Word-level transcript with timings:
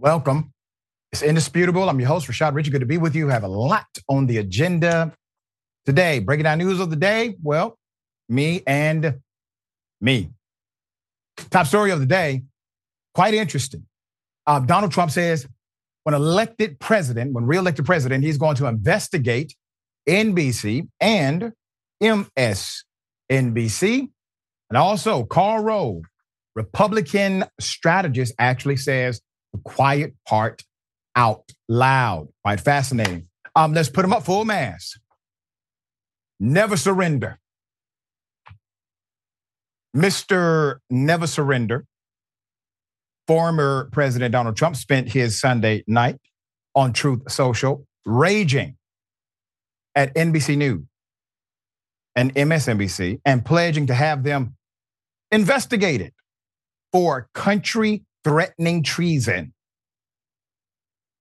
Welcome. 0.00 0.54
It's 1.12 1.20
indisputable. 1.20 1.86
I'm 1.86 2.00
your 2.00 2.08
host, 2.08 2.26
Rashad 2.26 2.54
Richey. 2.54 2.70
Good 2.70 2.80
to 2.80 2.86
be 2.86 2.96
with 2.96 3.14
you. 3.14 3.28
Have 3.28 3.42
a 3.42 3.48
lot 3.48 3.84
on 4.08 4.24
the 4.24 4.38
agenda 4.38 5.12
today. 5.84 6.20
Breaking 6.20 6.44
down 6.44 6.56
news 6.56 6.80
of 6.80 6.88
the 6.88 6.96
day. 6.96 7.36
Well, 7.42 7.76
me 8.26 8.62
and 8.66 9.20
me. 10.00 10.30
Top 11.50 11.66
story 11.66 11.90
of 11.90 12.00
the 12.00 12.06
day. 12.06 12.44
Quite 13.14 13.34
interesting. 13.34 13.84
Uh, 14.46 14.60
Donald 14.60 14.90
Trump 14.90 15.10
says 15.10 15.46
when 16.04 16.14
elected 16.14 16.80
president, 16.80 17.34
when 17.34 17.44
reelected 17.44 17.84
president, 17.84 18.24
he's 18.24 18.38
going 18.38 18.56
to 18.56 18.64
investigate 18.68 19.54
NBC 20.08 20.88
and 20.98 21.52
MSNBC. 22.02 22.82
And 24.70 24.78
also, 24.78 25.24
Karl 25.24 25.62
Rove, 25.62 26.04
Republican 26.54 27.44
strategist, 27.60 28.32
actually 28.38 28.76
says 28.78 29.20
quiet 29.58 30.14
part 30.26 30.62
out 31.16 31.50
loud. 31.68 32.28
Quite 32.42 32.60
fascinating. 32.60 33.28
Um, 33.56 33.74
let's 33.74 33.88
put 33.88 34.02
them 34.02 34.12
up 34.12 34.24
full 34.24 34.44
mass. 34.44 34.98
Never 36.38 36.76
surrender. 36.76 37.38
Mr. 39.94 40.78
Never 40.88 41.26
Surrender, 41.26 41.84
former 43.26 43.88
President 43.92 44.32
Donald 44.32 44.56
Trump 44.56 44.76
spent 44.76 45.08
his 45.08 45.40
Sunday 45.40 45.82
night 45.86 46.16
on 46.74 46.92
Truth 46.92 47.30
Social 47.30 47.86
raging 48.06 48.76
at 49.96 50.14
NBC 50.14 50.56
News 50.56 50.84
and 52.14 52.34
MSNBC 52.34 53.20
and 53.24 53.44
pledging 53.44 53.86
to 53.88 53.94
have 53.94 54.22
them 54.22 54.54
investigated 55.32 56.12
for 56.92 57.28
country 57.34 58.04
threatening 58.24 58.82
treason. 58.82 59.52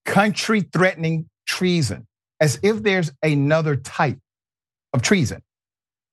Country 0.06 0.62
threatening 0.62 1.30
treason, 1.48 2.08
as 2.40 2.60
if 2.64 2.82
there's 2.84 3.12
another 3.24 3.76
type 3.76 4.18
of 4.94 5.02
treason. 5.02 5.42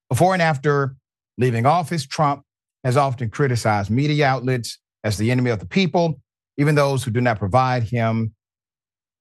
Before 0.09 0.35
and 0.35 0.43
after 0.43 0.95
leaving 1.39 1.67
office, 1.67 2.07
Trump 2.07 2.43
has 2.85 2.97
often 2.97 3.31
criticized 3.31 3.91
media 3.91 4.27
outlets 4.27 4.79
as 5.03 5.19
the 5.19 5.31
enemy 5.31 5.51
of 5.51 5.61
the 5.61 5.67
people, 5.67 6.21
even 6.57 6.75
those 6.75 7.05
who 7.05 7.11
do 7.11 7.21
not 7.21 7.39
provide 7.39 7.83
him 7.85 8.35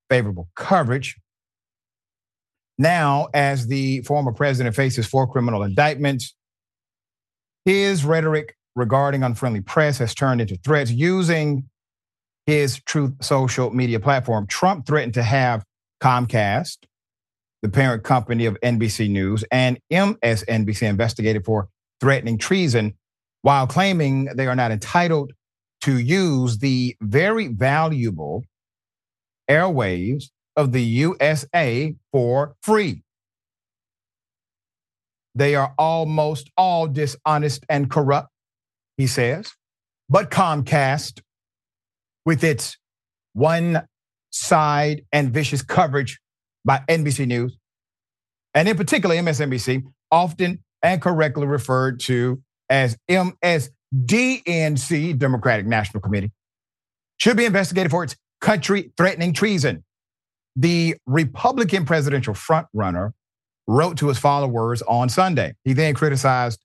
favorable 0.09 0.49
coverage. 0.55 1.16
Now, 2.77 3.30
as 3.33 3.67
the 3.67 4.02
former 4.02 4.33
president 4.33 4.75
faces 4.75 5.08
four 5.08 5.27
criminal 5.27 5.64
indictments, 5.64 6.36
his 7.64 8.04
rhetoric 8.04 8.55
regarding 8.75 9.23
unfriendly 9.23 9.61
press 9.61 9.97
has 9.99 10.13
turned 10.13 10.41
into 10.41 10.55
threats 10.58 10.91
using 10.91 11.69
his 12.45 12.80
Truth 12.86 13.13
social 13.21 13.71
media 13.71 13.99
platform. 13.99 14.47
Trump 14.47 14.86
threatened 14.86 15.15
to 15.15 15.23
have 15.23 15.63
Comcast, 16.02 16.77
the 17.61 17.69
parent 17.69 18.03
company 18.03 18.45
of 18.45 18.59
NBC 18.61 19.09
News, 19.09 19.43
and 19.52 19.80
MSNBC 19.91 20.83
investigated 20.83 21.45
for 21.45 21.69
threatening 21.99 22.37
treason 22.37 22.93
while 23.41 23.65
claiming 23.65 24.25
they 24.36 24.47
are 24.47 24.55
not 24.55 24.71
entitled 24.71 25.31
to 25.81 25.97
use 25.97 26.57
the 26.57 26.95
very 27.02 27.47
valuable 27.47 28.43
airwaves 29.49 30.25
of 30.55 30.71
the 30.71 30.81
USA 30.81 31.95
for 32.11 32.55
free. 32.61 33.03
They 35.36 35.55
are 35.55 35.73
almost 35.77 36.49
all 36.57 36.87
dishonest 36.87 37.65
and 37.69 37.89
corrupt 37.89 38.30
he 38.98 39.08
says. 39.08 39.52
But 40.10 40.32
Comcast, 40.32 41.22
with 42.26 42.44
its 42.44 42.78
one 43.33 43.86
side 44.32 45.04
and 45.11 45.32
vicious 45.32 45.61
coverage 45.61 46.20
by 46.64 46.82
NBC 46.88 47.28
News, 47.28 47.58
and 48.54 48.70
in 48.70 48.78
particular 48.78 49.16
MSNBC, 49.16 49.84
often 50.11 50.64
and 50.82 51.02
correctly 51.02 51.48
referred 51.48 52.00
to 52.02 52.42
as 52.70 52.98
MSDNC, 53.10 55.17
Democratic 55.17 55.66
National 55.66 56.02
Committee, 56.02 56.32
should 57.17 57.38
be 57.38 57.45
investigated 57.45 57.92
for 57.92 58.04
its 58.04 58.17
country 58.42 58.92
threatening 58.98 59.32
treason. 59.34 59.84
The 60.55 60.95
Republican 61.05 61.86
presidential 61.86 62.34
frontrunner 62.34 63.11
wrote 63.67 63.98
to 63.98 64.08
his 64.08 64.17
followers 64.17 64.82
on 64.84 65.10
Sunday. 65.10 65.54
He 65.64 65.73
then 65.73 65.94
criticized 65.94 66.64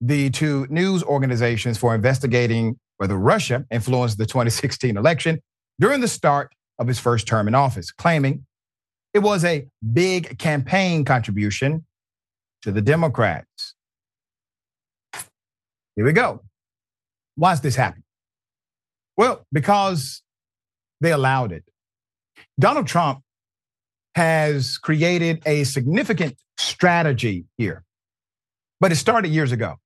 the 0.00 0.30
two 0.30 0.66
news 0.70 1.02
organizations 1.02 1.78
for 1.78 1.94
investigating 1.94 2.78
whether 2.96 3.16
Russia 3.16 3.64
influenced 3.70 4.18
the 4.18 4.26
2016 4.26 4.96
election 4.96 5.40
during 5.80 6.00
the 6.00 6.08
start 6.08 6.52
of 6.78 6.86
his 6.86 6.98
first 6.98 7.26
term 7.26 7.48
in 7.48 7.54
office, 7.54 7.90
claiming 7.90 8.46
it 9.12 9.20
was 9.20 9.44
a 9.44 9.66
big 9.92 10.38
campaign 10.38 11.04
contribution 11.04 11.84
to 12.62 12.72
the 12.72 12.82
Democrats. 12.82 13.74
Here 15.96 16.04
we 16.04 16.12
go. 16.12 16.42
Why 17.36 17.52
is 17.52 17.60
this 17.60 17.76
happening? 17.76 18.04
Well, 19.16 19.46
because 19.52 20.22
they 21.00 21.12
allowed 21.12 21.52
it. 21.52 21.64
Donald 22.58 22.86
Trump 22.86 23.20
has 24.14 24.78
created 24.78 25.42
a 25.46 25.64
significant 25.64 26.36
strategy 26.56 27.44
here, 27.56 27.84
but 28.80 28.92
it 28.92 28.96
started 28.96 29.30
years 29.30 29.52
ago. 29.52 29.76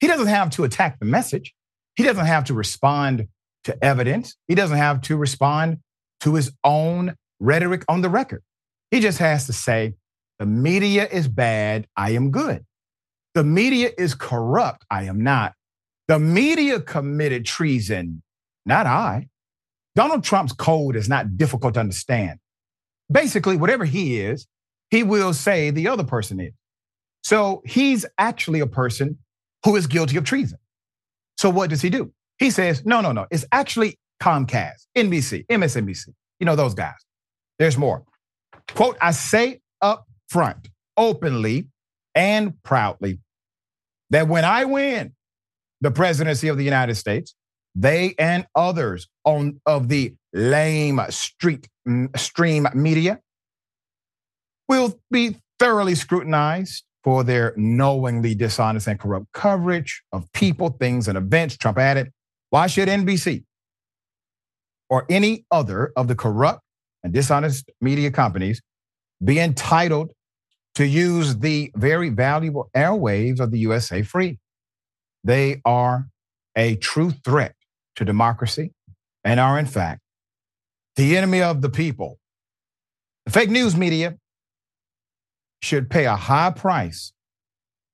He 0.00 0.06
doesn't 0.06 0.26
have 0.26 0.50
to 0.50 0.64
attack 0.64 0.98
the 0.98 1.06
message. 1.06 1.54
He 1.96 2.02
doesn't 2.02 2.26
have 2.26 2.44
to 2.44 2.54
respond 2.54 3.28
to 3.64 3.84
evidence. 3.84 4.36
He 4.48 4.54
doesn't 4.54 4.76
have 4.76 5.00
to 5.02 5.16
respond 5.16 5.78
to 6.20 6.34
his 6.34 6.52
own 6.64 7.16
rhetoric 7.40 7.84
on 7.88 8.00
the 8.00 8.08
record. 8.08 8.42
He 8.90 9.00
just 9.00 9.18
has 9.18 9.46
to 9.46 9.52
say, 9.52 9.94
the 10.38 10.46
media 10.46 11.06
is 11.06 11.28
bad. 11.28 11.86
I 11.96 12.10
am 12.10 12.30
good. 12.30 12.64
The 13.34 13.44
media 13.44 13.90
is 13.96 14.14
corrupt. 14.14 14.84
I 14.90 15.04
am 15.04 15.22
not. 15.22 15.54
The 16.08 16.18
media 16.18 16.80
committed 16.80 17.46
treason, 17.46 18.22
not 18.66 18.86
I. 18.86 19.28
Donald 19.94 20.24
Trump's 20.24 20.52
code 20.52 20.96
is 20.96 21.08
not 21.08 21.36
difficult 21.36 21.74
to 21.74 21.80
understand. 21.80 22.38
Basically, 23.10 23.56
whatever 23.56 23.84
he 23.84 24.20
is, 24.20 24.46
he 24.90 25.02
will 25.02 25.32
say 25.32 25.70
the 25.70 25.88
other 25.88 26.04
person 26.04 26.40
is. 26.40 26.52
So 27.22 27.62
he's 27.64 28.04
actually 28.18 28.60
a 28.60 28.66
person 28.66 29.18
who 29.64 29.76
is 29.76 29.86
guilty 29.86 30.16
of 30.16 30.24
treason. 30.24 30.58
So 31.36 31.50
what 31.50 31.70
does 31.70 31.82
he 31.82 31.90
do? 31.90 32.12
He 32.38 32.50
says, 32.50 32.84
no, 32.84 33.00
no, 33.00 33.12
no. 33.12 33.26
It's 33.30 33.44
actually 33.52 33.98
Comcast, 34.20 34.86
NBC, 34.96 35.46
MSNBC. 35.46 36.08
You 36.40 36.46
know, 36.46 36.56
those 36.56 36.74
guys. 36.74 36.94
There's 37.58 37.78
more. 37.78 38.04
Quote, 38.74 38.96
I 39.00 39.12
say 39.12 39.60
up 39.80 40.06
front, 40.28 40.68
openly 40.96 41.68
and 42.14 42.60
proudly, 42.62 43.20
that 44.10 44.28
when 44.28 44.44
I 44.44 44.64
win 44.64 45.14
the 45.80 45.90
presidency 45.90 46.48
of 46.48 46.56
the 46.56 46.64
United 46.64 46.94
States, 46.96 47.34
they 47.74 48.14
and 48.18 48.46
others 48.54 49.08
on 49.24 49.60
of 49.66 49.88
the 49.88 50.14
lame 50.32 51.00
street 51.10 51.68
stream 52.16 52.66
media 52.74 53.20
will 54.68 55.00
be 55.10 55.36
thoroughly 55.58 55.94
scrutinized 55.94 56.84
for 57.04 57.24
their 57.24 57.52
knowingly 57.56 58.34
dishonest 58.34 58.86
and 58.86 58.98
corrupt 58.98 59.26
coverage 59.32 60.02
of 60.12 60.30
people, 60.32 60.70
things, 60.70 61.08
and 61.08 61.18
events. 61.18 61.56
Trump 61.56 61.78
added, 61.78 62.12
why 62.50 62.66
should 62.66 62.88
NBC 62.88 63.44
or 64.88 65.06
any 65.08 65.44
other 65.50 65.92
of 65.96 66.08
the 66.08 66.14
corrupt 66.14 66.60
and 67.02 67.12
dishonest 67.12 67.70
media 67.80 68.10
companies 68.10 68.60
be 69.22 69.38
entitled 69.38 70.12
to 70.74 70.86
use 70.86 71.38
the 71.38 71.70
very 71.76 72.08
valuable 72.08 72.70
airwaves 72.76 73.40
of 73.40 73.50
the 73.50 73.58
USA 73.60 74.02
free? 74.02 74.38
They 75.24 75.60
are 75.64 76.08
a 76.56 76.76
true 76.76 77.10
threat 77.10 77.54
to 77.96 78.04
democracy 78.04 78.72
and 79.24 79.40
are, 79.40 79.58
in 79.58 79.66
fact, 79.66 80.00
the 80.96 81.16
enemy 81.16 81.42
of 81.42 81.62
the 81.62 81.70
people. 81.70 82.18
The 83.26 83.32
fake 83.32 83.50
news 83.50 83.76
media 83.76 84.18
should 85.62 85.88
pay 85.88 86.04
a 86.06 86.16
high 86.16 86.50
price 86.50 87.12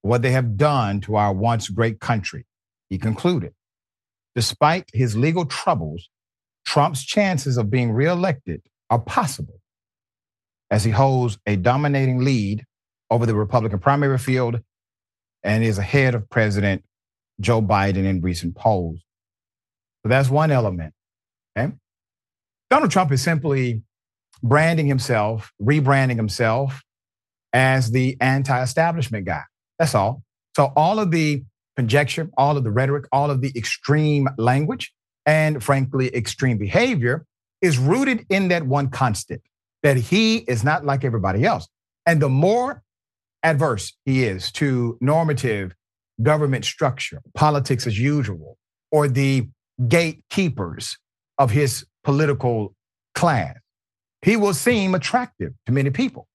for 0.03 0.09
what 0.09 0.23
they 0.23 0.32
have 0.32 0.56
done 0.56 1.00
to 1.03 1.17
our 1.17 1.32
once 1.32 1.69
great 1.69 2.00
country, 2.00 2.47
he 2.88 2.99
concluded. 2.99 3.55
Despite 4.35 4.88
his 4.93 5.17
legal 5.17 5.44
troubles, 5.44 6.09
Trump's 6.65 7.05
chances 7.05 7.56
of 7.56 7.70
being 7.70 7.93
reelected 7.93 8.62
are 8.91 8.99
possible 8.99 9.61
as 10.70 10.85
he 10.85 10.91
holds 10.91 11.38
a 11.47 11.56
dominating 11.56 12.25
lead 12.25 12.65
over 13.11 13.26
the 13.26 13.35
Republican 13.35 13.79
primary 13.79 14.19
field 14.19 14.61
and 15.43 15.64
is 15.64 15.79
ahead 15.79 16.14
of 16.14 16.29
President 16.29 16.85
Joe 17.41 17.62
Biden 17.62 18.05
in 18.05 18.21
recent 18.21 18.55
polls. 18.55 19.00
So 20.03 20.09
that's 20.09 20.29
one 20.29 20.50
element. 20.50 20.94
Okay? 21.56 21.73
Donald 22.71 22.91
Trump 22.91 23.12
is 23.12 23.23
simply 23.23 23.82
branding 24.43 24.87
himself, 24.87 25.53
rebranding 25.61 26.17
himself 26.17 26.82
as 27.53 27.91
the 27.91 28.17
anti 28.21 28.62
establishment 28.62 29.27
guy. 29.27 29.43
That's 29.79 29.95
all. 29.95 30.23
So 30.56 30.73
all 30.77 30.99
of 30.99 31.11
the 31.11 31.45
conjecture, 31.77 32.29
all 32.37 32.56
of 32.56 32.65
the 32.65 32.71
rhetoric, 32.71 33.06
all 33.12 33.31
of 33.31 33.41
the 33.41 33.53
extreme 33.56 34.29
language, 34.37 34.93
and 35.27 35.62
frankly, 35.62 36.15
extreme 36.15 36.59
behavior 36.59 37.25
is 37.61 37.79
rooted 37.79 38.27
in 38.29 38.49
that 38.49 38.67
one 38.67 38.89
constant 38.91 39.43
that 39.83 39.97
he 39.97 40.39
is 40.39 40.65
not 40.65 40.85
like 40.85 41.05
everybody 41.05 41.45
else. 41.45 41.69
And 42.06 42.21
the 42.21 42.29
more 42.29 42.83
adverse 43.43 43.93
he 44.05 44.25
is 44.25 44.50
to 44.53 44.99
normative 45.00 45.75
government 46.23 46.65
structure, 46.65 47.23
politics 47.35 47.87
as 47.87 47.99
usual, 47.99 48.59
or 48.91 49.06
the 49.06 49.49
gatekeepers 49.87 50.99
of 51.39 51.50
his 51.50 51.87
political 52.03 52.75
class, 53.15 53.56
he 54.23 54.37
will 54.37 54.55
seem 54.55 54.95
attractive 54.95 55.53
to 55.67 55.73
many 55.73 55.91
people 55.91 56.27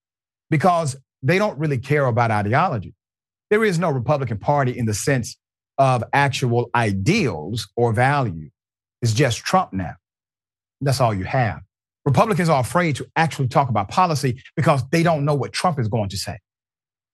because 0.54 0.94
they 1.20 1.36
don't 1.36 1.58
really 1.58 1.78
care 1.78 2.06
about 2.06 2.30
ideology. 2.30 2.94
There 3.50 3.64
is 3.64 3.76
no 3.76 3.90
Republican 3.90 4.38
Party 4.38 4.70
in 4.78 4.86
the 4.86 4.94
sense 4.94 5.36
of 5.78 6.04
actual 6.12 6.70
ideals 6.76 7.66
or 7.74 7.92
value. 7.92 8.50
It's 9.02 9.12
just 9.12 9.38
Trump 9.38 9.72
now. 9.72 9.96
That's 10.80 11.00
all 11.00 11.12
you 11.12 11.24
have. 11.24 11.58
Republicans 12.04 12.48
are 12.48 12.60
afraid 12.60 12.94
to 12.94 13.06
actually 13.16 13.48
talk 13.48 13.68
about 13.68 13.88
policy 13.88 14.40
because 14.54 14.88
they 14.90 15.02
don't 15.02 15.24
know 15.24 15.34
what 15.34 15.52
Trump 15.52 15.80
is 15.80 15.88
going 15.88 16.10
to 16.10 16.16
say. 16.16 16.38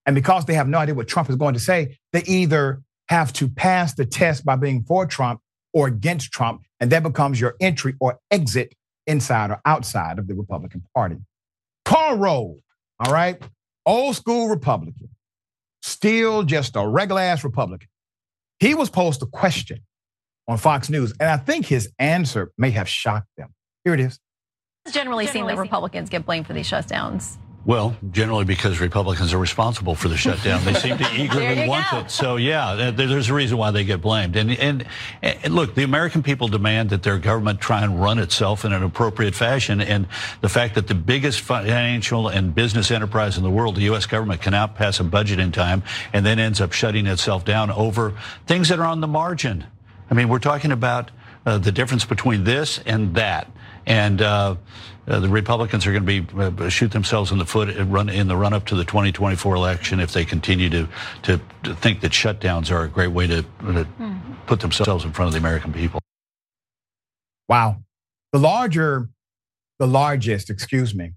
And 0.05 0.13
because 0.13 0.45
they 0.45 0.53
have 0.53 0.67
no 0.67 0.77
idea 0.77 0.93
what 0.93 1.07
Trump 1.07 1.27
is 1.27 1.35
going 1.35 1.55
to 1.55 1.59
say, 1.59 1.97
they 2.13 2.21
either 2.27 2.83
have 3.09 3.33
to 3.33 3.49
pass 3.49 3.95
the 3.95 4.05
test 4.05 4.45
by 4.45 4.55
being 4.55 4.83
for 4.83 5.07
Trump 5.07 5.41
or 5.73 5.87
against 5.87 6.31
Trump. 6.31 6.61
And 6.79 6.91
that 6.91 7.01
becomes 7.01 7.41
your 7.41 7.55
entry 7.59 7.95
or 7.99 8.19
exit 8.29 8.75
inside 9.07 9.49
or 9.49 9.59
outside 9.65 10.19
of 10.19 10.27
the 10.27 10.35
Republican 10.35 10.83
Party. 10.93 11.17
Karl 11.85 12.17
Rove, 12.17 12.57
all 13.03 13.13
right, 13.13 13.41
old 13.85 14.15
school 14.15 14.47
Republican, 14.47 15.09
still 15.81 16.43
just 16.43 16.75
a 16.75 16.87
regular 16.87 17.21
ass 17.21 17.43
Republican. 17.43 17.87
He 18.59 18.75
was 18.75 18.89
posed 18.89 19.23
a 19.23 19.25
question 19.25 19.79
on 20.47 20.57
Fox 20.57 20.89
News, 20.89 21.13
and 21.19 21.29
I 21.29 21.37
think 21.37 21.65
his 21.65 21.91
answer 21.97 22.51
may 22.57 22.71
have 22.71 22.87
shocked 22.87 23.27
them. 23.37 23.53
Here 23.83 23.93
it 23.95 23.99
is. 23.99 24.19
It's 24.85 24.93
generally, 24.93 25.25
generally 25.25 25.27
seen 25.27 25.47
that 25.47 25.57
Republicans 25.57 26.09
get 26.09 26.25
blamed 26.25 26.45
for 26.45 26.53
these 26.53 26.69
shutdowns. 26.69 27.37
Well, 27.63 27.95
generally 28.09 28.43
because 28.43 28.79
Republicans 28.79 29.33
are 29.33 29.37
responsible 29.37 29.93
for 29.93 30.07
the 30.07 30.17
shutdown. 30.17 30.65
They 30.65 30.73
seem 30.73 30.97
to 30.97 31.03
eagerly 31.15 31.67
want 31.67 31.85
go. 31.91 31.99
it. 31.99 32.09
So, 32.09 32.37
yeah, 32.37 32.89
there's 32.89 33.29
a 33.29 33.33
reason 33.35 33.57
why 33.57 33.69
they 33.69 33.83
get 33.83 34.01
blamed. 34.01 34.35
And, 34.35 34.51
and, 34.51 34.85
and, 35.21 35.53
look, 35.53 35.75
the 35.75 35.83
American 35.83 36.23
people 36.23 36.47
demand 36.47 36.89
that 36.89 37.03
their 37.03 37.19
government 37.19 37.61
try 37.61 37.83
and 37.83 38.01
run 38.01 38.17
itself 38.17 38.65
in 38.65 38.73
an 38.73 38.81
appropriate 38.81 39.35
fashion. 39.35 39.79
And 39.79 40.07
the 40.41 40.49
fact 40.49 40.73
that 40.73 40.87
the 40.87 40.95
biggest 40.95 41.41
financial 41.41 42.27
and 42.27 42.55
business 42.55 42.89
enterprise 42.89 43.37
in 43.37 43.43
the 43.43 43.51
world, 43.51 43.75
the 43.75 43.81
U.S. 43.81 44.07
government, 44.07 44.41
cannot 44.41 44.75
pass 44.75 44.99
a 44.99 45.03
budget 45.03 45.39
in 45.39 45.51
time 45.51 45.83
and 46.13 46.25
then 46.25 46.39
ends 46.39 46.61
up 46.61 46.71
shutting 46.71 47.05
itself 47.05 47.45
down 47.45 47.69
over 47.69 48.17
things 48.47 48.69
that 48.69 48.79
are 48.79 48.85
on 48.85 49.01
the 49.01 49.07
margin. 49.07 49.65
I 50.09 50.15
mean, 50.15 50.29
we're 50.29 50.39
talking 50.39 50.71
about 50.71 51.11
uh, 51.45 51.59
the 51.59 51.71
difference 51.71 52.05
between 52.05 52.43
this 52.43 52.79
and 52.87 53.15
that. 53.15 53.51
And 53.85 54.21
uh, 54.21 54.55
uh, 55.07 55.19
the 55.19 55.29
Republicans 55.29 55.87
are 55.87 55.91
going 55.91 56.05
to 56.05 56.21
be 56.21 56.63
uh, 56.65 56.69
shoot 56.69 56.91
themselves 56.91 57.31
in 57.31 57.37
the 57.37 57.45
foot 57.45 57.75
run 57.87 58.09
in 58.09 58.27
the 58.27 58.37
run 58.37 58.53
up 58.53 58.65
to 58.67 58.75
the 58.75 58.85
2024 58.85 59.55
election 59.55 59.99
if 59.99 60.13
they 60.13 60.23
continue 60.23 60.69
to, 60.69 60.87
to, 61.23 61.41
to 61.63 61.75
think 61.75 62.01
that 62.01 62.11
shutdowns 62.11 62.71
are 62.71 62.83
a 62.83 62.87
great 62.87 63.07
way 63.07 63.27
to, 63.27 63.41
to 63.41 63.47
mm. 63.99 64.21
put 64.45 64.59
themselves 64.59 65.03
in 65.03 65.11
front 65.11 65.27
of 65.27 65.33
the 65.33 65.39
American 65.39 65.73
people. 65.73 65.99
Wow, 67.49 67.77
the 68.31 68.39
larger, 68.39 69.09
the 69.79 69.87
largest, 69.87 70.49
excuse 70.49 70.93
me, 70.93 71.13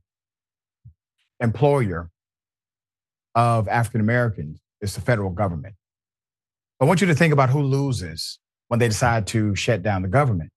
employer 1.41 2.11
of 3.35 3.69
African 3.69 4.01
Americans 4.01 4.59
is 4.81 4.95
the 4.95 5.01
federal 5.01 5.31
government. 5.31 5.75
I 6.81 6.87
want 6.87 7.01
you 7.01 7.07
to 7.07 7.15
think 7.15 7.33
about 7.33 7.51
who 7.51 7.63
loses 7.63 8.39
when 8.69 8.81
they 8.81 8.89
decide 8.89 9.27
to 9.29 9.55
shut 9.55 9.83
down 9.83 10.03
the 10.03 10.09
government. 10.09 10.51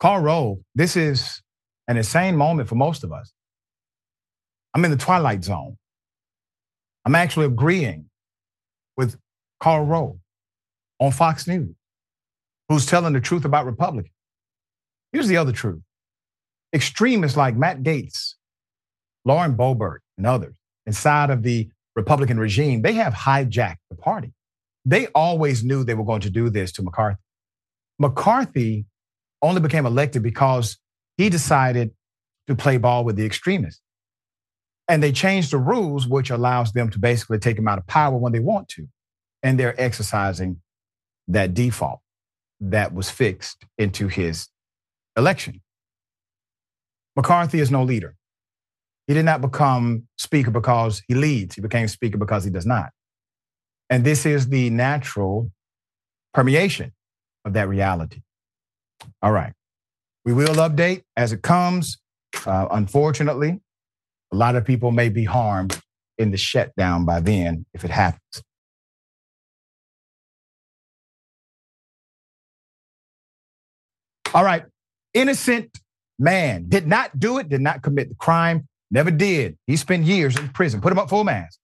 Karl 0.00 0.20
Rove, 0.20 0.58
this 0.74 0.96
is 0.96 1.42
an 1.88 1.96
insane 1.96 2.36
moment 2.36 2.68
for 2.68 2.76
most 2.76 3.04
of 3.04 3.12
us. 3.12 3.32
I'm 4.74 4.84
in 4.84 4.90
the 4.90 4.96
twilight 4.96 5.42
zone. 5.42 5.76
I'm 7.04 7.14
actually 7.14 7.46
agreeing 7.46 8.06
with 8.96 9.18
Karl 9.60 9.84
Rove 9.84 10.18
on 11.00 11.10
Fox 11.10 11.46
News, 11.46 11.74
who's 12.68 12.86
telling 12.86 13.12
the 13.12 13.20
truth 13.20 13.44
about 13.44 13.66
Republicans. 13.66 14.14
Here's 15.12 15.28
the 15.28 15.36
other 15.36 15.52
truth 15.52 15.80
extremists 16.74 17.36
like 17.36 17.56
Matt 17.56 17.82
Gaetz, 17.82 18.34
Lauren 19.24 19.56
Boebert, 19.56 19.98
and 20.18 20.26
others 20.26 20.54
inside 20.86 21.30
of 21.30 21.42
the 21.42 21.70
Republican 21.96 22.38
regime, 22.38 22.82
they 22.82 22.92
have 22.92 23.12
hijacked 23.14 23.78
the 23.90 23.96
party. 23.96 24.32
They 24.84 25.08
always 25.08 25.64
knew 25.64 25.82
they 25.82 25.94
were 25.94 26.04
going 26.04 26.20
to 26.22 26.30
do 26.30 26.48
this 26.50 26.72
to 26.72 26.82
McCarthy. 26.82 27.20
McCarthy 27.98 28.86
only 29.42 29.60
became 29.60 29.86
elected 29.86 30.22
because 30.22 30.78
he 31.16 31.28
decided 31.28 31.92
to 32.46 32.54
play 32.54 32.76
ball 32.76 33.04
with 33.04 33.16
the 33.16 33.24
extremists. 33.24 33.82
And 34.88 35.02
they 35.02 35.12
changed 35.12 35.50
the 35.50 35.58
rules, 35.58 36.06
which 36.06 36.30
allows 36.30 36.72
them 36.72 36.88
to 36.90 36.98
basically 36.98 37.38
take 37.38 37.58
him 37.58 37.68
out 37.68 37.78
of 37.78 37.86
power 37.86 38.16
when 38.16 38.32
they 38.32 38.40
want 38.40 38.68
to. 38.70 38.88
And 39.42 39.60
they're 39.60 39.78
exercising 39.80 40.60
that 41.28 41.54
default 41.54 42.00
that 42.60 42.94
was 42.94 43.10
fixed 43.10 43.64
into 43.76 44.08
his 44.08 44.48
election. 45.16 45.60
McCarthy 47.14 47.60
is 47.60 47.70
no 47.70 47.82
leader. 47.82 48.16
He 49.06 49.14
did 49.14 49.24
not 49.24 49.40
become 49.40 50.06
speaker 50.16 50.50
because 50.50 51.02
he 51.06 51.14
leads, 51.14 51.54
he 51.54 51.60
became 51.60 51.88
speaker 51.88 52.18
because 52.18 52.44
he 52.44 52.50
does 52.50 52.66
not. 52.66 52.90
And 53.90 54.04
this 54.04 54.26
is 54.26 54.48
the 54.48 54.70
natural 54.70 55.50
permeation 56.34 56.92
of 57.44 57.54
that 57.54 57.68
reality. 57.68 58.22
All 59.22 59.32
right. 59.32 59.52
We 60.24 60.32
will 60.32 60.54
update 60.56 61.02
as 61.16 61.32
it 61.32 61.42
comes. 61.42 61.98
Uh, 62.46 62.68
unfortunately, 62.70 63.60
a 64.32 64.36
lot 64.36 64.56
of 64.56 64.64
people 64.64 64.90
may 64.90 65.08
be 65.08 65.24
harmed 65.24 65.80
in 66.18 66.30
the 66.30 66.36
shutdown 66.36 67.04
by 67.04 67.20
then 67.20 67.64
if 67.72 67.84
it 67.84 67.90
happens. 67.90 68.42
All 74.34 74.44
right. 74.44 74.64
Innocent 75.14 75.78
man 76.18 76.68
did 76.68 76.86
not 76.86 77.18
do 77.18 77.38
it, 77.38 77.48
did 77.48 77.60
not 77.60 77.82
commit 77.82 78.08
the 78.08 78.14
crime, 78.14 78.68
never 78.90 79.10
did. 79.10 79.56
He 79.66 79.76
spent 79.76 80.04
years 80.04 80.36
in 80.36 80.48
prison. 80.50 80.80
Put 80.80 80.92
him 80.92 80.98
up 80.98 81.08
full 81.08 81.24
mask. 81.24 81.58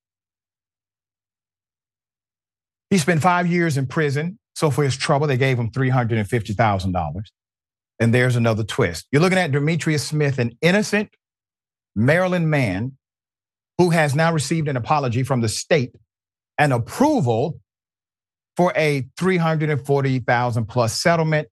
He 2.90 2.98
spent 2.98 3.22
five 3.22 3.46
years 3.46 3.76
in 3.76 3.86
prison. 3.86 4.38
So 4.54 4.70
for 4.70 4.84
his 4.84 4.96
trouble, 4.96 5.26
they 5.26 5.36
gave 5.36 5.58
him 5.58 5.70
$350,000. 5.70 7.22
And 8.00 8.14
there's 8.14 8.36
another 8.36 8.64
twist. 8.64 9.06
You're 9.12 9.22
looking 9.22 9.38
at 9.38 9.52
Demetrius 9.52 10.06
Smith, 10.06 10.38
an 10.38 10.56
innocent 10.60 11.10
Maryland 11.94 12.50
man 12.50 12.96
who 13.78 13.90
has 13.90 14.14
now 14.14 14.32
received 14.32 14.68
an 14.68 14.76
apology 14.76 15.22
from 15.22 15.40
the 15.40 15.48
state 15.48 15.94
and 16.58 16.72
approval 16.72 17.60
for 18.56 18.72
a 18.76 19.06
340,000 19.18 20.66
plus 20.66 21.00
settlement 21.00 21.48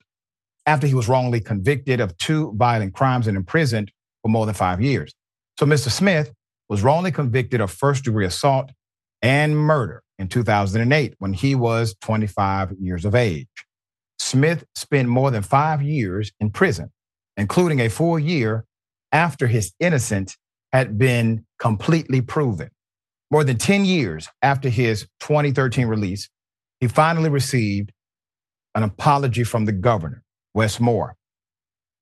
after 0.66 0.86
he 0.86 0.94
was 0.94 1.08
wrongly 1.08 1.40
convicted 1.40 2.00
of 2.00 2.16
two 2.18 2.52
violent 2.56 2.94
crimes 2.94 3.26
and 3.26 3.36
imprisoned 3.36 3.90
for 4.22 4.28
more 4.28 4.46
than 4.46 4.54
five 4.54 4.80
years. 4.80 5.12
So 5.58 5.66
Mr. 5.66 5.90
Smith 5.90 6.32
was 6.68 6.82
wrongly 6.82 7.10
convicted 7.10 7.60
of 7.60 7.70
first 7.70 8.04
degree 8.04 8.24
assault 8.24 8.70
and 9.20 9.56
murder 9.56 10.01
in 10.18 10.28
2008 10.28 11.14
when 11.18 11.32
he 11.32 11.54
was 11.54 11.94
25 12.00 12.72
years 12.78 13.04
of 13.04 13.14
age. 13.14 13.48
Smith 14.18 14.64
spent 14.74 15.08
more 15.08 15.30
than 15.30 15.42
five 15.42 15.82
years 15.82 16.32
in 16.40 16.50
prison, 16.50 16.90
including 17.36 17.80
a 17.80 17.88
full 17.88 18.18
year 18.18 18.64
after 19.10 19.46
his 19.46 19.72
innocence 19.80 20.36
had 20.72 20.96
been 20.96 21.44
completely 21.58 22.20
proven. 22.20 22.70
More 23.30 23.44
than 23.44 23.58
10 23.58 23.84
years 23.84 24.28
after 24.42 24.68
his 24.68 25.06
2013 25.20 25.86
release, 25.86 26.28
he 26.80 26.88
finally 26.88 27.30
received 27.30 27.92
an 28.74 28.82
apology 28.82 29.44
from 29.44 29.64
the 29.64 29.72
governor, 29.72 30.22
Wes 30.54 30.80
Moore, 30.80 31.16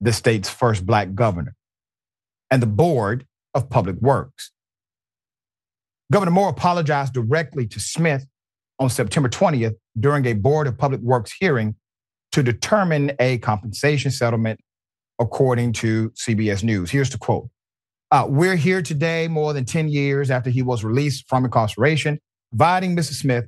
the 0.00 0.12
state's 0.12 0.48
first 0.48 0.86
black 0.86 1.14
governor, 1.14 1.54
and 2.50 2.62
the 2.62 2.66
Board 2.66 3.26
of 3.54 3.70
Public 3.70 3.96
Works. 4.00 4.52
Governor 6.10 6.32
Moore 6.32 6.48
apologized 6.48 7.12
directly 7.12 7.66
to 7.68 7.78
Smith 7.78 8.26
on 8.78 8.90
September 8.90 9.28
20th 9.28 9.74
during 9.98 10.26
a 10.26 10.32
Board 10.32 10.66
of 10.66 10.76
Public 10.76 11.00
Works 11.00 11.32
hearing 11.38 11.76
to 12.32 12.42
determine 12.42 13.12
a 13.20 13.38
compensation 13.38 14.10
settlement, 14.10 14.60
according 15.20 15.72
to 15.74 16.10
CBS 16.10 16.64
News. 16.64 16.90
Here's 16.90 17.10
the 17.10 17.18
quote 17.18 17.48
uh, 18.10 18.26
We're 18.28 18.56
here 18.56 18.82
today, 18.82 19.28
more 19.28 19.52
than 19.52 19.64
10 19.64 19.88
years 19.88 20.30
after 20.30 20.50
he 20.50 20.62
was 20.62 20.82
released 20.82 21.28
from 21.28 21.44
incarceration, 21.44 22.18
providing 22.50 22.96
Mr. 22.96 23.12
Smith 23.12 23.46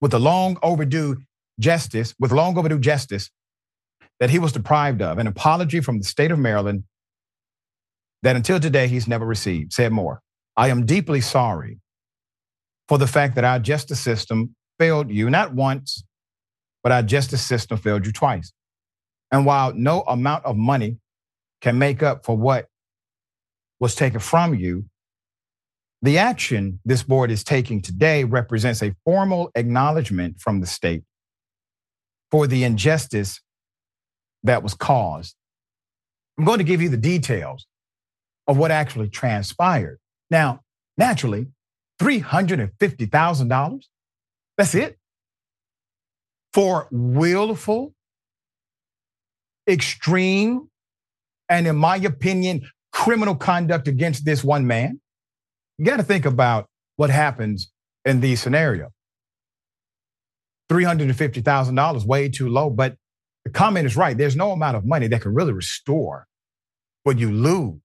with 0.00 0.14
a 0.14 0.18
long 0.18 0.56
overdue 0.62 1.16
justice, 1.60 2.14
with 2.18 2.32
long 2.32 2.56
overdue 2.56 2.78
justice 2.78 3.30
that 4.20 4.30
he 4.30 4.38
was 4.38 4.52
deprived 4.52 5.02
of, 5.02 5.18
an 5.18 5.26
apology 5.26 5.80
from 5.80 5.98
the 5.98 6.04
state 6.04 6.30
of 6.30 6.38
Maryland 6.38 6.84
that 8.22 8.34
until 8.34 8.58
today 8.58 8.88
he's 8.88 9.06
never 9.06 9.26
received. 9.26 9.72
Said 9.72 9.92
Moore, 9.92 10.22
I 10.58 10.70
am 10.70 10.86
deeply 10.86 11.20
sorry 11.20 11.78
for 12.88 12.98
the 12.98 13.06
fact 13.06 13.36
that 13.36 13.44
our 13.44 13.60
justice 13.60 14.00
system 14.00 14.56
failed 14.76 15.08
you, 15.08 15.30
not 15.30 15.54
once, 15.54 16.02
but 16.82 16.90
our 16.90 17.02
justice 17.02 17.42
system 17.46 17.78
failed 17.78 18.04
you 18.04 18.10
twice. 18.10 18.52
And 19.30 19.46
while 19.46 19.72
no 19.72 20.00
amount 20.00 20.44
of 20.44 20.56
money 20.56 20.96
can 21.60 21.78
make 21.78 22.02
up 22.02 22.24
for 22.24 22.36
what 22.36 22.66
was 23.78 23.94
taken 23.94 24.18
from 24.18 24.56
you, 24.56 24.86
the 26.02 26.18
action 26.18 26.80
this 26.84 27.04
board 27.04 27.30
is 27.30 27.44
taking 27.44 27.80
today 27.80 28.24
represents 28.24 28.82
a 28.82 28.96
formal 29.04 29.52
acknowledgement 29.54 30.40
from 30.40 30.60
the 30.60 30.66
state 30.66 31.04
for 32.32 32.48
the 32.48 32.64
injustice 32.64 33.40
that 34.42 34.64
was 34.64 34.74
caused. 34.74 35.36
I'm 36.36 36.44
going 36.44 36.58
to 36.58 36.64
give 36.64 36.82
you 36.82 36.88
the 36.88 36.96
details 36.96 37.64
of 38.48 38.56
what 38.56 38.72
actually 38.72 39.08
transpired. 39.08 40.00
Now, 40.30 40.60
naturally, 40.96 41.48
$350,000, 42.00 43.84
that's 44.56 44.74
it, 44.74 44.98
for 46.52 46.88
willful, 46.90 47.94
extreme, 49.68 50.68
and 51.48 51.66
in 51.66 51.76
my 51.76 51.96
opinion, 51.96 52.68
criminal 52.92 53.34
conduct 53.34 53.88
against 53.88 54.24
this 54.24 54.42
one 54.42 54.66
man. 54.66 55.00
You 55.78 55.84
got 55.84 55.98
to 55.98 56.02
think 56.02 56.26
about 56.26 56.66
what 56.96 57.10
happens 57.10 57.70
in 58.04 58.20
these 58.20 58.40
scenarios. 58.42 58.90
$350,000, 60.70 62.04
way 62.04 62.28
too 62.28 62.48
low. 62.48 62.70
But 62.70 62.96
the 63.44 63.50
comment 63.50 63.86
is 63.86 63.96
right. 63.96 64.16
There's 64.16 64.36
no 64.36 64.50
amount 64.50 64.76
of 64.76 64.84
money 64.84 65.06
that 65.08 65.22
can 65.22 65.34
really 65.34 65.52
restore 65.52 66.26
what 67.04 67.18
you 67.18 67.30
lose 67.30 67.80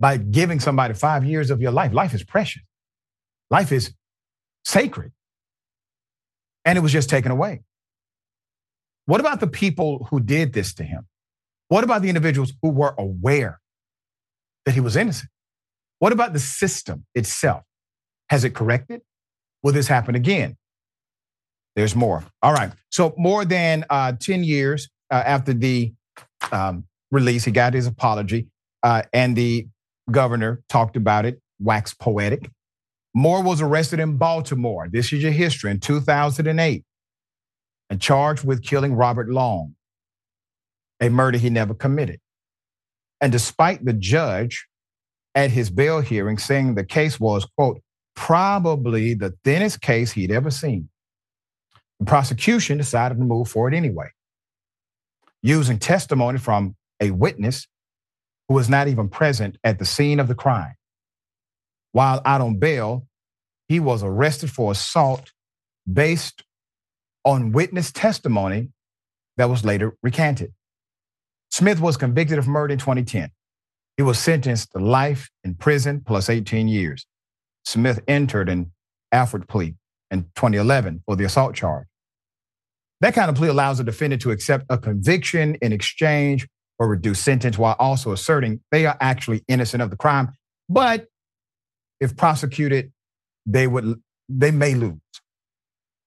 by 0.00 0.16
giving 0.16 0.60
somebody 0.60 0.94
five 0.94 1.24
years 1.24 1.50
of 1.50 1.60
your 1.60 1.72
life. 1.72 1.92
Life 1.92 2.14
is 2.14 2.22
precious, 2.24 2.62
life 3.50 3.72
is 3.72 3.92
sacred. 4.64 5.12
And 6.64 6.78
it 6.78 6.80
was 6.80 6.92
just 6.92 7.10
taken 7.10 7.30
away. 7.30 7.62
What 9.06 9.20
about 9.20 9.40
the 9.40 9.46
people 9.46 10.06
who 10.10 10.18
did 10.18 10.54
this 10.54 10.72
to 10.74 10.82
him? 10.82 11.06
What 11.68 11.84
about 11.84 12.00
the 12.02 12.08
individuals 12.08 12.54
who 12.62 12.70
were 12.70 12.94
aware 12.96 13.60
that 14.64 14.72
he 14.72 14.80
was 14.80 14.96
innocent? 14.96 15.30
What 15.98 16.12
about 16.12 16.32
the 16.32 16.38
system 16.38 17.04
itself? 17.14 17.62
Has 18.30 18.44
it 18.44 18.54
corrected? 18.54 19.02
Will 19.62 19.72
this 19.72 19.88
happen 19.88 20.14
again? 20.14 20.56
There's 21.76 21.94
more. 21.94 22.24
All 22.42 22.52
right. 22.52 22.72
So, 22.90 23.14
more 23.18 23.44
than 23.44 23.84
uh, 23.90 24.12
10 24.12 24.44
years 24.44 24.88
uh, 25.10 25.22
after 25.26 25.52
the 25.52 25.92
um, 26.52 26.84
release, 27.10 27.44
he 27.44 27.50
got 27.50 27.74
his 27.74 27.86
apology, 27.86 28.46
uh, 28.82 29.02
and 29.12 29.34
the 29.34 29.66
governor 30.10 30.62
talked 30.68 30.96
about 30.96 31.24
it, 31.24 31.40
waxed 31.58 31.98
poetic. 31.98 32.50
Moore 33.14 33.42
was 33.42 33.60
arrested 33.60 34.00
in 34.00 34.16
Baltimore. 34.16 34.88
This 34.90 35.12
is 35.12 35.22
your 35.22 35.32
history 35.32 35.70
in 35.70 35.80
2008 35.80 36.84
and 37.90 38.00
charged 38.00 38.44
with 38.44 38.62
killing 38.62 38.94
Robert 38.94 39.28
Long, 39.28 39.74
a 41.00 41.08
murder 41.08 41.38
he 41.38 41.50
never 41.50 41.74
committed. 41.74 42.20
And 43.20 43.30
despite 43.30 43.84
the 43.84 43.92
judge 43.92 44.66
at 45.34 45.50
his 45.50 45.70
bail 45.70 46.00
hearing 46.00 46.38
saying 46.38 46.74
the 46.74 46.84
case 46.84 47.20
was, 47.20 47.46
quote, 47.56 47.80
probably 48.14 49.14
the 49.14 49.34
thinnest 49.44 49.80
case 49.80 50.12
he'd 50.12 50.30
ever 50.30 50.50
seen, 50.50 50.88
the 52.00 52.06
prosecution 52.06 52.78
decided 52.78 53.18
to 53.18 53.24
move 53.24 53.48
forward 53.48 53.74
anyway, 53.74 54.08
using 55.42 55.78
testimony 55.78 56.38
from 56.38 56.74
a 57.00 57.10
witness 57.10 57.66
who 58.48 58.54
was 58.54 58.68
not 58.68 58.88
even 58.88 59.08
present 59.08 59.58
at 59.64 59.78
the 59.78 59.84
scene 59.84 60.20
of 60.20 60.28
the 60.28 60.34
crime. 60.34 60.74
While 61.92 62.20
out 62.24 62.40
on 62.40 62.58
bail, 62.58 63.06
he 63.68 63.80
was 63.80 64.02
arrested 64.02 64.50
for 64.50 64.72
assault 64.72 65.32
based 65.90 66.42
on 67.24 67.52
witness 67.52 67.90
testimony 67.92 68.70
that 69.36 69.48
was 69.48 69.64
later 69.64 69.96
recanted. 70.02 70.52
Smith 71.50 71.80
was 71.80 71.96
convicted 71.96 72.38
of 72.38 72.46
murder 72.46 72.72
in 72.72 72.78
2010. 72.78 73.30
He 73.96 74.02
was 74.02 74.18
sentenced 74.18 74.72
to 74.72 74.78
life 74.78 75.30
in 75.44 75.54
prison 75.54 76.02
plus 76.04 76.28
18 76.28 76.68
years. 76.68 77.06
Smith 77.64 78.00
entered 78.08 78.48
an 78.48 78.72
Alford 79.12 79.48
plea 79.48 79.74
in 80.10 80.24
2011 80.34 81.02
for 81.06 81.16
the 81.16 81.24
assault 81.24 81.54
charge. 81.54 81.86
That 83.00 83.14
kind 83.14 83.30
of 83.30 83.36
plea 83.36 83.48
allows 83.48 83.80
a 83.80 83.84
defendant 83.84 84.22
to 84.22 84.30
accept 84.30 84.66
a 84.68 84.78
conviction 84.78 85.56
in 85.56 85.72
exchange 85.72 86.48
for 86.78 86.88
reduced 86.88 87.22
sentence 87.22 87.56
while 87.56 87.76
also 87.78 88.12
asserting 88.12 88.60
they 88.70 88.86
are 88.86 88.96
actually 89.00 89.44
innocent 89.48 89.82
of 89.82 89.90
the 89.90 89.96
crime. 89.96 90.32
But 90.68 91.06
if 92.00 92.16
prosecuted, 92.16 92.92
they 93.46 93.66
would 93.66 94.00
they 94.28 94.50
may 94.50 94.74
lose. 94.74 94.98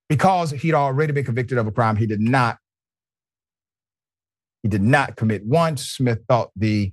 Because 0.10 0.52
he'd 0.52 0.74
already 0.74 1.12
been 1.12 1.26
convicted 1.26 1.58
of 1.58 1.68
a 1.68 1.72
crime 1.72 1.96
he 1.96 2.08
did 2.08 2.22
not 2.22 2.58
he 4.64 4.70
did 4.70 4.82
not 4.82 5.16
commit 5.16 5.46
once. 5.46 5.88
Smith 5.88 6.20
thought 6.28 6.52
the 6.56 6.92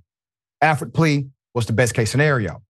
Alford 0.61 0.95
plea 0.95 1.29
was 1.55 1.67
the 1.67 1.73
best 1.73 1.95
case 1.95 2.11
scenario. 2.11 2.63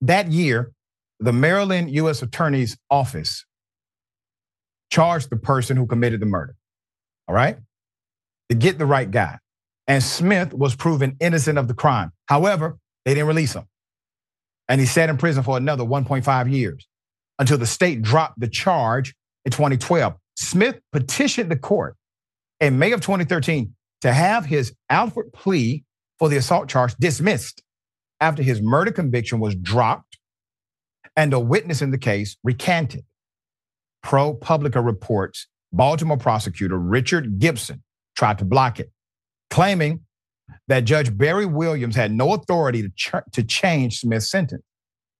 That 0.00 0.30
year, 0.30 0.72
the 1.20 1.32
Maryland 1.32 1.90
U.S. 1.90 2.22
Attorney's 2.22 2.76
Office 2.90 3.44
charged 4.90 5.30
the 5.30 5.36
person 5.36 5.76
who 5.76 5.86
committed 5.86 6.20
the 6.20 6.26
murder. 6.26 6.54
All 7.28 7.34
right? 7.34 7.56
To 8.50 8.56
get 8.56 8.78
the 8.78 8.86
right 8.86 9.10
guy. 9.10 9.38
And 9.86 10.02
Smith 10.02 10.52
was 10.54 10.74
proven 10.76 11.16
innocent 11.20 11.58
of 11.58 11.68
the 11.68 11.74
crime. 11.74 12.12
However, 12.26 12.78
they 13.04 13.14
didn't 13.14 13.28
release 13.28 13.54
him. 13.54 13.64
And 14.68 14.80
he 14.80 14.86
sat 14.86 15.10
in 15.10 15.16
prison 15.16 15.42
for 15.42 15.56
another 15.56 15.84
1.5 15.84 16.50
years 16.50 16.86
until 17.38 17.58
the 17.58 17.66
state 17.66 18.02
dropped 18.02 18.38
the 18.38 18.48
charge 18.48 19.14
in 19.44 19.50
2012. 19.50 20.14
Smith 20.36 20.80
petitioned 20.92 21.50
the 21.50 21.56
court 21.56 21.96
in 22.60 22.78
May 22.78 22.92
of 22.92 23.00
2013 23.00 23.74
to 24.02 24.12
have 24.12 24.46
his 24.46 24.74
Alford 24.88 25.32
plea 25.32 25.84
for 26.18 26.28
the 26.28 26.36
assault 26.36 26.68
charge 26.68 26.94
dismissed 26.96 27.62
after 28.20 28.42
his 28.42 28.62
murder 28.62 28.92
conviction 28.92 29.40
was 29.40 29.54
dropped 29.56 30.18
and 31.16 31.32
a 31.32 31.40
witness 31.40 31.82
in 31.82 31.90
the 31.90 31.98
case 31.98 32.36
recanted. 32.44 33.04
ProPublica 34.04 34.84
reports 34.84 35.48
Baltimore 35.72 36.16
prosecutor 36.16 36.78
Richard 36.78 37.38
Gibson 37.38 37.82
tried 38.16 38.38
to 38.38 38.44
block 38.44 38.78
it, 38.78 38.92
claiming 39.52 40.00
that 40.66 40.80
Judge 40.80 41.16
Barry 41.16 41.44
Williams 41.44 41.94
had 41.94 42.10
no 42.10 42.32
authority 42.32 42.82
to, 42.82 42.88
ch- 42.96 43.32
to 43.32 43.44
change 43.44 43.98
Smith's 43.98 44.30
sentence. 44.30 44.62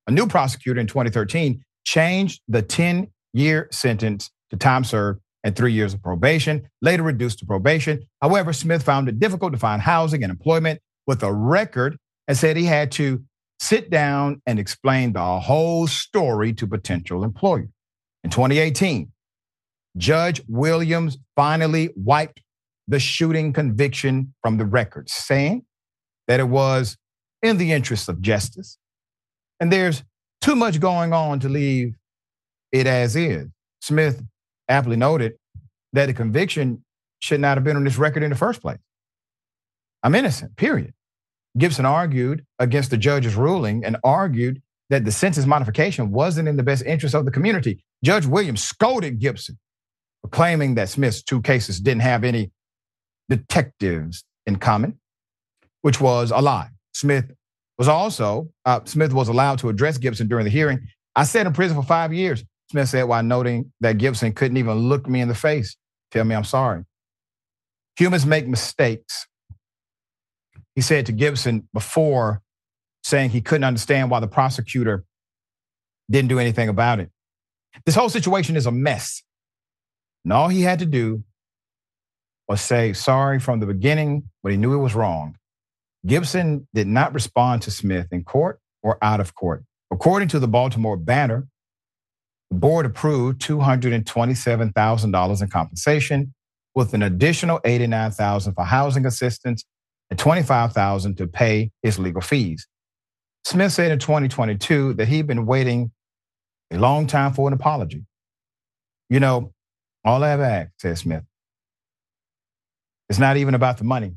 A 0.06 0.10
new 0.10 0.26
prosecutor 0.26 0.80
in 0.80 0.86
2013 0.86 1.62
changed 1.84 2.40
the 2.48 2.62
10 2.62 3.08
year 3.34 3.68
sentence 3.70 4.30
to 4.50 4.56
time 4.56 4.84
served 4.84 5.20
and 5.44 5.54
three 5.54 5.72
years 5.72 5.92
of 5.92 6.02
probation, 6.02 6.66
later 6.80 7.02
reduced 7.02 7.40
to 7.40 7.46
probation. 7.46 8.08
However, 8.22 8.52
Smith 8.52 8.82
found 8.82 9.08
it 9.08 9.18
difficult 9.18 9.52
to 9.52 9.58
find 9.58 9.82
housing 9.82 10.22
and 10.22 10.30
employment 10.30 10.80
with 11.06 11.22
a 11.22 11.32
record 11.32 11.98
and 12.26 12.36
said 12.36 12.56
he 12.56 12.64
had 12.64 12.90
to 12.92 13.22
sit 13.60 13.90
down 13.90 14.40
and 14.46 14.58
explain 14.58 15.12
the 15.12 15.40
whole 15.40 15.86
story 15.86 16.54
to 16.54 16.66
potential 16.66 17.22
employers. 17.22 17.68
In 18.24 18.30
2018, 18.30 19.10
Judge 19.98 20.40
Williams 20.48 21.18
finally 21.36 21.90
wiped 21.96 22.40
the 22.88 22.98
shooting 22.98 23.52
conviction 23.52 24.34
from 24.42 24.56
the 24.58 24.64
record, 24.64 25.08
saying 25.08 25.64
that 26.28 26.40
it 26.40 26.48
was 26.48 26.96
in 27.42 27.58
the 27.58 27.72
interest 27.72 28.08
of 28.08 28.20
justice. 28.20 28.78
And 29.60 29.72
there's 29.72 30.02
too 30.40 30.56
much 30.56 30.80
going 30.80 31.12
on 31.12 31.40
to 31.40 31.48
leave 31.48 31.94
it 32.72 32.86
as 32.86 33.16
is. 33.16 33.46
Smith 33.80 34.22
aptly 34.68 34.96
noted 34.96 35.34
that 35.92 36.06
the 36.06 36.14
conviction 36.14 36.84
should 37.20 37.40
not 37.40 37.56
have 37.56 37.64
been 37.64 37.76
on 37.76 37.84
this 37.84 37.98
record 37.98 38.22
in 38.22 38.30
the 38.30 38.36
first 38.36 38.60
place. 38.60 38.78
I'm 40.02 40.14
innocent, 40.14 40.56
period. 40.56 40.94
Gibson 41.56 41.84
argued 41.84 42.44
against 42.58 42.90
the 42.90 42.96
judge's 42.96 43.34
ruling 43.34 43.84
and 43.84 43.96
argued 44.02 44.62
that 44.90 45.04
the 45.04 45.12
sentence 45.12 45.46
modification 45.46 46.10
wasn't 46.10 46.48
in 46.48 46.56
the 46.56 46.62
best 46.62 46.84
interest 46.84 47.14
of 47.14 47.24
the 47.24 47.30
community. 47.30 47.84
Judge 48.04 48.26
Williams 48.26 48.62
scolded 48.62 49.20
Gibson 49.20 49.58
for 50.22 50.28
claiming 50.28 50.74
that 50.74 50.88
Smith's 50.88 51.22
two 51.22 51.40
cases 51.40 51.80
didn't 51.80 52.02
have 52.02 52.24
any 52.24 52.50
detectives 53.28 54.24
in 54.46 54.56
common, 54.56 54.98
which 55.82 56.00
was 56.00 56.30
a 56.30 56.40
lie. 56.40 56.68
Smith 56.94 57.32
was 57.78 57.88
also, 57.88 58.50
uh, 58.64 58.80
Smith 58.84 59.12
was 59.12 59.28
allowed 59.28 59.58
to 59.60 59.68
address 59.68 59.98
Gibson 59.98 60.28
during 60.28 60.44
the 60.44 60.50
hearing. 60.50 60.86
I 61.14 61.24
sat 61.24 61.46
in 61.46 61.52
prison 61.52 61.76
for 61.76 61.86
five 61.86 62.12
years, 62.12 62.44
Smith 62.70 62.88
said 62.88 63.04
while 63.04 63.22
noting 63.22 63.72
that 63.80 63.98
Gibson 63.98 64.32
couldn't 64.32 64.56
even 64.56 64.76
look 64.76 65.08
me 65.08 65.20
in 65.20 65.28
the 65.28 65.34
face, 65.34 65.76
tell 66.10 66.24
me 66.24 66.34
I'm 66.34 66.44
sorry. 66.44 66.84
Humans 67.96 68.24
make 68.24 68.46
mistakes. 68.46 69.26
He 70.74 70.80
said 70.80 71.06
to 71.06 71.12
Gibson 71.12 71.68
before 71.74 72.40
saying 73.02 73.30
he 73.30 73.40
couldn't 73.40 73.64
understand 73.64 74.10
why 74.10 74.20
the 74.20 74.26
prosecutor 74.26 75.04
didn't 76.10 76.28
do 76.28 76.38
anything 76.38 76.68
about 76.68 77.00
it. 77.00 77.10
This 77.84 77.94
whole 77.94 78.08
situation 78.08 78.56
is 78.56 78.66
a 78.66 78.72
mess. 78.72 79.22
And 80.24 80.32
all 80.32 80.48
he 80.48 80.62
had 80.62 80.78
to 80.78 80.86
do 80.86 81.24
was 82.52 82.60
say 82.60 82.92
sorry 82.92 83.40
from 83.40 83.60
the 83.60 83.66
beginning 83.66 84.28
but 84.42 84.52
he 84.52 84.58
knew 84.58 84.74
it 84.74 84.82
was 84.82 84.94
wrong. 84.94 85.36
Gibson 86.06 86.68
did 86.74 86.86
not 86.86 87.14
respond 87.14 87.62
to 87.62 87.70
Smith 87.70 88.08
in 88.12 88.24
court 88.24 88.60
or 88.82 88.98
out 89.00 89.20
of 89.20 89.34
court. 89.34 89.64
According 89.90 90.28
to 90.28 90.38
the 90.38 90.48
Baltimore 90.48 90.98
Banner, 90.98 91.46
the 92.50 92.58
board 92.58 92.84
approved 92.84 93.40
$227,000 93.40 95.42
in 95.42 95.48
compensation 95.48 96.34
with 96.74 96.92
an 96.92 97.02
additional 97.02 97.58
$89,000 97.60 98.54
for 98.54 98.64
housing 98.64 99.06
assistance 99.06 99.64
and 100.10 100.18
$25,000 100.18 101.16
to 101.16 101.26
pay 101.26 101.70
his 101.82 101.98
legal 101.98 102.20
fees. 102.20 102.66
Smith 103.44 103.72
said 103.72 103.90
in 103.90 103.98
2022 103.98 104.92
that 104.94 105.08
he'd 105.08 105.26
been 105.26 105.46
waiting 105.46 105.90
a 106.70 106.76
long 106.76 107.06
time 107.06 107.32
for 107.32 107.48
an 107.48 107.54
apology. 107.54 108.04
You 109.08 109.20
know, 109.20 109.54
all 110.04 110.22
I've 110.22 110.40
asked, 110.40 110.72
said 110.78 110.98
Smith, 110.98 111.24
it's 113.08 113.18
not 113.18 113.36
even 113.36 113.54
about 113.54 113.78
the 113.78 113.84
money 113.84 114.16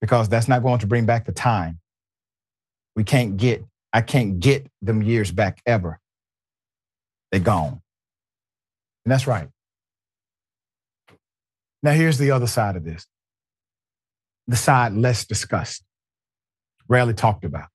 because 0.00 0.28
that's 0.28 0.48
not 0.48 0.62
going 0.62 0.78
to 0.80 0.86
bring 0.86 1.06
back 1.06 1.26
the 1.26 1.32
time. 1.32 1.80
We 2.96 3.04
can't 3.04 3.36
get, 3.36 3.64
I 3.92 4.00
can't 4.00 4.40
get 4.40 4.66
them 4.82 5.02
years 5.02 5.30
back 5.30 5.60
ever. 5.66 6.00
They're 7.30 7.40
gone. 7.40 7.82
And 9.04 9.12
that's 9.12 9.26
right. 9.26 9.48
Now, 11.82 11.92
here's 11.92 12.18
the 12.18 12.30
other 12.32 12.46
side 12.46 12.76
of 12.76 12.84
this 12.84 13.06
the 14.46 14.56
side 14.56 14.94
less 14.94 15.26
discussed, 15.26 15.84
rarely 16.88 17.14
talked 17.14 17.44
about. 17.44 17.68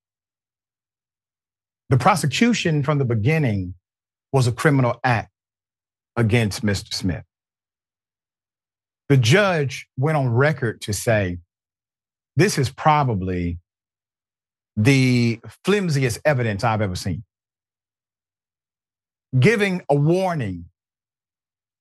The 1.89 1.97
prosecution 1.97 2.81
from 2.81 2.97
the 2.97 3.05
beginning 3.05 3.75
was 4.31 4.47
a 4.47 4.51
criminal 4.51 4.99
act 5.03 5.31
against 6.15 6.65
Mr. 6.65 6.93
Smith. 6.93 7.23
The 9.13 9.17
judge 9.17 9.87
went 9.95 10.17
on 10.17 10.27
record 10.27 10.81
to 10.81 10.91
say, 10.91 11.37
this 12.35 12.57
is 12.57 12.71
probably 12.71 13.59
the 14.75 15.39
flimsiest 15.63 16.19
evidence 16.25 16.63
I've 16.63 16.81
ever 16.81 16.95
seen. 16.95 17.23
Giving 19.39 19.83
a 19.87 19.93
warning 19.93 20.65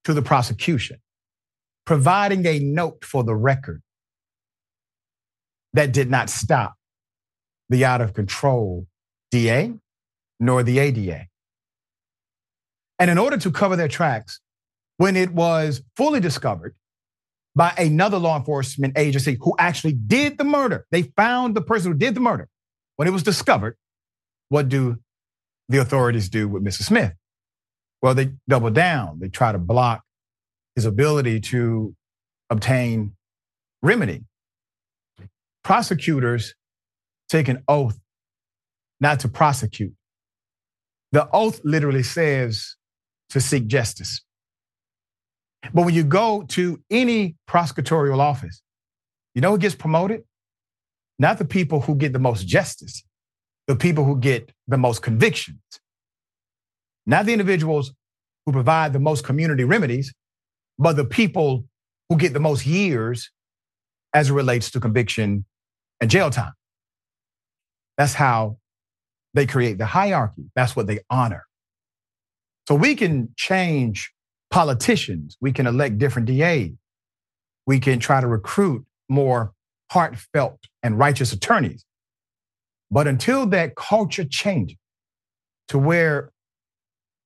to 0.04 0.12
the 0.12 0.20
prosecution, 0.20 0.98
providing 1.86 2.44
a 2.44 2.58
note 2.58 3.02
for 3.02 3.24
the 3.24 3.34
record 3.34 3.80
that 5.72 5.90
did 5.90 6.10
not 6.10 6.28
stop 6.28 6.74
the 7.70 7.86
out 7.86 8.02
of 8.02 8.12
control 8.12 8.86
DA 9.30 9.72
nor 10.38 10.62
the 10.62 10.78
ADA. 10.78 11.28
And 12.98 13.10
in 13.10 13.16
order 13.16 13.38
to 13.38 13.50
cover 13.50 13.74
their 13.74 13.88
tracks, 13.88 14.38
when 14.98 15.16
it 15.16 15.32
was 15.32 15.82
fully 15.96 16.20
discovered 16.20 16.74
by 17.54 17.73
another 17.76 18.18
law 18.18 18.37
enforcement 18.38 18.97
agency 18.97 19.37
who 19.40 19.54
actually 19.59 19.92
did 19.92 20.38
the 20.38 20.44
murder, 20.44 20.87
they 20.90 21.03
found 21.03 21.55
the 21.55 21.61
person 21.61 21.92
who 21.92 21.98
did 21.98 22.14
the 22.14 22.20
murder. 22.20 22.48
When 22.96 23.09
it 23.09 23.11
was 23.11 23.22
discovered, 23.22 23.76
what 24.48 24.68
do 24.68 24.98
the 25.68 25.79
authorities 25.79 26.29
do 26.29 26.48
with 26.48 26.64
Mrs. 26.64 26.85
Smith? 26.85 27.12
Well, 28.00 28.14
they 28.14 28.33
double 28.48 28.70
down. 28.70 29.18
They 29.20 29.29
try 29.29 29.53
to 29.53 29.59
block 29.59 30.03
his 30.74 30.85
ability 30.85 31.40
to 31.40 31.94
obtain 32.50 33.12
remedy. 33.83 34.24
Prosecutors 35.62 36.55
take 37.29 37.48
an 37.48 37.62
oath 37.68 37.98
not 39.00 39.20
to 39.20 39.29
prosecute. 39.29 39.94
The 41.12 41.29
oath 41.33 41.61
literally 41.64 42.03
says 42.03 42.76
to 43.31 43.40
seek 43.40 43.66
justice. 43.66 44.22
But 45.72 45.85
when 45.85 45.94
you 45.94 46.05
go 46.05 46.42
to 46.48 46.83
any 46.90 47.37
prosecutorial 47.48 48.18
office, 48.18 48.62
you 49.35 49.40
know 49.40 49.53
who 49.53 49.59
gets 49.59 49.75
promoted? 49.75 50.25
Not 51.18 51.38
the 51.38 51.44
people 51.44 51.81
who 51.81 51.94
get 51.94 52.12
the 52.12 52.18
most 52.18 52.46
justice, 52.46 53.05
the 53.66 53.77
people 53.77 54.05
who 54.05 54.18
get 54.18 54.53
the 54.66 54.77
most 54.77 55.03
convictions. 55.03 55.61
Not 57.07 57.27
the 57.27 57.33
individuals 57.33 57.92
who 58.44 58.53
provide 58.53 58.92
the 58.92 58.98
most 58.98 59.25
community 59.25 59.64
remedies, 59.64 60.12
but 60.79 60.96
the 60.96 61.05
people 61.05 61.64
who 62.09 62.16
get 62.16 62.33
the 62.33 62.40
most 62.40 62.66
years 62.66 63.31
as 64.14 64.31
it 64.31 64.33
relates 64.33 64.70
to 64.72 64.81
conviction 64.81 65.44
and 66.01 66.11
jail 66.11 66.31
time. 66.31 66.53
That's 67.96 68.14
how 68.14 68.59
they 69.35 69.46
create 69.46 69.79
the 69.79 69.87
hierarchy. 69.87 70.51
That's 70.55 70.77
what 70.77 70.87
they 70.87 71.01
honor. 71.09 71.44
So 72.68 72.75
we 72.75 72.94
can 72.94 73.31
change 73.37 74.12
politicians. 74.52 75.36
We 75.40 75.50
can 75.50 75.66
elect 75.66 75.98
different 75.98 76.28
DAs. 76.28 76.70
We 77.66 77.80
can 77.80 77.98
try 77.98 78.20
to 78.20 78.26
recruit 78.26 78.84
more 79.08 79.52
heartfelt 79.90 80.60
and 80.82 80.98
righteous 80.98 81.32
attorneys. 81.32 81.84
But 82.90 83.08
until 83.08 83.46
that 83.46 83.74
culture 83.74 84.24
changes 84.24 84.76
to 85.68 85.78
where 85.78 86.30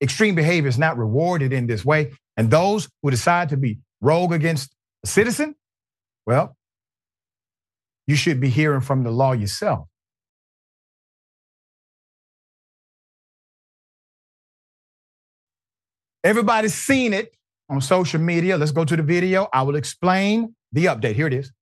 extreme 0.00 0.36
behavior 0.36 0.68
is 0.68 0.78
not 0.78 0.96
rewarded 0.96 1.52
in 1.52 1.66
this 1.66 1.84
way, 1.84 2.12
and 2.36 2.50
those 2.50 2.88
who 3.02 3.10
decide 3.10 3.48
to 3.48 3.56
be 3.56 3.78
rogue 4.00 4.32
against 4.32 4.72
a 5.04 5.08
citizen, 5.08 5.56
well, 6.26 6.56
you 8.06 8.14
should 8.14 8.40
be 8.40 8.50
hearing 8.50 8.82
from 8.82 9.02
the 9.02 9.10
law 9.10 9.32
yourself. 9.32 9.88
Everybody's 16.26 16.74
seen 16.74 17.12
it 17.12 17.36
on 17.70 17.80
social 17.80 18.20
media. 18.20 18.56
Let's 18.56 18.72
go 18.72 18.84
to 18.84 18.96
the 18.96 19.02
video. 19.04 19.46
I 19.52 19.62
will 19.62 19.76
explain 19.76 20.56
the 20.72 20.86
update. 20.86 21.14
Here 21.14 21.28
it 21.28 21.32
is. 21.32 21.52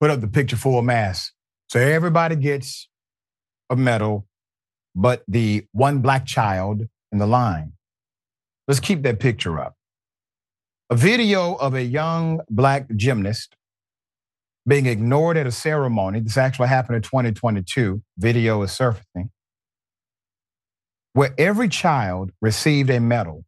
Put 0.00 0.10
up 0.10 0.20
the 0.20 0.28
picture 0.28 0.56
full 0.56 0.80
mass. 0.82 1.32
So 1.68 1.78
everybody 1.78 2.36
gets 2.36 2.88
a 3.68 3.76
medal, 3.76 4.26
but 4.94 5.22
the 5.28 5.66
one 5.72 5.98
black 5.98 6.26
child 6.26 6.88
in 7.12 7.18
the 7.18 7.26
line. 7.26 7.72
Let's 8.66 8.80
keep 8.80 9.02
that 9.02 9.20
picture 9.20 9.60
up. 9.60 9.74
A 10.88 10.96
video 10.96 11.54
of 11.54 11.74
a 11.74 11.82
young 11.82 12.40
black 12.48 12.88
gymnast 12.96 13.56
being 14.66 14.86
ignored 14.86 15.36
at 15.36 15.46
a 15.46 15.52
ceremony. 15.52 16.20
This 16.20 16.36
actually 16.36 16.68
happened 16.68 16.96
in 16.96 17.02
2022. 17.02 18.02
Video 18.18 18.62
is 18.62 18.72
surfacing. 18.72 19.30
Where 21.12 21.34
every 21.38 21.68
child 21.68 22.30
received 22.40 22.90
a 22.90 23.00
medal. 23.00 23.44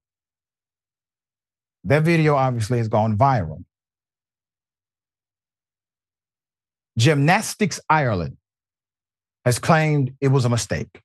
That 1.85 2.03
video 2.03 2.35
obviously 2.35 2.79
has 2.79 2.89
gone 2.89 3.17
viral. 3.17 3.65
Gymnastics 6.99 7.81
Ireland 7.89 8.37
has 9.45 9.59
claimed 9.59 10.15
it 10.21 10.29
was 10.29 10.45
a 10.45 10.49
mistake. 10.49 11.03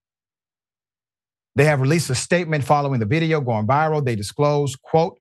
They 1.56 1.66
have 1.66 1.82
released 1.82 2.10
a 2.10 2.16
statement 2.16 2.64
following 2.64 3.00
the 3.00 3.06
video 3.06 3.42
going 3.42 3.66
viral. 3.66 4.04
They 4.04 4.16
disclose, 4.16 4.76
quote, 4.76 5.18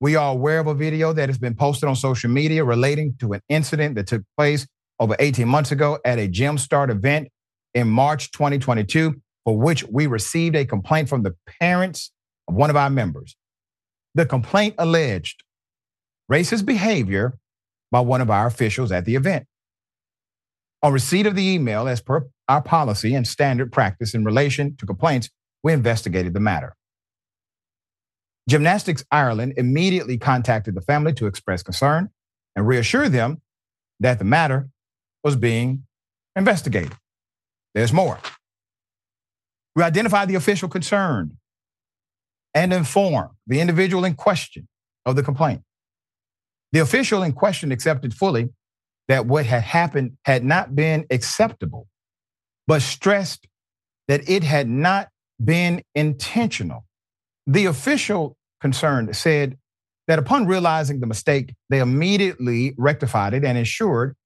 we 0.00 0.16
are 0.16 0.32
aware 0.32 0.60
of 0.60 0.66
a 0.66 0.74
video 0.74 1.12
that 1.12 1.28
has 1.28 1.38
been 1.38 1.54
posted 1.54 1.88
on 1.88 1.96
social 1.96 2.30
media 2.30 2.64
relating 2.64 3.16
to 3.20 3.32
an 3.34 3.40
incident 3.48 3.96
that 3.96 4.06
took 4.06 4.22
place 4.36 4.66
over 4.98 5.16
18 5.18 5.48
months 5.48 5.72
ago 5.72 5.98
at 6.04 6.18
a 6.18 6.28
Gym 6.28 6.58
Start 6.58 6.90
event 6.90 7.28
in 7.74 7.88
March 7.88 8.30
2022, 8.30 9.20
for 9.44 9.58
which 9.58 9.84
we 9.84 10.06
received 10.06 10.56
a 10.56 10.64
complaint 10.64 11.08
from 11.08 11.22
the 11.22 11.34
parents 11.60 12.12
of 12.48 12.54
one 12.54 12.70
of 12.70 12.76
our 12.76 12.90
members. 12.90 13.36
The 14.14 14.26
complaint 14.26 14.76
alleged 14.78 15.42
racist 16.30 16.64
behavior 16.64 17.38
by 17.90 18.00
one 18.00 18.20
of 18.20 18.30
our 18.30 18.46
officials 18.46 18.92
at 18.92 19.04
the 19.04 19.16
event. 19.16 19.46
On 20.84 20.92
receipt 20.92 21.26
of 21.26 21.34
the 21.34 21.42
email, 21.42 21.88
as 21.88 22.02
per 22.02 22.28
our 22.46 22.60
policy 22.60 23.14
and 23.14 23.26
standard 23.26 23.72
practice 23.72 24.12
in 24.12 24.22
relation 24.22 24.76
to 24.76 24.84
complaints, 24.84 25.30
we 25.62 25.72
investigated 25.72 26.34
the 26.34 26.40
matter. 26.40 26.76
Gymnastics 28.50 29.02
Ireland 29.10 29.54
immediately 29.56 30.18
contacted 30.18 30.74
the 30.74 30.82
family 30.82 31.14
to 31.14 31.26
express 31.26 31.62
concern 31.62 32.10
and 32.54 32.66
reassure 32.66 33.08
them 33.08 33.40
that 34.00 34.18
the 34.18 34.26
matter 34.26 34.68
was 35.24 35.36
being 35.36 35.84
investigated. 36.36 36.92
There's 37.72 37.90
more. 37.90 38.18
We 39.74 39.82
identified 39.82 40.28
the 40.28 40.34
official 40.34 40.68
concerned 40.68 41.32
and 42.52 42.74
informed 42.74 43.30
the 43.46 43.60
individual 43.60 44.04
in 44.04 44.16
question 44.16 44.68
of 45.06 45.16
the 45.16 45.22
complaint. 45.22 45.62
The 46.72 46.80
official 46.80 47.22
in 47.22 47.32
question 47.32 47.72
accepted 47.72 48.12
fully 48.12 48.50
that 49.08 49.26
what 49.26 49.46
had 49.46 49.62
happened 49.62 50.16
had 50.24 50.44
not 50.44 50.74
been 50.74 51.06
acceptable, 51.10 51.86
but 52.66 52.82
stressed 52.82 53.46
that 54.08 54.28
it 54.28 54.44
had 54.44 54.68
not 54.68 55.08
been 55.42 55.82
intentional. 55.94 56.84
The 57.46 57.66
official 57.66 58.36
concerned 58.60 59.14
said 59.16 59.58
that 60.06 60.18
upon 60.18 60.46
realizing 60.46 61.00
the 61.00 61.06
mistake, 61.06 61.54
they 61.70 61.80
immediately 61.80 62.74
rectified 62.76 63.34
it 63.34 63.44
and 63.44 63.56
ensured 63.58 64.16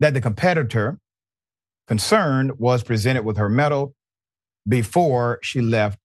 that 0.00 0.14
the 0.14 0.20
competitor 0.20 0.98
concerned 1.86 2.52
was 2.58 2.82
presented 2.82 3.24
with 3.24 3.36
her 3.36 3.48
medal 3.48 3.94
before 4.68 5.38
she 5.42 5.60
left 5.60 5.98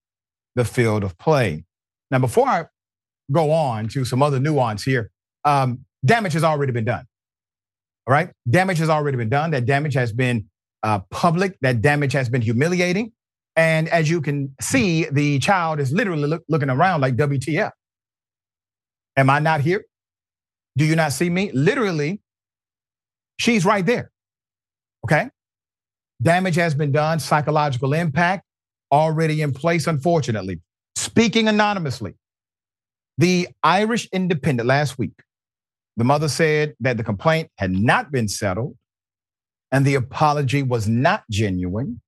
the 0.55 0.65
field 0.65 1.03
of 1.03 1.17
play. 1.17 1.63
Now, 2.09 2.19
before 2.19 2.47
I 2.47 2.65
go 3.31 3.51
on 3.51 3.87
to 3.89 4.05
some 4.05 4.23
other 4.23 4.39
nuance 4.39 4.83
here, 4.83 5.11
um, 5.45 5.85
damage 6.03 6.33
has 6.33 6.43
already 6.43 6.71
been 6.71 6.85
done. 6.85 7.05
All 8.07 8.13
right, 8.13 8.29
damage 8.49 8.77
has 8.77 8.89
already 8.89 9.17
been 9.17 9.29
done. 9.29 9.51
That 9.51 9.65
damage 9.65 9.93
has 9.95 10.13
been 10.13 10.45
uh, 10.83 10.99
public. 11.11 11.57
That 11.61 11.81
damage 11.81 12.13
has 12.13 12.29
been 12.29 12.41
humiliating. 12.41 13.11
And 13.57 13.89
as 13.89 14.09
you 14.09 14.21
can 14.21 14.55
see, 14.61 15.05
the 15.11 15.39
child 15.39 15.79
is 15.79 15.91
literally 15.91 16.27
look, 16.27 16.43
looking 16.47 16.69
around 16.69 17.01
like 17.01 17.15
WTF. 17.15 17.71
Am 19.17 19.29
I 19.29 19.39
not 19.39 19.61
here? 19.61 19.83
Do 20.77 20.85
you 20.85 20.95
not 20.95 21.11
see 21.11 21.29
me? 21.29 21.51
Literally, 21.51 22.21
she's 23.39 23.65
right 23.65 23.85
there. 23.85 24.11
Okay. 25.03 25.29
Damage 26.21 26.55
has 26.55 26.75
been 26.75 26.91
done, 26.91 27.19
psychological 27.19 27.93
impact 27.93 28.43
already 28.91 29.41
in 29.41 29.53
place, 29.53 29.87
unfortunately. 29.87 30.61
Speaking 30.95 31.47
anonymously, 31.47 32.15
the 33.17 33.47
Irish 33.63 34.07
Independent 34.11 34.67
last 34.67 34.97
week, 34.97 35.13
the 35.97 36.03
mother 36.03 36.29
said 36.29 36.75
that 36.79 36.95
the 36.97 37.03
complaint 37.03 37.49
had 37.57 37.71
not 37.71 38.11
been 38.11 38.27
settled 38.27 38.77
and 39.71 39.83
the 39.83 39.95
apology 39.95 40.63
was 40.63 40.87
not 40.87 41.23
genuine. 41.29 41.99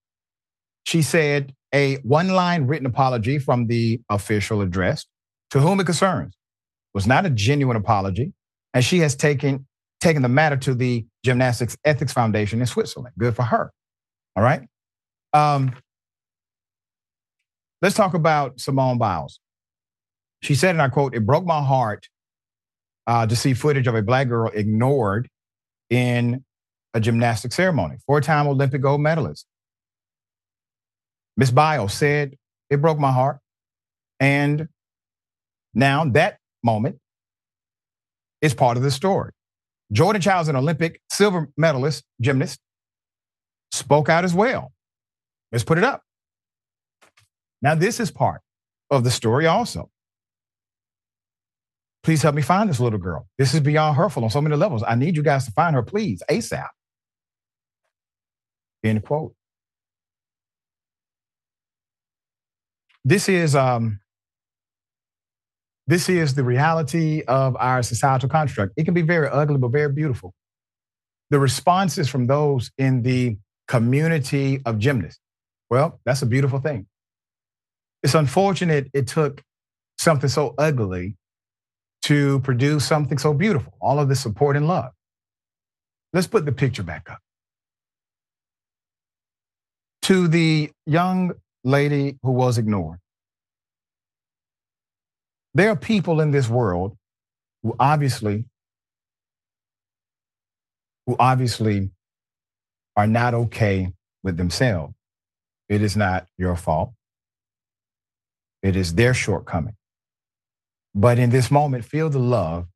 She 0.86 1.02
said 1.02 1.54
a 1.74 1.96
one 1.98 2.30
line 2.30 2.68
written 2.68 2.86
apology 2.86 3.40
from 3.40 3.68
the 3.68 4.00
official 4.10 4.62
address 4.62 5.06
to 5.50 5.60
whom 5.60 5.80
it 5.80 5.86
concerns 5.86 6.36
was 6.94 7.08
not 7.08 7.26
a 7.26 7.30
genuine 7.30 7.76
apology. 7.76 8.34
And 8.74 8.86
she 8.86 9.00
has 9.00 9.16
taken, 9.16 9.68
taken 10.00 10.22
the 10.22 10.30
matter 10.30 10.58
to 10.58 10.76
the 10.76 11.06
Gymnastics 11.26 11.76
Ethics 11.84 12.14
Foundation 12.14 12.62
in 12.62 12.68
Switzerland. 12.68 13.14
Good 13.18 13.36
for 13.36 13.44
her. 13.44 13.72
All 14.36 14.44
right. 14.44 14.62
Um, 15.34 15.74
let's 17.82 17.96
talk 17.96 18.14
about 18.14 18.60
Simone 18.60 19.00
Biles. 19.00 19.40
She 20.42 20.56
said, 20.56 20.72
and 20.72 20.82
I 20.82 20.90
quote, 20.90 21.16
it 21.16 21.26
broke 21.26 21.46
my 21.46 21.62
heart 21.62 22.08
uh, 23.10 23.26
to 23.26 23.36
see 23.36 23.56
footage 23.56 23.88
of 23.88 23.96
a 23.96 24.04
black 24.04 24.30
girl 24.30 24.52
ignored 24.54 25.28
in 25.90 26.46
a 26.94 27.00
gymnastic 27.00 27.52
ceremony. 27.52 27.98
Four 28.06 28.22
time 28.22 28.48
Olympic 28.48 28.84
gold 28.84 29.02
medalist. 29.02 29.48
Miss 31.36 31.50
Biles 31.50 31.92
said, 31.92 32.36
It 32.70 32.80
broke 32.80 33.00
my 33.00 33.12
heart. 33.12 33.40
And 34.20 34.68
now 35.74 36.06
that 36.06 36.38
moment 36.64 37.00
is 38.44 38.54
part 38.54 38.78
of 38.78 38.84
the 38.84 38.92
story. 38.92 39.32
Jordan 39.92 40.22
Chiles, 40.22 40.48
an 40.48 40.56
Olympic 40.56 41.02
silver 41.12 41.50
medalist 41.58 42.04
gymnast, 42.22 42.60
spoke 43.72 44.08
out 44.08 44.24
as 44.24 44.36
well. 44.36 44.72
Let's 45.52 45.64
put 45.64 45.80
it 45.80 45.84
up. 45.84 46.04
Now, 47.64 47.74
this 47.74 48.00
is 48.00 48.12
part 48.12 48.42
of 48.92 49.04
the 49.04 49.10
story 49.10 49.48
also. 49.48 49.90
Please 52.04 52.22
help 52.22 52.36
me 52.36 52.42
find 52.42 52.70
this 52.70 52.80
little 52.80 53.00
girl. 53.00 53.28
This 53.38 53.54
is 53.54 53.60
beyond 53.60 53.98
hurtful 53.98 54.24
on 54.24 54.30
so 54.30 54.42
many 54.42 54.56
levels. 54.56 54.84
I 54.88 54.96
need 54.96 55.18
you 55.18 55.24
guys 55.24 55.46
to 55.46 55.52
find 55.52 55.76
her, 55.76 55.84
please, 55.84 56.24
ASAP. 56.30 56.68
End 58.84 59.04
quote. 59.04 59.34
This 63.04 63.28
is 63.28 63.56
um, 63.56 64.00
this 65.88 66.08
is 66.08 66.36
the 66.36 66.44
reality 66.44 67.24
of 67.28 67.58
our 67.58 67.82
societal 67.82 68.30
construct. 68.30 68.74
It 68.78 68.86
can 68.86 68.94
be 68.94 69.02
very 69.02 69.28
ugly, 69.28 69.58
but 69.58 69.70
very 69.70 69.92
beautiful. 69.92 70.34
The 71.32 71.40
responses 71.40 72.08
from 72.08 72.28
those 72.28 72.72
in 72.78 73.02
the 73.02 73.38
community 73.68 74.62
of 74.66 74.80
gymnasts. 74.80 75.20
Well, 75.70 76.00
that's 76.06 76.22
a 76.22 76.26
beautiful 76.26 76.60
thing. 76.60 76.88
It's 78.04 78.16
unfortunate 78.16 78.88
it 78.94 79.08
took 79.08 79.42
something 79.98 80.30
so 80.30 80.56
ugly 80.58 81.16
to 82.10 82.40
produce 82.40 82.88
something 82.88 83.20
so 83.20 83.36
beautiful, 83.36 83.72
all 83.80 84.00
of 84.00 84.10
this 84.10 84.20
support 84.20 84.58
and 84.58 84.68
love. 84.68 84.90
Let's 86.12 86.26
put 86.26 86.44
the 86.44 86.52
picture 86.52 86.82
back 86.82 87.08
up. 87.08 87.20
To 90.04 90.28
the 90.28 90.72
young 90.88 91.34
lady 91.64 92.18
who 92.24 92.32
was 92.32 92.58
ignored. 92.58 92.98
There 95.54 95.70
are 95.70 95.76
people 95.76 96.20
in 96.20 96.32
this 96.32 96.50
world 96.50 96.98
who 97.62 97.76
obviously 97.80 98.46
who 101.06 101.16
obviously 101.20 101.92
are 102.96 103.06
not 103.06 103.36
okay 103.36 103.94
with 104.24 104.36
themselves. 104.36 104.96
It 105.68 105.84
is 105.84 105.96
not 105.96 106.26
your 106.40 106.56
fault. 106.56 106.92
It 108.64 108.76
is 108.76 108.96
their 108.96 109.14
shortcoming. 109.14 109.76
But 111.00 111.18
in 111.18 111.30
this 111.30 111.50
moment, 111.50 111.86
feel 111.86 112.10
the 112.10 112.20
love 112.20 112.68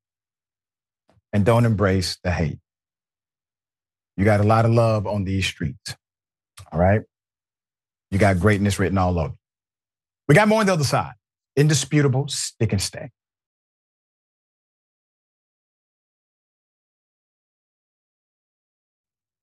and 1.33 1.43
don't 1.43 1.65
embrace 1.65 2.17
the 2.23 2.31
hate. 2.31 2.59
You 4.15 4.23
got 4.23 4.39
a 4.39 4.43
lot 4.43 4.63
of 4.63 4.71
love 4.71 5.05
on 5.05 5.25
these 5.25 5.45
streets. 5.45 5.93
All 6.71 6.79
right. 6.79 7.01
You 8.11 8.19
got 8.19 8.39
greatness 8.39 8.79
written 8.79 8.97
all 8.97 9.19
over. 9.19 9.33
We 10.29 10.35
got 10.35 10.47
more 10.47 10.61
on 10.61 10.67
the 10.67 10.71
other 10.71 10.85
side. 10.85 11.11
Indisputable, 11.57 12.29
stick 12.29 12.71
and 12.71 12.81
stay. 12.81 13.09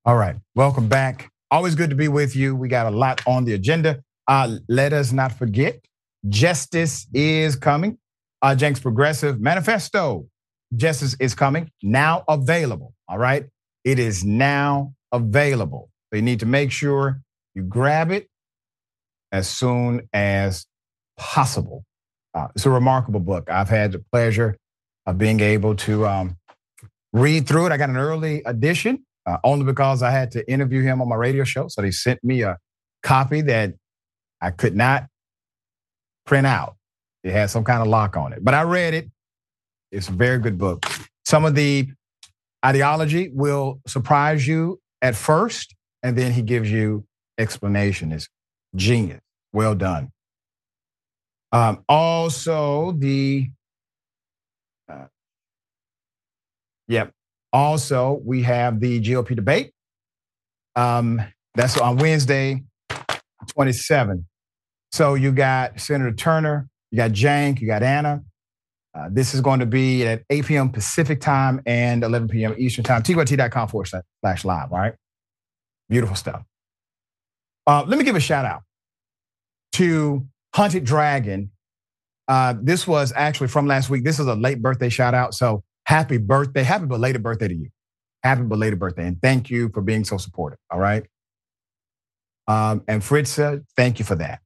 All 0.07 0.17
right. 0.17 0.37
Welcome 0.55 0.89
back. 0.89 1.31
Always 1.51 1.75
good 1.75 1.91
to 1.91 1.97
be 1.97 2.09
with 2.09 2.35
you. 2.35 2.57
We 2.57 2.69
got 2.69 2.87
a 2.87 2.97
lot 2.97 3.21
on 3.27 3.45
the 3.45 3.53
agenda. 3.53 4.03
Uh, 4.27 4.57
let 4.71 4.95
us 4.95 5.13
not 5.13 5.33
forget 5.33 5.85
justice 6.31 7.07
is 7.13 7.57
coming. 7.57 7.99
Uh, 8.43 8.57
Cenk's 8.57 8.81
Progressive 8.81 9.41
Manifesto. 9.41 10.27
Justice 10.75 11.17
is 11.21 11.35
coming. 11.35 11.71
Now 11.83 12.25
available. 12.29 12.95
All 13.09 13.19
right. 13.19 13.47
It 13.85 13.99
is 13.99 14.25
now 14.25 14.95
available. 15.13 15.91
So 16.11 16.17
you 16.17 16.23
need 16.23 16.41
to 16.41 16.47
make 16.47 16.71
sure 16.71 17.21
you 17.55 17.63
grab 17.63 18.11
it 18.11 18.29
as 19.33 19.49
soon 19.49 20.09
as 20.13 20.67
possible. 21.17 21.85
Uh, 22.35 22.49
it's 22.55 22.67
a 22.67 22.71
remarkable 22.71 23.21
book. 23.21 23.51
I've 23.51 23.69
had 23.69 23.93
the 23.93 24.05
pleasure 24.13 24.57
of 25.07 25.19
being 25.19 25.41
able 25.41 25.75
to 25.77 26.07
um, 26.07 26.37
read 27.13 27.47
through 27.47 27.67
it. 27.67 27.73
I 27.73 27.77
got 27.77 27.91
an 27.91 27.97
early 27.97 28.43
edition 28.45 29.05
uh, 29.27 29.39
only 29.45 29.65
because 29.65 30.03
I 30.03 30.11
had 30.11 30.31
to 30.33 30.51
interview 30.51 30.83
him 30.83 31.01
on 31.03 31.09
my 31.09 31.17
radio 31.17 31.45
show. 31.45 31.69
So 31.69 31.83
they 31.83 31.91
sent 31.91 32.23
me 32.23 32.43
a 32.43 32.59
copy 33.03 33.41
that 33.43 33.75
I 34.41 34.51
could 34.51 34.77
not 34.77 35.07
print 36.27 36.47
out. 36.47 36.77
It 37.23 37.33
had 37.33 37.51
some 37.51 37.65
kind 37.65 37.83
of 37.83 37.89
lock 37.89 38.17
on 38.17 38.33
it, 38.33 38.45
but 38.45 38.55
I 38.55 38.63
read 38.63 38.95
it. 38.95 39.11
It's 39.93 40.09
a 40.09 40.13
very 40.13 40.39
good 40.39 40.57
book. 40.57 40.87
Some 41.25 41.45
of 41.45 41.55
the 41.55 41.89
ideology 42.65 43.31
will 43.33 43.81
surprise 43.87 44.47
you 44.47 44.81
at 45.03 45.15
first, 45.15 45.75
and 46.03 46.17
then 46.17 46.33
he 46.33 46.43
gives 46.43 46.71
you 46.71 47.05
explanation. 47.39 48.13
It's 48.13 48.29
genius. 48.75 49.21
Well 49.53 49.75
done. 49.75 50.13
Um, 51.53 51.85
also, 51.89 52.93
the 52.93 53.51
uh, 54.89 55.07
yep. 56.89 57.13
Also, 57.53 58.21
we 58.25 58.43
have 58.43 58.79
the 58.79 59.01
GOP 59.01 59.35
debate. 59.35 59.73
Um, 60.77 61.21
that's 61.55 61.77
on 61.79 61.97
Wednesday, 61.97 62.63
27. 63.49 64.25
So 64.93 65.15
you 65.15 65.33
got 65.33 65.81
Senator 65.81 66.13
Turner, 66.13 66.69
you 66.91 66.97
got 66.97 67.13
Cenk, 67.13 67.61
you 67.61 67.67
got 67.67 67.83
Anna. 67.83 68.23
Uh, 68.93 69.09
this 69.11 69.35
is 69.35 69.41
going 69.41 69.61
to 69.61 69.67
be 69.67 70.05
at 70.05 70.23
8 70.31 70.47
p.m. 70.47 70.69
Pacific 70.69 71.21
time 71.21 71.61
and 71.65 72.03
11 72.03 72.29
p.m. 72.29 72.55
Eastern 72.59 72.85
time. 72.85 73.03
TYT.com 73.03 73.69
forward 73.69 73.89
slash 74.21 74.45
live. 74.45 74.73
All 74.73 74.79
right. 74.79 74.95
Beautiful 75.89 76.17
stuff. 76.17 76.43
Uh, 77.67 77.85
let 77.87 77.99
me 77.99 78.05
give 78.05 78.17
a 78.17 78.21
shout 78.21 78.45
out 78.45 78.63
to 79.73 80.27
Hunted 80.55 80.85
Dragon. 80.85 81.51
Uh, 82.27 82.55
this 82.61 82.87
was 82.87 83.13
actually 83.15 83.49
from 83.49 83.67
last 83.67 83.91
week. 83.91 84.05
This 84.05 84.19
is 84.19 84.27
a 84.27 84.35
late 84.35 84.61
birthday 84.61 84.89
shout 84.89 85.15
out. 85.15 85.35
So 85.35 85.63
happy 85.85 86.19
birthday. 86.19 86.63
Happy 86.63 86.87
belated 86.87 87.23
birthday 87.23 87.49
to 87.49 87.55
you. 87.55 87.69
Happy 88.23 88.43
belated 88.43 88.79
birthday. 88.79 89.07
And 89.07 89.21
thank 89.21 89.51
you 89.51 89.71
for 89.73 89.83
being 89.83 90.05
so 90.05 90.17
supportive. 90.17 90.59
All 90.71 90.79
right. 90.79 91.05
Um, 92.49 92.83
and 92.89 93.03
Fritza, 93.03 93.65
thank 93.77 93.99
you 93.99 94.05
for 94.05 94.17
that. 94.17 94.41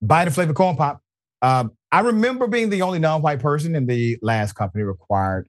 Buy 0.00 0.24
the 0.24 0.30
flavor 0.30 0.52
corn 0.52 0.76
pop. 0.76 1.01
Um, 1.42 1.72
I 1.90 2.00
remember 2.00 2.46
being 2.46 2.70
the 2.70 2.82
only 2.82 2.98
non-white 2.98 3.40
person 3.40 3.74
in 3.74 3.86
the 3.86 4.16
last 4.22 4.54
company 4.54 4.84
required 4.84 5.48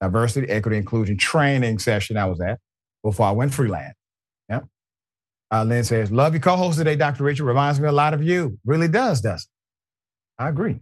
diversity, 0.00 0.48
equity, 0.48 0.78
inclusion 0.78 1.18
training 1.18 1.78
session 1.78 2.16
I 2.16 2.24
was 2.24 2.40
at 2.40 2.58
before 3.04 3.26
I 3.26 3.32
went 3.32 3.52
freelance. 3.54 3.94
Yeah. 4.48 4.60
Uh, 5.52 5.64
Lynn 5.64 5.84
says, 5.84 6.10
love 6.10 6.32
your 6.32 6.40
co-host 6.40 6.78
today, 6.78 6.96
Dr. 6.96 7.22
Richey. 7.22 7.42
Reminds 7.42 7.78
me 7.78 7.86
a 7.86 7.92
lot 7.92 8.14
of 8.14 8.22
you. 8.22 8.58
Really 8.64 8.88
does, 8.88 9.20
does 9.20 9.46
I 10.38 10.48
agree. 10.48 10.80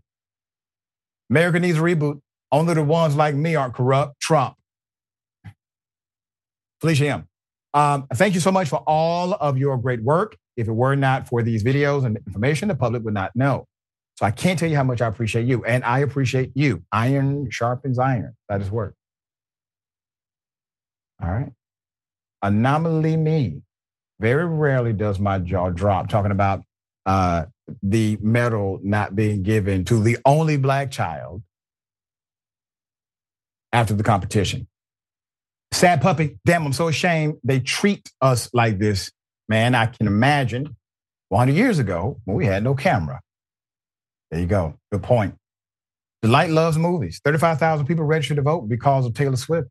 America 1.30 1.58
needs 1.58 1.78
a 1.78 1.80
reboot. 1.80 2.20
Only 2.50 2.74
the 2.74 2.84
ones 2.84 3.16
like 3.16 3.34
me 3.34 3.56
aren't 3.56 3.74
corrupt. 3.74 4.20
Trump. 4.20 4.54
Felicia 6.80 7.08
M. 7.08 7.28
Um, 7.74 8.06
thank 8.14 8.34
you 8.34 8.40
so 8.40 8.52
much 8.52 8.68
for 8.68 8.78
all 8.86 9.34
of 9.34 9.58
your 9.58 9.76
great 9.76 10.02
work. 10.02 10.36
If 10.56 10.68
it 10.68 10.72
were 10.72 10.96
not 10.96 11.28
for 11.28 11.42
these 11.42 11.62
videos 11.62 12.06
and 12.06 12.16
information, 12.26 12.68
the 12.68 12.74
public 12.74 13.02
would 13.04 13.14
not 13.14 13.32
know. 13.34 13.66
So 14.18 14.26
I 14.26 14.32
can't 14.32 14.58
tell 14.58 14.68
you 14.68 14.74
how 14.74 14.82
much 14.82 15.00
I 15.00 15.06
appreciate 15.06 15.46
you, 15.46 15.64
and 15.64 15.84
I 15.84 16.00
appreciate 16.00 16.50
you. 16.56 16.82
Iron 16.90 17.48
sharpens 17.52 18.00
iron. 18.00 18.34
That 18.48 18.60
is 18.60 18.68
work. 18.68 18.96
All 21.22 21.30
right. 21.30 21.52
Anomaly 22.42 23.16
me. 23.16 23.62
Very 24.18 24.44
rarely 24.44 24.92
does 24.92 25.20
my 25.20 25.38
jaw 25.38 25.70
drop 25.70 26.08
talking 26.08 26.32
about 26.32 26.64
uh, 27.06 27.44
the 27.80 28.18
medal 28.20 28.80
not 28.82 29.14
being 29.14 29.44
given 29.44 29.84
to 29.84 30.02
the 30.02 30.18
only 30.24 30.56
black 30.56 30.90
child 30.90 31.44
after 33.72 33.94
the 33.94 34.02
competition. 34.02 34.66
Sad 35.70 36.02
puppy. 36.02 36.40
Damn, 36.44 36.66
I'm 36.66 36.72
so 36.72 36.88
ashamed 36.88 37.36
they 37.44 37.60
treat 37.60 38.10
us 38.20 38.50
like 38.52 38.80
this. 38.80 39.12
Man, 39.48 39.76
I 39.76 39.86
can 39.86 40.08
imagine 40.08 40.74
100 41.28 41.54
years 41.54 41.78
ago 41.78 42.20
when 42.24 42.36
we 42.36 42.46
had 42.46 42.64
no 42.64 42.74
camera. 42.74 43.20
There 44.30 44.40
you 44.40 44.46
go. 44.46 44.78
Good 44.92 45.02
point. 45.02 45.34
Delight 46.22 46.50
loves 46.50 46.76
movies. 46.76 47.20
35,000 47.24 47.86
people 47.86 48.04
registered 48.04 48.36
to 48.36 48.42
vote 48.42 48.68
because 48.68 49.06
of 49.06 49.14
Taylor 49.14 49.36
Swift. 49.36 49.68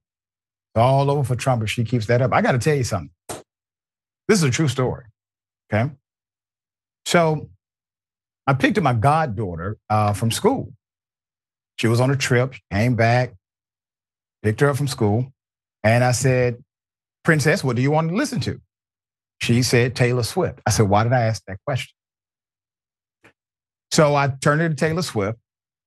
All 0.75 1.09
over 1.09 1.23
for 1.23 1.35
Trump 1.35 1.63
if 1.63 1.69
she 1.69 1.83
keeps 1.83 2.05
that 2.07 2.21
up. 2.21 2.31
I 2.33 2.41
got 2.41 2.51
to 2.51 2.59
tell 2.59 2.75
you 2.75 2.83
something. 2.83 3.11
This 4.27 4.39
is 4.39 4.43
a 4.43 4.51
true 4.51 4.67
story. 4.67 5.05
Okay. 5.71 5.91
So 7.05 7.49
I 8.45 8.53
picked 8.53 8.77
up 8.77 8.83
my 8.83 8.93
goddaughter 8.93 9.77
uh, 9.89 10.13
from 10.13 10.31
school. 10.31 10.73
She 11.77 11.87
was 11.87 11.99
on 11.99 12.11
a 12.11 12.15
trip, 12.15 12.55
came 12.71 12.95
back, 12.95 13.33
picked 14.43 14.61
her 14.61 14.69
up 14.69 14.77
from 14.77 14.87
school. 14.87 15.31
And 15.83 16.03
I 16.03 16.11
said, 16.11 16.63
Princess, 17.23 17.63
what 17.63 17.75
do 17.75 17.81
you 17.81 17.91
want 17.91 18.09
to 18.09 18.15
listen 18.15 18.39
to? 18.41 18.59
She 19.41 19.61
said 19.63 19.95
Taylor 19.95 20.23
Swift. 20.23 20.59
I 20.65 20.71
said, 20.71 20.89
why 20.89 21.03
did 21.03 21.13
I 21.13 21.21
ask 21.21 21.43
that 21.47 21.59
question? 21.65 21.93
So 23.91 24.15
I 24.15 24.29
turned 24.41 24.61
it 24.61 24.69
to 24.69 24.75
Taylor 24.75 25.01
Swift 25.01 25.39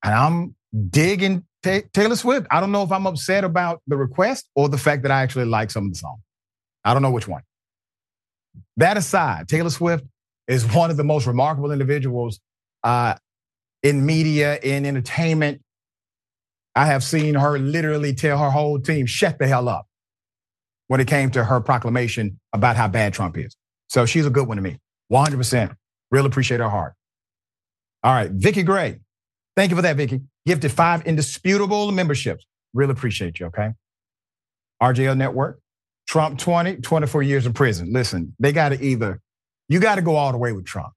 and 0.03 0.13
I'm 0.13 0.55
digging 0.89 1.45
Taylor 1.63 2.15
Swift. 2.15 2.47
I 2.49 2.59
don't 2.59 2.71
know 2.71 2.83
if 2.83 2.91
I'm 2.91 3.05
upset 3.05 3.43
about 3.43 3.81
the 3.87 3.95
request 3.95 4.49
or 4.55 4.69
the 4.69 4.77
fact 4.77 5.03
that 5.03 5.11
I 5.11 5.21
actually 5.21 5.45
like 5.45 5.71
some 5.71 5.85
of 5.85 5.93
the 5.93 5.97
song. 5.97 6.17
I 6.83 6.93
don't 6.93 7.03
know 7.03 7.11
which 7.11 7.27
one. 7.27 7.43
That 8.77 8.97
aside, 8.97 9.47
Taylor 9.47 9.69
Swift 9.69 10.05
is 10.47 10.65
one 10.65 10.89
of 10.89 10.97
the 10.97 11.03
most 11.03 11.27
remarkable 11.27 11.71
individuals 11.71 12.39
uh, 12.83 13.15
in 13.83 14.05
media, 14.05 14.57
in 14.61 14.85
entertainment. 14.85 15.61
I 16.75 16.87
have 16.87 17.03
seen 17.03 17.35
her 17.35 17.59
literally 17.59 18.13
tell 18.13 18.37
her 18.37 18.49
whole 18.49 18.79
team, 18.79 19.05
shut 19.05 19.37
the 19.37 19.47
hell 19.47 19.69
up 19.69 19.87
when 20.87 20.99
it 20.99 21.07
came 21.07 21.29
to 21.31 21.43
her 21.43 21.61
proclamation 21.61 22.39
about 22.53 22.75
how 22.75 22.87
bad 22.87 23.13
Trump 23.13 23.37
is. 23.37 23.55
So 23.87 24.05
she's 24.05 24.25
a 24.25 24.29
good 24.29 24.47
one 24.47 24.57
to 24.57 24.63
me. 24.63 24.79
100%. 25.11 25.75
Really 26.09 26.27
appreciate 26.27 26.59
her 26.59 26.69
heart. 26.69 26.93
All 28.03 28.13
right, 28.13 28.31
Vicky 28.31 28.63
Gray. 28.63 28.99
Thank 29.55 29.69
you 29.69 29.75
for 29.75 29.81
that, 29.81 29.97
Vicky. 29.97 30.21
Gifted 30.45 30.71
five 30.71 31.05
indisputable 31.05 31.91
memberships. 31.91 32.45
Really 32.73 32.91
appreciate 32.91 33.39
you, 33.39 33.47
okay? 33.47 33.73
RJL 34.81 35.17
Network, 35.17 35.59
Trump 36.07 36.39
20, 36.39 36.77
24 36.77 37.23
years 37.23 37.45
in 37.45 37.53
prison. 37.53 37.91
Listen, 37.91 38.35
they 38.39 38.51
got 38.51 38.69
to 38.69 38.83
either, 38.83 39.21
you 39.69 39.79
got 39.79 39.95
to 39.95 40.01
go 40.01 40.15
all 40.15 40.31
the 40.31 40.37
way 40.37 40.51
with 40.51 40.65
Trump. 40.65 40.93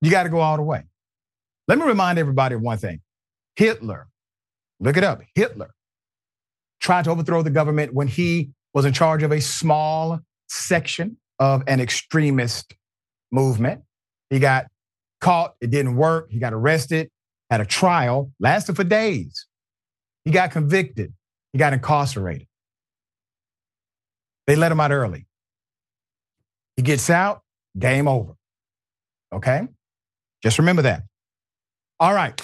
You 0.00 0.10
got 0.10 0.24
to 0.24 0.28
go 0.28 0.40
all 0.40 0.56
the 0.56 0.62
way. 0.62 0.84
Let 1.68 1.78
me 1.78 1.84
remind 1.84 2.18
everybody 2.18 2.54
of 2.54 2.62
one 2.62 2.78
thing 2.78 3.00
Hitler, 3.56 4.08
look 4.80 4.96
it 4.96 5.04
up, 5.04 5.22
Hitler 5.34 5.70
tried 6.80 7.04
to 7.04 7.10
overthrow 7.10 7.42
the 7.42 7.50
government 7.50 7.94
when 7.94 8.06
he 8.06 8.50
was 8.74 8.84
in 8.84 8.92
charge 8.92 9.22
of 9.22 9.32
a 9.32 9.40
small 9.40 10.20
section 10.48 11.16
of 11.38 11.62
an 11.66 11.80
extremist 11.80 12.74
movement. 13.32 13.82
He 14.30 14.38
got 14.38 14.66
caught, 15.26 15.56
it 15.60 15.70
didn't 15.70 15.96
work. 15.96 16.28
He 16.30 16.38
got 16.38 16.52
arrested, 16.52 17.10
had 17.50 17.60
a 17.60 17.66
trial, 17.66 18.30
lasted 18.38 18.76
for 18.76 18.84
days. 18.84 19.46
He 20.24 20.30
got 20.30 20.52
convicted, 20.52 21.12
he 21.52 21.58
got 21.58 21.72
incarcerated. 21.72 22.46
They 24.46 24.54
let 24.54 24.70
him 24.70 24.78
out 24.78 24.92
early. 24.92 25.26
He 26.76 26.82
gets 26.82 27.10
out, 27.10 27.42
game 27.76 28.06
over. 28.06 28.34
Okay? 29.32 29.66
Just 30.44 30.60
remember 30.60 30.82
that. 30.82 31.02
All 31.98 32.14
right, 32.14 32.40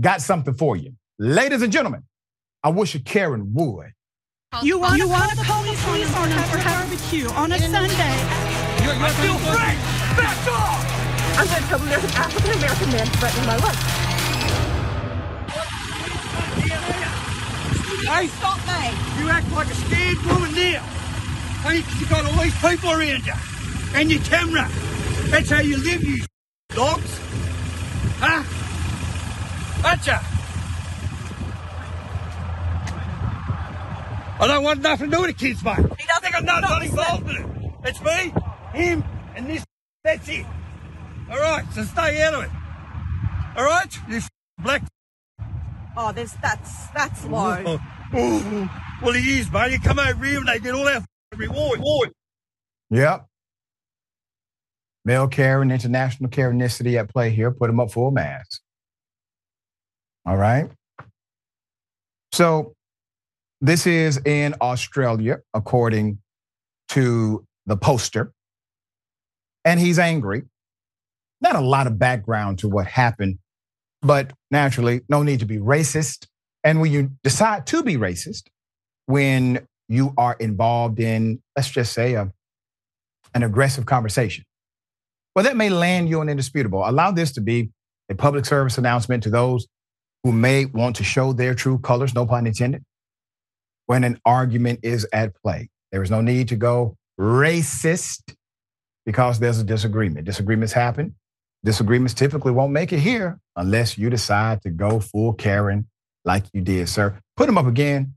got 0.00 0.22
something 0.22 0.54
for 0.54 0.76
you. 0.76 0.92
Ladies 1.18 1.62
and 1.62 1.72
gentlemen, 1.72 2.04
I 2.62 2.68
wish 2.68 2.94
a 2.94 3.00
Karen 3.00 3.52
would. 3.54 3.92
You 4.62 4.78
want, 4.78 4.98
you 4.98 5.08
want 5.08 5.32
to 5.32 5.44
call 5.44 5.64
the 5.64 5.74
police 5.82 6.14
on 6.14 6.30
us 6.30 6.50
for 6.50 6.62
barbecue 6.62 7.28
on 7.30 7.50
a 7.50 7.58
Sunday? 7.58 8.84
You're, 8.84 8.94
you're 8.94 9.08
still 9.08 9.38
free! 9.38 9.74
Back 10.16 10.48
off! 10.48 10.93
I'm 11.36 11.46
going 11.46 11.62
to 11.62 11.68
tell 11.68 11.78
them 11.78 11.88
there's 11.88 12.04
an 12.04 12.10
African 12.10 12.52
American 12.52 12.90
man 12.92 13.06
threatening 13.06 13.46
my 13.46 13.56
life. 13.56 14.04
Hey, 18.06 18.26
stop 18.28 18.58
me! 18.68 19.22
You 19.22 19.30
act 19.30 19.50
like 19.52 19.66
a 19.66 19.74
scared 19.74 20.18
woman 20.26 20.54
now. 20.54 20.82
Hey, 21.64 21.82
you 21.98 22.06
got 22.06 22.24
all 22.24 22.42
these 22.42 22.54
people 22.60 22.90
around 22.90 23.26
you. 23.26 23.32
And 23.94 24.12
your 24.12 24.20
camera. 24.22 24.68
That's 25.30 25.50
how 25.50 25.60
you 25.60 25.76
live, 25.78 26.04
you 26.04 26.22
dogs. 26.68 27.18
Huh? 28.18 28.42
Gotcha. 29.82 30.20
I 34.40 34.46
don't 34.46 34.62
want 34.62 34.82
nothing 34.82 35.10
to 35.10 35.16
do 35.16 35.22
with 35.22 35.30
the 35.30 35.46
kids, 35.46 35.64
mate. 35.64 35.76
He 35.76 35.82
doesn't. 35.82 36.22
think 36.22 36.36
I'm 36.36 36.44
not, 36.44 36.62
not 36.62 36.82
involved 36.82 37.28
in 37.28 37.36
it. 37.36 37.46
It's 37.84 38.00
me, 38.02 38.32
him, 38.72 39.04
and 39.34 39.46
this. 39.46 39.64
That's 40.04 40.28
it. 40.28 40.46
All 41.30 41.38
right, 41.38 41.64
so 41.74 41.82
stay 41.84 42.22
out 42.22 42.34
of 42.34 42.44
it. 42.44 42.50
All 43.56 43.64
right, 43.64 43.98
you 44.08 44.20
black. 44.62 44.82
Oh, 45.96 46.12
there's 46.12 46.32
that's 46.34 46.88
that's 46.88 47.24
low. 47.24 47.62
Oh, 47.66 47.78
oh, 48.14 48.70
well, 49.02 49.14
he 49.14 49.38
is, 49.38 49.50
mate. 49.50 49.72
You 49.72 49.80
come 49.80 49.98
over 49.98 50.24
here 50.24 50.38
and 50.38 50.48
they 50.48 50.58
get 50.58 50.74
all 50.74 50.86
our 50.86 51.04
reward. 51.36 51.78
reward. 51.78 52.12
Yep. 52.90 53.26
Male 55.04 55.28
care 55.28 55.62
and 55.62 55.70
international 55.70 56.30
Karenicity 56.30 56.98
at 56.98 57.10
play 57.10 57.30
here. 57.30 57.50
Put 57.50 57.68
them 57.68 57.80
up 57.80 57.90
full 57.90 58.10
mass. 58.10 58.60
All 60.26 60.36
right. 60.36 60.70
So 62.32 62.74
this 63.60 63.86
is 63.86 64.20
in 64.24 64.54
Australia, 64.60 65.40
according 65.52 66.18
to 66.88 67.44
the 67.66 67.76
poster. 67.76 68.32
And 69.64 69.78
he's 69.78 69.98
angry. 69.98 70.44
Not 71.44 71.56
a 71.56 71.60
lot 71.60 71.86
of 71.86 71.98
background 71.98 72.60
to 72.60 72.68
what 72.68 72.86
happened, 72.86 73.38
but 74.00 74.32
naturally, 74.50 75.02
no 75.10 75.22
need 75.22 75.40
to 75.40 75.46
be 75.46 75.58
racist. 75.58 76.26
And 76.64 76.80
when 76.80 76.90
you 76.90 77.10
decide 77.22 77.66
to 77.66 77.82
be 77.82 77.96
racist, 77.96 78.44
when 79.04 79.66
you 79.86 80.14
are 80.16 80.36
involved 80.40 80.98
in, 80.98 81.42
let's 81.54 81.70
just 81.70 81.92
say, 81.92 82.14
a, 82.14 82.32
an 83.34 83.42
aggressive 83.42 83.84
conversation, 83.84 84.44
Well, 85.36 85.44
that 85.44 85.56
may 85.56 85.68
land 85.68 86.08
you 86.08 86.22
an 86.22 86.30
indisputable. 86.30 86.82
Allow 86.88 87.10
this 87.10 87.32
to 87.32 87.42
be 87.42 87.70
a 88.08 88.14
public 88.14 88.46
service 88.46 88.78
announcement 88.78 89.22
to 89.24 89.30
those 89.30 89.66
who 90.22 90.32
may 90.32 90.64
want 90.64 90.96
to 90.96 91.04
show 91.04 91.34
their 91.34 91.54
true 91.54 91.78
colors, 91.78 92.14
no 92.14 92.24
pun 92.24 92.46
intended, 92.46 92.82
when 93.84 94.04
an 94.04 94.18
argument 94.24 94.80
is 94.82 95.06
at 95.12 95.34
play. 95.42 95.68
There 95.92 96.02
is 96.02 96.10
no 96.10 96.22
need 96.22 96.48
to 96.48 96.56
go 96.56 96.96
racist 97.20 98.34
because 99.04 99.38
there's 99.40 99.58
a 99.58 99.64
disagreement. 99.64 100.24
Disagreements 100.24 100.72
happen. 100.72 101.16
Disagreements 101.64 102.12
typically 102.12 102.52
won't 102.52 102.72
make 102.72 102.92
it 102.92 103.00
here 103.00 103.40
unless 103.56 103.96
you 103.96 104.10
decide 104.10 104.60
to 104.62 104.70
go 104.70 105.00
full 105.00 105.32
Karen 105.32 105.88
like 106.24 106.44
you 106.52 106.60
did, 106.60 106.88
sir. 106.88 107.18
Put 107.36 107.46
them 107.46 107.56
up 107.56 107.66
again. 107.66 108.14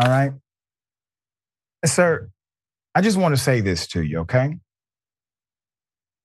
All 0.00 0.08
right. 0.08 0.32
Sir, 1.84 2.30
I 2.94 3.02
just 3.02 3.18
want 3.18 3.36
to 3.36 3.40
say 3.40 3.60
this 3.60 3.86
to 3.88 4.02
you, 4.02 4.20
okay? 4.20 4.56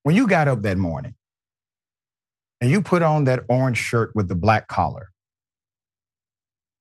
When 0.03 0.15
you 0.15 0.25
got 0.25 0.47
up 0.47 0.61
that 0.61 0.77
morning 0.77 1.15
and 2.61 2.71
you 2.71 2.81
put 2.81 3.01
on 3.01 3.25
that 3.25 3.43
orange 3.49 3.77
shirt 3.77 4.11
with 4.15 4.29
the 4.29 4.35
black 4.35 4.67
collar, 4.67 5.09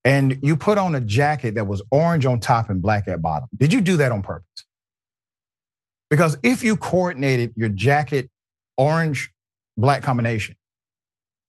and 0.05 0.39
you 0.43 0.57
put 0.57 0.79
on 0.79 0.95
a 0.95 1.01
jacket 1.01 1.55
that 1.55 1.67
was 1.67 1.83
orange 1.91 2.27
on 2.27 2.41
top 2.41 2.71
and 2.71 2.83
black 2.83 3.07
at 3.07 3.23
bottom, 3.23 3.49
did 3.57 3.73
you 3.73 3.81
do 3.81 3.97
that 3.99 4.11
on 4.11 4.23
purpose? 4.23 4.65
Because 6.11 6.37
if 6.43 6.65
you 6.65 6.77
coordinated 6.77 7.53
your 7.57 7.69
jacket 7.69 8.29
orange 8.77 9.31
black 9.77 10.03
combination 10.03 10.57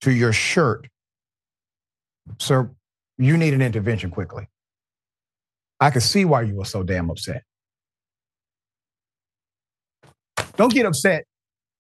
to 0.02 0.12
your 0.12 0.34
shirt, 0.34 0.88
sir, 2.40 2.70
you 3.18 3.38
need 3.38 3.54
an 3.54 3.62
intervention 3.62 4.10
quickly. 4.10 4.48
I 5.80 5.90
could 5.90 6.04
see 6.04 6.26
why 6.26 6.44
you 6.44 6.56
were 6.56 6.66
so 6.66 6.84
damn 6.84 7.10
upset. 7.10 7.44
Don't 10.56 10.74
get 10.74 10.86
upset 10.86 11.26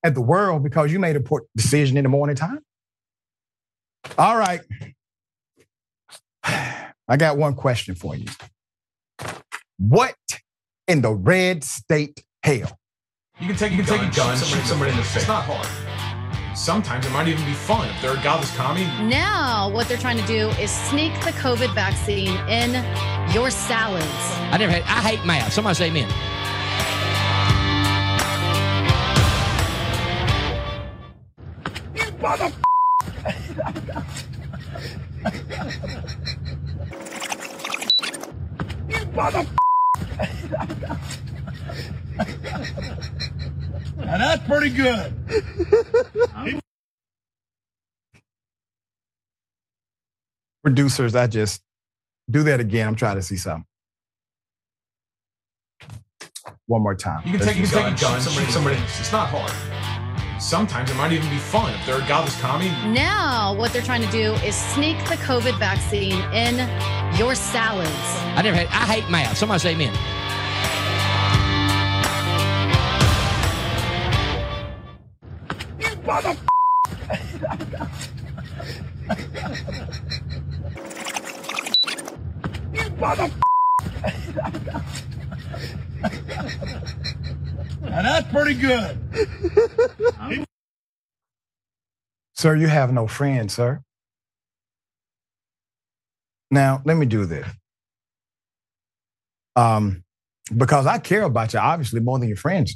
at 0.03 0.15
the 0.15 0.21
world 0.21 0.63
because 0.63 0.91
you 0.91 0.99
made 0.99 1.15
a 1.15 1.19
poor 1.19 1.43
decision 1.55 1.97
in 1.97 2.03
the 2.03 2.09
morning 2.09 2.35
time. 2.35 2.59
All 4.17 4.37
right. 4.37 4.61
I 6.43 7.17
got 7.17 7.37
one 7.37 7.55
question 7.55 7.95
for 7.95 8.15
you. 8.15 8.27
What 9.77 10.15
in 10.87 11.01
the 11.01 11.13
red 11.13 11.63
state 11.63 12.23
hell? 12.43 12.77
You 13.39 13.47
can 13.47 13.57
take 13.57 13.73
You 13.73 13.81
a 13.81 13.83
can 13.83 13.97
gun, 13.97 14.07
take 14.07 14.13
a 14.13 14.15
gun, 14.15 14.37
shoot 14.37 14.45
shoot 14.45 14.65
somebody 14.65 14.91
in 14.91 14.97
the 14.97 15.03
face. 15.03 15.23
It's 15.23 15.27
not 15.27 15.43
hard. 15.43 15.67
Sometimes 16.55 17.05
it 17.05 17.11
might 17.11 17.27
even 17.27 17.43
be 17.45 17.53
fun 17.53 17.89
if 17.89 18.01
they're 18.01 18.15
a 18.15 18.23
godless 18.23 18.55
commie. 18.55 18.85
Now, 19.09 19.69
what 19.73 19.87
they're 19.87 19.97
trying 19.97 20.17
to 20.17 20.27
do 20.27 20.49
is 20.61 20.69
sneak 20.71 21.13
the 21.25 21.31
COVID 21.31 21.73
vaccine 21.73 22.37
in 22.47 22.71
your 23.33 23.49
salads. 23.49 24.05
I 24.51 24.57
never 24.57 24.71
had. 24.71 24.83
I 24.83 25.01
hate 25.01 25.25
math. 25.25 25.51
Somebody 25.51 25.75
say 25.75 25.89
amen. 25.89 26.09
Now 44.05 44.17
that's 44.17 44.47
pretty 44.47 44.69
good. 44.69 45.13
Producers, 50.63 51.15
I 51.15 51.27
just 51.27 51.61
do 52.29 52.43
that 52.43 52.59
again. 52.59 52.87
I'm 52.87 52.95
trying 52.95 53.17
to 53.17 53.21
see 53.21 53.37
something. 53.37 53.65
One 56.67 56.81
more 56.81 56.95
time. 56.95 57.21
You 57.25 57.37
can 57.37 57.41
Let's 57.41 57.53
take, 57.53 57.69
do 57.69 57.77
a 57.77 57.81
gun, 57.81 57.95
gun, 57.95 58.21
shoot 58.21 58.31
shoot 58.31 58.49
somebody. 58.49 58.77
It's 58.77 59.11
not 59.11 59.27
hard. 59.29 59.51
Sometimes 60.41 60.89
it 60.89 60.95
might 60.95 61.11
even 61.11 61.29
be 61.29 61.37
fun 61.37 61.73
if 61.73 61.85
they're 61.85 62.01
a 62.01 62.07
godless 62.07 62.39
commie. 62.41 62.69
Now, 62.93 63.53
what 63.55 63.71
they're 63.71 63.81
trying 63.81 64.01
to 64.01 64.11
do 64.11 64.33
is 64.45 64.55
sneak 64.55 64.97
the 65.09 65.15
COVID 65.15 65.57
vaccine 65.59 66.19
in 66.33 66.57
your 67.17 67.35
salads. 67.35 67.89
I 68.37 68.41
never 68.41 68.57
had. 68.57 68.67
I 68.67 68.85
hate 68.91 69.09
math. 69.09 69.37
Somebody 69.37 69.59
say 69.59 69.71
amen. 69.73 69.93
Now 87.81 88.01
that's 88.01 88.31
pretty 88.31 88.55
good. 88.55 88.97
Sir, 92.35 92.55
you 92.55 92.67
have 92.67 92.91
no 92.91 93.07
friends, 93.07 93.53
sir. 93.53 93.81
Now, 96.51 96.81
let 96.85 96.97
me 96.97 97.05
do 97.05 97.25
this. 97.25 97.47
Um, 99.55 100.03
because 100.55 100.85
I 100.85 100.97
care 100.99 101.23
about 101.23 101.53
you, 101.53 101.59
obviously, 101.59 102.01
more 102.01 102.19
than 102.19 102.27
your 102.27 102.37
friends. 102.37 102.75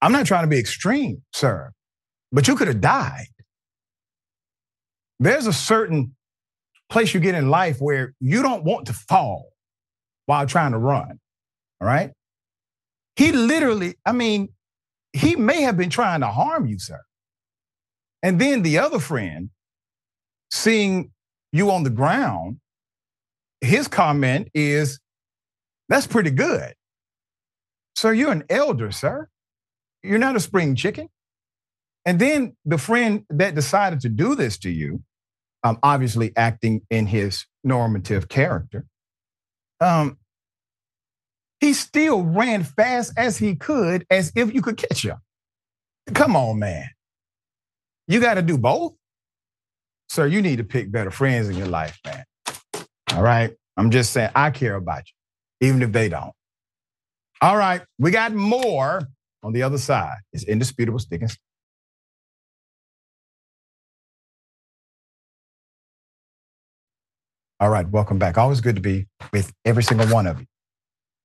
I'm 0.00 0.12
not 0.12 0.26
trying 0.26 0.44
to 0.44 0.48
be 0.48 0.58
extreme, 0.58 1.22
sir, 1.32 1.72
but 2.32 2.46
you 2.46 2.54
could 2.54 2.68
have 2.68 2.80
died. 2.80 3.26
There's 5.18 5.46
a 5.46 5.52
certain 5.52 6.14
place 6.90 7.12
you 7.12 7.20
get 7.20 7.34
in 7.34 7.50
life 7.50 7.78
where 7.80 8.14
you 8.20 8.42
don't 8.42 8.64
want 8.64 8.86
to 8.86 8.92
fall 8.92 9.50
while 10.26 10.46
trying 10.46 10.72
to 10.72 10.78
run. 10.78 11.18
All 11.80 11.86
right. 11.86 12.12
He 13.16 13.32
literally, 13.32 13.96
I 14.06 14.12
mean, 14.12 14.50
he 15.12 15.34
may 15.34 15.62
have 15.62 15.76
been 15.76 15.90
trying 15.90 16.20
to 16.20 16.28
harm 16.28 16.66
you, 16.66 16.78
sir. 16.78 17.00
And 18.22 18.40
then 18.40 18.62
the 18.62 18.78
other 18.78 19.00
friend, 19.00 19.50
seeing 20.52 21.10
you 21.52 21.70
on 21.70 21.82
the 21.82 21.90
ground, 21.90 22.60
his 23.60 23.88
comment 23.88 24.48
is, 24.54 25.00
that's 25.88 26.06
pretty 26.06 26.30
good. 26.30 26.74
Sir, 27.96 28.12
you're 28.12 28.30
an 28.30 28.44
elder, 28.48 28.92
sir. 28.92 29.28
You're 30.02 30.18
not 30.18 30.36
a 30.36 30.40
spring 30.40 30.74
chicken. 30.74 31.08
And 32.04 32.18
then 32.18 32.56
the 32.64 32.78
friend 32.78 33.24
that 33.30 33.54
decided 33.54 34.00
to 34.00 34.08
do 34.08 34.34
this 34.34 34.58
to 34.58 34.70
you, 34.70 35.02
um, 35.64 35.78
obviously 35.82 36.32
acting 36.36 36.82
in 36.90 37.06
his 37.06 37.44
normative 37.64 38.28
character, 38.28 38.86
um, 39.80 40.18
he 41.60 41.72
still 41.72 42.22
ran 42.22 42.62
fast 42.62 43.12
as 43.16 43.38
he 43.38 43.56
could, 43.56 44.06
as 44.10 44.32
if 44.36 44.54
you 44.54 44.62
could 44.62 44.76
catch 44.76 45.04
him. 45.04 45.18
Come 46.14 46.36
on, 46.36 46.58
man. 46.58 46.88
You 48.06 48.20
got 48.20 48.34
to 48.34 48.42
do 48.42 48.56
both. 48.56 48.94
Sir, 50.08 50.26
you 50.26 50.40
need 50.40 50.56
to 50.56 50.64
pick 50.64 50.90
better 50.90 51.10
friends 51.10 51.48
in 51.48 51.56
your 51.56 51.66
life, 51.66 51.98
man. 52.06 52.24
All 53.12 53.22
right. 53.22 53.54
I'm 53.76 53.90
just 53.90 54.12
saying, 54.12 54.30
I 54.34 54.50
care 54.50 54.74
about 54.74 55.02
you, 55.06 55.68
even 55.68 55.82
if 55.82 55.92
they 55.92 56.08
don't. 56.08 56.32
All 57.42 57.56
right. 57.56 57.82
We 57.98 58.10
got 58.10 58.32
more 58.32 59.02
on 59.42 59.52
the 59.52 59.62
other 59.62 59.78
side. 59.78 60.18
is 60.32 60.44
indisputable 60.44 60.98
stick 60.98 61.22
and 61.22 61.36
All 67.60 67.70
right, 67.70 67.88
welcome 67.88 68.20
back. 68.20 68.38
Always 68.38 68.60
good 68.60 68.76
to 68.76 68.80
be 68.80 69.08
with 69.32 69.52
every 69.64 69.82
single 69.82 70.06
one 70.06 70.28
of 70.28 70.38
you. 70.38 70.46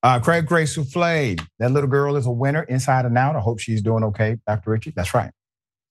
Uh, 0.01 0.19
Craig 0.19 0.47
Gray 0.47 0.63
Souffle, 0.63 1.39
that 1.59 1.71
little 1.71 1.89
girl 1.89 2.15
is 2.15 2.25
a 2.25 2.31
winner 2.31 2.63
inside 2.63 3.05
and 3.05 3.15
out. 3.17 3.35
I 3.35 3.39
hope 3.39 3.59
she's 3.59 3.83
doing 3.83 4.03
okay, 4.03 4.37
Dr. 4.47 4.71
Richey. 4.71 4.93
That's 4.95 5.13
right. 5.13 5.29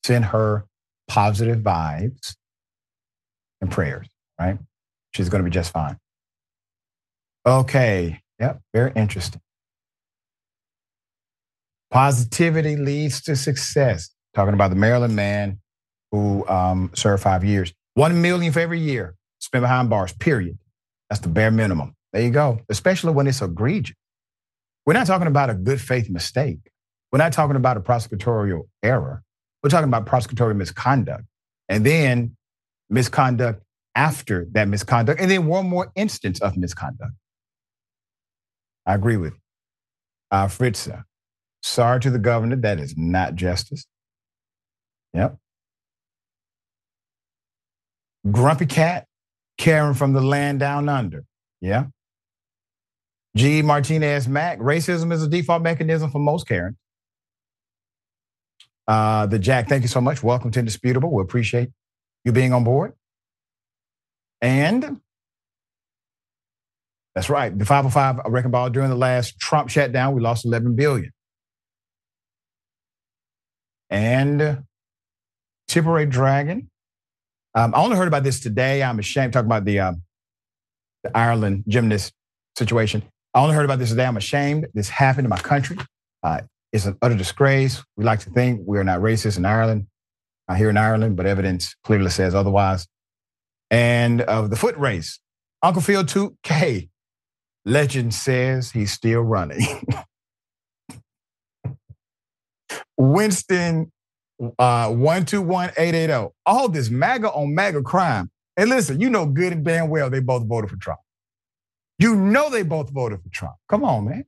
Send 0.05 0.25
her 0.27 0.67
positive 1.07 1.61
vibes 1.61 2.35
and 3.61 3.71
prayers, 3.71 4.09
right? 4.39 4.59
She's 5.15 5.29
going 5.29 5.45
to 5.45 5.49
be 5.49 5.55
just 5.55 5.73
fine. 5.73 5.97
Okay. 7.47 8.21
Yep. 8.41 8.61
Very 8.75 8.93
interesting. 8.97 9.41
Positivity 11.93 12.77
leads 12.77 13.21
to 13.23 13.37
success. 13.37 14.09
Talking 14.35 14.55
about 14.55 14.71
the 14.71 14.77
Maryland 14.77 15.15
man 15.15 15.61
who 16.11 16.49
um, 16.49 16.91
served 16.95 17.23
five 17.23 17.45
years. 17.45 17.73
One 17.95 18.23
million 18.23 18.51
for 18.51 18.61
every 18.61 18.81
year 18.81 19.15
spent 19.41 19.63
behind 19.63 19.91
bars, 19.91 20.15
period. 20.15 20.59
That's 21.11 21.21
the 21.21 21.29
bare 21.29 21.51
minimum. 21.51 21.95
There 22.15 22.23
you 22.23 22.31
go. 22.31 22.61
Especially 22.71 23.13
when 23.13 23.27
it's 23.27 23.43
egregious. 23.43 23.95
We're 24.87 24.95
not 24.95 25.07
talking 25.07 25.27
about 25.27 25.51
a 25.51 25.55
good 25.55 25.81
faith 25.81 26.09
mistake. 26.09 26.59
We're 27.13 27.19
not 27.19 27.35
talking 27.35 27.57
about 27.57 27.77
a 27.77 27.81
prosecutorial 27.81 28.63
error. 28.83 29.23
We're 29.63 29.69
talking 29.69 29.89
about 29.89 30.07
prosecutorial 30.07 30.57
misconduct. 30.57 31.25
And 31.69 31.85
then 31.85 32.37
misconduct 32.89 33.63
after 33.95 34.47
that 34.53 34.67
misconduct. 34.67 35.21
And 35.21 35.31
then 35.31 35.47
one 35.47 35.69
more 35.69 35.93
instance 35.95 36.41
of 36.41 36.57
misconduct. 36.57 37.13
I 38.87 38.95
agree 38.95 39.19
with 39.19 39.35
you. 39.35 39.39
Uh, 40.31 40.47
Fritza, 40.47 41.05
sorry 41.63 42.01
to 42.01 42.11
the 42.11 42.19
governor. 42.19 42.57
That 42.57 42.79
is 42.79 42.95
not 42.97 43.35
justice. 43.35 43.87
Yep. 45.15 45.37
Grumpy 48.31 48.67
cat, 48.67 49.07
Karen 49.59 49.95
from 49.95 50.13
the 50.13 50.21
land 50.21 50.61
down 50.61 50.89
under. 50.89 51.25
Yeah. 51.61 51.87
G. 53.37 53.63
Martinez 53.63 54.29
Mack, 54.29 54.59
racism 54.59 55.13
is 55.13 55.23
a 55.23 55.29
default 55.29 55.63
mechanism 55.63 56.11
for 56.11 56.19
most 56.19 56.47
Karens. 56.47 56.77
Uh, 58.87 59.27
the 59.27 59.39
Jack, 59.39 59.69
thank 59.69 59.83
you 59.83 59.89
so 59.89 60.01
much. 60.01 60.23
Welcome 60.23 60.51
to 60.51 60.59
Indisputable. 60.59 61.11
We 61.11 61.23
appreciate 61.23 61.71
you 62.25 62.33
being 62.33 62.53
on 62.53 62.65
board. 62.65 62.93
And 64.41 65.01
that's 67.15 67.31
right, 67.31 67.57
the 67.57 67.65
505 67.65 68.31
Wrecking 68.31 68.51
Ball 68.51 68.71
during 68.71 68.91
the 68.91 68.97
last 68.97 69.39
Trump 69.39 69.69
shutdown, 69.69 70.15
we 70.15 70.21
lost 70.21 70.45
11 70.45 70.75
billion. 70.75 71.13
And 73.93 74.65
Tipperary 75.69 76.07
Dragon. 76.07 76.71
Um, 77.55 77.75
I 77.75 77.83
only 77.83 77.97
heard 77.97 78.09
about 78.09 78.25
this 78.25 78.41
today. 78.41 78.83
I'm 78.83 78.99
ashamed 78.99 79.35
talking 79.35 79.47
about 79.47 79.67
the, 79.67 79.81
um, 79.81 80.03
the 81.05 81.17
Ireland 81.17 81.65
gymnast 81.69 82.15
situation. 82.57 83.03
I 83.35 83.43
only 83.43 83.55
heard 83.55 83.67
about 83.67 83.79
this 83.79 83.91
today. 83.91 84.07
I'm 84.07 84.17
ashamed 84.17 84.67
this 84.73 84.89
happened 84.89 85.27
in 85.27 85.31
my 85.31 85.39
country. 85.39 85.77
Uh, 86.23 86.41
it's 86.73 86.87
an 86.87 86.97
utter 87.03 87.17
disgrace. 87.17 87.85
We 87.99 88.05
like 88.05 88.21
to 88.21 88.31
think 88.31 88.63
we 88.65 88.79
are 88.79 88.85
not 88.85 89.01
racist 89.01 89.37
in 89.37 89.45
Ireland, 89.45 89.87
uh, 90.49 90.55
here 90.55 90.71
in 90.71 90.79
Ireland, 90.79 91.17
but 91.17 91.27
evidence 91.27 91.77
clearly 91.85 92.11
says 92.11 92.35
otherwise. 92.35 92.87
And 93.71 94.23
of 94.23 94.49
the 94.49 94.57
foot 94.57 94.77
race, 94.79 95.21
Uncle 95.63 95.83
Phil 95.83 96.05
2K, 96.05 96.89
legend 97.67 98.15
says 98.15 98.71
he's 98.71 98.93
still 98.93 99.21
running. 99.21 99.87
Winston 103.03 103.91
uh, 104.41 104.89
121880. 104.91 106.33
All 106.47 106.69
this 106.69 106.89
MAGA 106.89 107.31
on 107.33 107.55
MAGA 107.55 107.83
crime. 107.83 108.31
And 108.57 108.71
listen, 108.71 109.01
you 109.01 109.11
know 109.11 109.27
good 109.27 109.53
and 109.53 109.65
damn 109.65 109.89
well 109.89 110.09
they 110.11 110.21
both 110.21 110.47
voted 110.47 110.71
for 110.71 110.77
Trump. 110.77 111.01
You 111.99 112.15
know 112.15 112.51
they 112.51 112.63
both 112.63 112.91
voted 112.91 113.21
for 113.23 113.29
Trump. 113.31 113.55
Come 113.69 113.85
on, 113.85 114.05
man. 114.05 114.25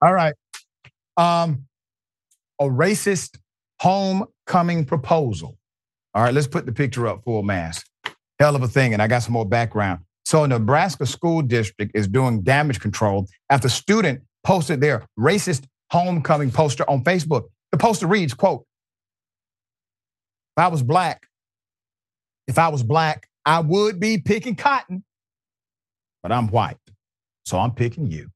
All 0.00 0.12
right. 0.12 0.34
Um, 1.16 1.66
a 2.60 2.64
racist 2.64 3.38
homecoming 3.80 4.84
proposal. 4.84 5.58
All 6.14 6.22
right, 6.22 6.34
let's 6.34 6.46
put 6.46 6.66
the 6.66 6.72
picture 6.72 7.06
up 7.06 7.22
full 7.24 7.42
mass. 7.42 7.84
Hell 8.38 8.56
of 8.56 8.62
a 8.62 8.68
thing, 8.68 8.92
and 8.92 9.00
I 9.02 9.06
got 9.06 9.20
some 9.20 9.32
more 9.32 9.46
background. 9.46 10.00
So, 10.24 10.44
a 10.44 10.48
Nebraska 10.48 11.06
school 11.06 11.42
district 11.42 11.92
is 11.94 12.08
doing 12.08 12.42
damage 12.42 12.80
control 12.80 13.28
after 13.50 13.68
student 13.68 14.22
posted 14.44 14.80
their 14.80 15.04
racist 15.18 15.64
homecoming 15.90 16.50
poster 16.50 16.88
on 16.88 17.04
Facebook. 17.04 17.44
The 17.70 17.78
poster 17.78 18.06
reads, 18.06 18.34
quote, 18.34 18.64
if 20.56 20.64
I 20.64 20.68
was 20.68 20.82
black, 20.82 21.26
if 22.46 22.58
I 22.58 22.68
was 22.68 22.82
black, 22.82 23.28
I 23.44 23.60
would 23.60 23.98
be 23.98 24.18
picking 24.18 24.54
cotton, 24.54 25.04
but 26.22 26.32
I'm 26.32 26.48
white, 26.48 26.76
so 27.44 27.58
I'm 27.58 27.72
picking 27.72 28.10
you. 28.10 28.30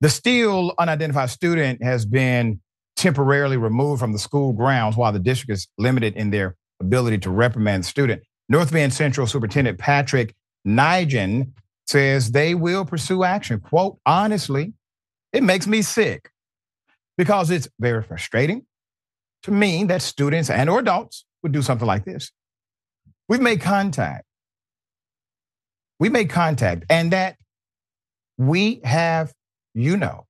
The 0.00 0.08
still 0.08 0.74
unidentified 0.78 1.30
student 1.30 1.82
has 1.82 2.04
been 2.04 2.60
temporarily 2.96 3.56
removed 3.56 4.00
from 4.00 4.12
the 4.12 4.18
school 4.18 4.52
grounds 4.52 4.96
while 4.96 5.12
the 5.12 5.18
district 5.18 5.52
is 5.52 5.68
limited 5.78 6.14
in 6.14 6.30
their 6.30 6.56
ability 6.80 7.18
to 7.18 7.30
reprimand 7.30 7.84
the 7.84 7.88
student. 7.88 8.22
North 8.48 8.72
Bend 8.72 8.92
Central 8.92 9.26
Superintendent 9.26 9.78
Patrick 9.78 10.34
Nigen 10.66 11.52
says 11.86 12.30
they 12.30 12.54
will 12.54 12.84
pursue 12.84 13.24
action. 13.24 13.60
Quote, 13.60 13.98
honestly, 14.06 14.72
it 15.32 15.42
makes 15.42 15.66
me 15.66 15.82
sick 15.82 16.30
because 17.16 17.50
it's 17.50 17.68
very 17.78 18.02
frustrating 18.02 18.66
to 19.42 19.50
me 19.50 19.84
that 19.84 20.02
students 20.02 20.50
and 20.50 20.70
or 20.70 20.80
adults 20.80 21.24
would 21.42 21.52
do 21.52 21.62
something 21.62 21.86
like 21.86 22.04
this. 22.04 22.30
We've 23.28 23.40
made 23.40 23.60
contact. 23.60 24.24
We 25.98 26.08
made 26.08 26.30
contact 26.30 26.84
and 26.90 27.12
that 27.12 27.36
we 28.38 28.80
have 28.84 29.32
you 29.74 29.96
know, 29.96 30.26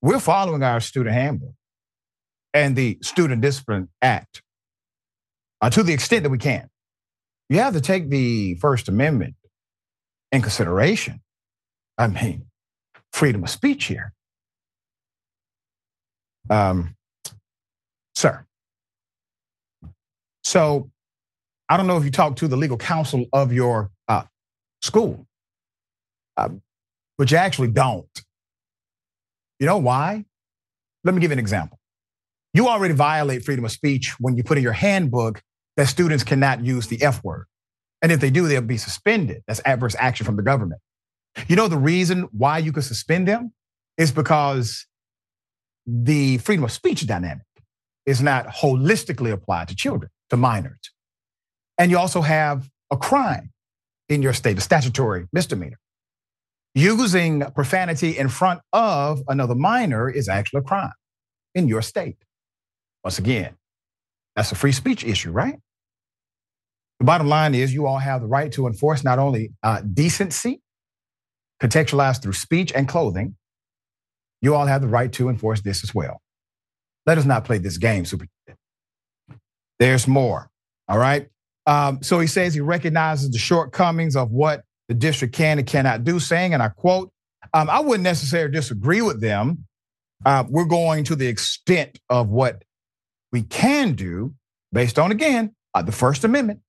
we're 0.00 0.20
following 0.20 0.62
our 0.62 0.80
student 0.80 1.14
handbook 1.14 1.54
and 2.54 2.76
the 2.76 2.98
Student 3.02 3.40
Discipline 3.40 3.88
Act 4.00 4.42
uh, 5.60 5.70
to 5.70 5.82
the 5.82 5.92
extent 5.92 6.22
that 6.24 6.30
we 6.30 6.38
can. 6.38 6.68
You 7.48 7.58
have 7.58 7.74
to 7.74 7.80
take 7.80 8.08
the 8.08 8.54
First 8.56 8.88
Amendment 8.88 9.34
in 10.32 10.40
consideration. 10.40 11.20
I 11.98 12.08
mean, 12.08 12.46
freedom 13.12 13.44
of 13.44 13.50
speech 13.50 13.84
here. 13.84 14.12
Um, 16.50 16.96
sir. 18.16 18.44
So 20.42 20.90
I 21.68 21.76
don't 21.76 21.86
know 21.86 21.96
if 21.96 22.04
you 22.04 22.10
talk 22.10 22.36
to 22.36 22.48
the 22.48 22.56
legal 22.56 22.76
counsel 22.76 23.26
of 23.32 23.52
your 23.52 23.90
uh, 24.08 24.24
school, 24.82 25.26
uh, 26.36 26.48
but 27.18 27.30
you 27.30 27.36
actually 27.36 27.68
don't. 27.68 28.06
You 29.60 29.66
know 29.66 29.78
why? 29.78 30.24
Let 31.04 31.14
me 31.14 31.20
give 31.20 31.30
you 31.30 31.34
an 31.34 31.38
example. 31.38 31.78
You 32.54 32.68
already 32.68 32.94
violate 32.94 33.44
freedom 33.44 33.64
of 33.64 33.72
speech 33.72 34.14
when 34.20 34.36
you 34.36 34.44
put 34.44 34.58
in 34.58 34.62
your 34.62 34.72
handbook 34.72 35.42
that 35.76 35.86
students 35.88 36.24
cannot 36.24 36.64
use 36.64 36.88
the 36.88 37.02
F 37.02 37.22
word. 37.24 37.46
And 38.02 38.10
if 38.12 38.20
they 38.20 38.30
do, 38.30 38.48
they'll 38.48 38.60
be 38.62 38.76
suspended. 38.76 39.42
That's 39.46 39.60
adverse 39.64 39.96
action 39.98 40.26
from 40.26 40.36
the 40.36 40.42
government. 40.42 40.80
You 41.48 41.56
know 41.56 41.68
the 41.68 41.78
reason 41.78 42.28
why 42.32 42.58
you 42.58 42.72
could 42.72 42.84
suspend 42.84 43.26
them 43.26 43.52
is 43.96 44.12
because 44.12 44.86
the 45.86 46.38
freedom 46.38 46.64
of 46.64 46.72
speech 46.72 47.06
dynamic 47.06 47.46
is 48.04 48.20
not 48.20 48.46
holistically 48.48 49.32
applied 49.32 49.68
to 49.68 49.76
children, 49.76 50.10
to 50.30 50.36
minors. 50.36 50.90
And 51.78 51.90
you 51.90 51.98
also 51.98 52.20
have 52.20 52.68
a 52.90 52.96
crime 52.96 53.50
in 54.08 54.20
your 54.20 54.32
state, 54.32 54.58
a 54.58 54.60
statutory 54.60 55.26
misdemeanor 55.32 55.78
using 56.74 57.42
profanity 57.54 58.16
in 58.16 58.28
front 58.28 58.60
of 58.72 59.22
another 59.28 59.54
minor 59.54 60.08
is 60.08 60.28
actually 60.28 60.60
a 60.60 60.62
crime 60.62 60.92
in 61.54 61.68
your 61.68 61.82
state. 61.82 62.16
Once 63.04 63.18
again, 63.18 63.54
that's 64.36 64.52
a 64.52 64.54
free 64.54 64.72
speech 64.72 65.04
issue, 65.04 65.30
right? 65.30 65.58
The 66.98 67.04
bottom 67.04 67.28
line 67.28 67.54
is 67.54 67.74
you 67.74 67.86
all 67.86 67.98
have 67.98 68.20
the 68.20 68.28
right 68.28 68.52
to 68.52 68.66
enforce 68.66 69.02
not 69.02 69.18
only 69.18 69.52
uh, 69.62 69.80
decency, 69.80 70.60
contextualized 71.60 72.22
through 72.22 72.34
speech 72.34 72.72
and 72.74 72.88
clothing, 72.88 73.36
you 74.40 74.54
all 74.54 74.66
have 74.66 74.82
the 74.82 74.88
right 74.88 75.12
to 75.12 75.28
enforce 75.28 75.60
this 75.60 75.82
as 75.84 75.94
well. 75.94 76.20
Let 77.06 77.18
us 77.18 77.24
not 77.24 77.44
play 77.44 77.58
this 77.58 77.78
game, 77.78 78.04
Superintendent. 78.04 78.58
There's 79.78 80.06
more, 80.06 80.50
all 80.88 80.98
right? 80.98 81.28
Um, 81.66 82.02
so 82.02 82.20
he 82.20 82.26
says 82.26 82.54
he 82.54 82.60
recognizes 82.60 83.30
the 83.30 83.38
shortcomings 83.38 84.16
of 84.16 84.30
what 84.30 84.62
the 84.88 84.94
district 84.94 85.34
can 85.34 85.58
and 85.58 85.66
cannot 85.66 86.04
do, 86.04 86.20
saying, 86.20 86.54
and 86.54 86.62
I 86.62 86.68
quote, 86.68 87.10
um, 87.54 87.68
I 87.68 87.80
wouldn't 87.80 88.04
necessarily 88.04 88.52
disagree 88.52 89.02
with 89.02 89.20
them. 89.20 89.64
Uh, 90.24 90.44
we're 90.48 90.64
going 90.64 91.04
to 91.04 91.16
the 91.16 91.26
extent 91.26 91.98
of 92.08 92.28
what 92.28 92.62
we 93.32 93.42
can 93.42 93.94
do 93.94 94.34
based 94.72 94.98
on, 94.98 95.10
again, 95.10 95.54
uh, 95.74 95.82
the 95.82 95.92
First 95.92 96.24
Amendment 96.24 96.60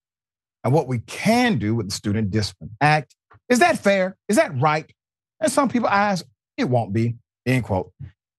and 0.64 0.74
what 0.74 0.88
we 0.88 0.99
can 0.99 1.57
do 1.57 1.76
with 1.76 1.89
the 1.89 1.95
Student 1.95 2.32
Discipline 2.32 2.76
Act. 2.82 3.16
Is 3.49 3.59
that 3.59 3.80
fair? 3.80 4.18
Is 4.30 4.38
that 4.38 4.59
right? 4.59 4.91
And 5.39 5.51
some 5.51 5.70
people 5.70 5.89
ask, 5.89 6.26
it 6.57 6.66
won't 6.66 6.93
be, 6.93 7.16
end 7.45 7.66
quote. 7.66 7.91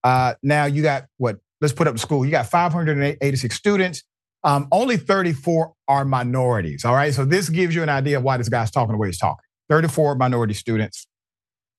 Uh, 0.02 0.34
now 0.42 0.64
you 0.64 0.82
got 0.82 1.06
what? 1.18 1.38
Let's 1.60 1.72
put 1.72 1.86
up 1.86 1.94
the 1.94 2.00
school. 2.00 2.24
You 2.24 2.30
got 2.30 2.46
586 2.46 3.54
students. 3.54 4.02
Um, 4.42 4.68
only 4.70 4.98
34 4.98 5.72
are 5.88 6.04
minorities. 6.04 6.84
All 6.84 6.94
right. 6.94 7.14
So 7.14 7.24
this 7.24 7.48
gives 7.48 7.74
you 7.74 7.82
an 7.82 7.88
idea 7.88 8.18
of 8.18 8.22
why 8.22 8.36
this 8.36 8.50
guy's 8.50 8.70
talking 8.70 8.92
the 8.92 8.98
way 8.98 9.08
he's 9.08 9.18
talking. 9.18 9.42
34 9.70 10.16
minority 10.16 10.52
students. 10.52 11.06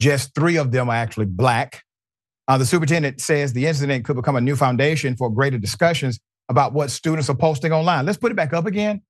Just 0.01 0.33
three 0.33 0.57
of 0.57 0.71
them 0.71 0.89
are 0.89 0.95
actually 0.95 1.27
black. 1.27 1.83
Uh, 2.47 2.57
the 2.57 2.65
superintendent 2.65 3.21
says 3.21 3.53
the 3.53 3.67
incident 3.67 4.05
could 4.05 4.15
become 4.15 4.35
a 4.35 4.41
new 4.41 4.55
foundation 4.55 5.15
for 5.15 5.29
greater 5.29 5.57
discussions 5.57 6.19
about 6.49 6.73
what 6.73 6.91
students 6.91 7.29
are 7.29 7.35
posting 7.35 7.71
online. 7.71 8.05
Let's 8.05 8.17
put 8.17 8.31
it 8.31 8.35
back 8.35 8.53
up 8.53 8.65
again. 8.65 9.01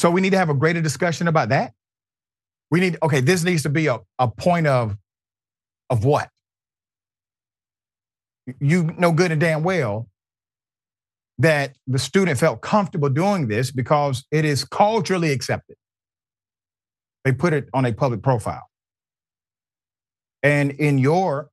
So 0.00 0.10
we 0.10 0.22
need 0.22 0.30
to 0.30 0.38
have 0.38 0.48
a 0.48 0.54
greater 0.54 0.80
discussion 0.80 1.28
about 1.28 1.50
that. 1.50 1.74
We 2.70 2.80
need, 2.80 2.96
okay, 3.02 3.20
this 3.20 3.44
needs 3.44 3.64
to 3.64 3.68
be 3.68 3.86
a, 3.86 3.98
a 4.18 4.28
point 4.28 4.66
of, 4.66 4.96
of 5.90 6.06
what? 6.06 6.30
You 8.60 8.94
know 8.96 9.12
good 9.12 9.30
and 9.30 9.38
damn 9.38 9.62
well 9.62 10.08
that 11.36 11.76
the 11.86 11.98
student 11.98 12.38
felt 12.38 12.62
comfortable 12.62 13.10
doing 13.10 13.48
this 13.48 13.70
because 13.70 14.24
it 14.30 14.46
is 14.46 14.64
culturally 14.64 15.32
accepted. 15.32 15.76
They 17.26 17.32
put 17.32 17.52
it 17.52 17.68
on 17.74 17.84
a 17.84 17.92
public 17.92 18.22
profile. 18.22 18.66
And 20.42 20.70
in 20.70 20.96
your 20.96 21.50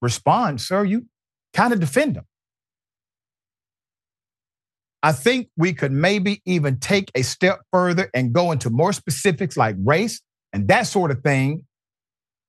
response, 0.00 0.66
sir, 0.66 0.82
you 0.82 1.04
kind 1.52 1.74
of 1.74 1.80
defend 1.80 2.16
them. 2.16 2.24
I 5.06 5.12
think 5.12 5.50
we 5.56 5.72
could 5.72 5.92
maybe 5.92 6.42
even 6.46 6.80
take 6.80 7.12
a 7.14 7.22
step 7.22 7.60
further 7.72 8.10
and 8.12 8.32
go 8.32 8.50
into 8.50 8.70
more 8.70 8.92
specifics 8.92 9.56
like 9.56 9.76
race 9.84 10.20
and 10.52 10.66
that 10.66 10.88
sort 10.88 11.12
of 11.12 11.22
thing, 11.22 11.64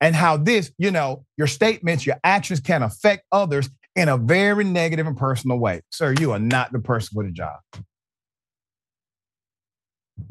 and 0.02 0.16
how 0.16 0.38
this, 0.38 0.72
you 0.80 0.90
know, 0.90 1.24
your 1.38 1.46
statements, 1.46 2.04
your 2.04 2.16
actions 2.24 2.60
can 2.60 2.82
affect 2.82 3.26
others 3.32 3.70
in 3.96 4.10
a 4.10 4.18
very 4.18 4.64
negative 4.64 5.06
and 5.06 5.16
personal 5.16 5.60
way. 5.60 5.82
Sir, 5.92 6.16
you 6.20 6.32
are 6.32 6.40
not 6.40 6.72
the 6.72 6.80
person 6.80 7.14
for 7.14 7.24
the 7.24 7.32
job. 7.32 7.60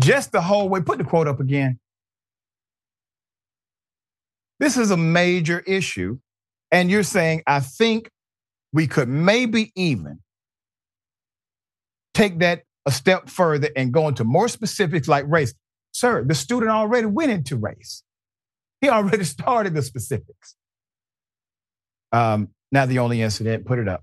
just 0.01 0.33
the 0.33 0.41
whole 0.41 0.69
way. 0.69 0.81
Put 0.81 0.99
the 0.99 1.05
quote 1.05 1.29
up 1.29 1.39
again. 1.39 1.79
This 4.59 4.77
is 4.77 4.91
a 4.91 4.97
major 4.97 5.61
issue. 5.61 6.19
And 6.73 6.91
you're 6.91 7.05
saying, 7.05 7.43
I 7.47 7.61
think 7.61 8.11
we 8.73 8.89
could 8.89 9.09
maybe 9.09 9.73
even 9.77 10.19
take 12.17 12.39
that 12.39 12.63
a 12.87 12.91
step 12.91 13.29
further 13.29 13.69
and 13.77 13.93
go 13.93 14.09
into 14.09 14.25
more 14.25 14.49
specifics 14.49 15.07
like 15.07 15.27
race. 15.29 15.53
Sir, 15.93 16.25
the 16.25 16.35
student 16.35 16.71
already 16.71 17.07
went 17.07 17.31
into 17.31 17.57
race. 17.57 18.03
He 18.81 18.89
already 18.89 19.25
started 19.37 19.75
the 19.75 19.83
specifics. 19.83 20.57
Um, 22.13 22.49
now 22.73 22.87
the 22.87 23.01
only 23.01 23.21
incident, 23.21 23.67
put 23.67 23.79
it 23.79 23.89
up. 23.89 24.03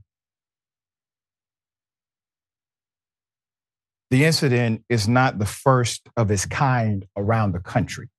The 4.11 4.25
incident 4.25 4.83
is 4.89 5.07
not 5.07 5.39
the 5.39 5.45
first 5.45 6.07
of 6.15 6.29
its 6.29 6.45
kind 6.45 7.07
around 7.17 7.53
the 7.53 7.59
country. 7.59 8.09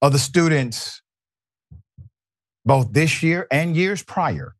Other 0.00 0.18
students, 0.18 1.02
both 2.64 2.92
this 2.92 3.24
year 3.24 3.48
and 3.50 3.74
years 3.74 4.04
prior, 4.04 4.54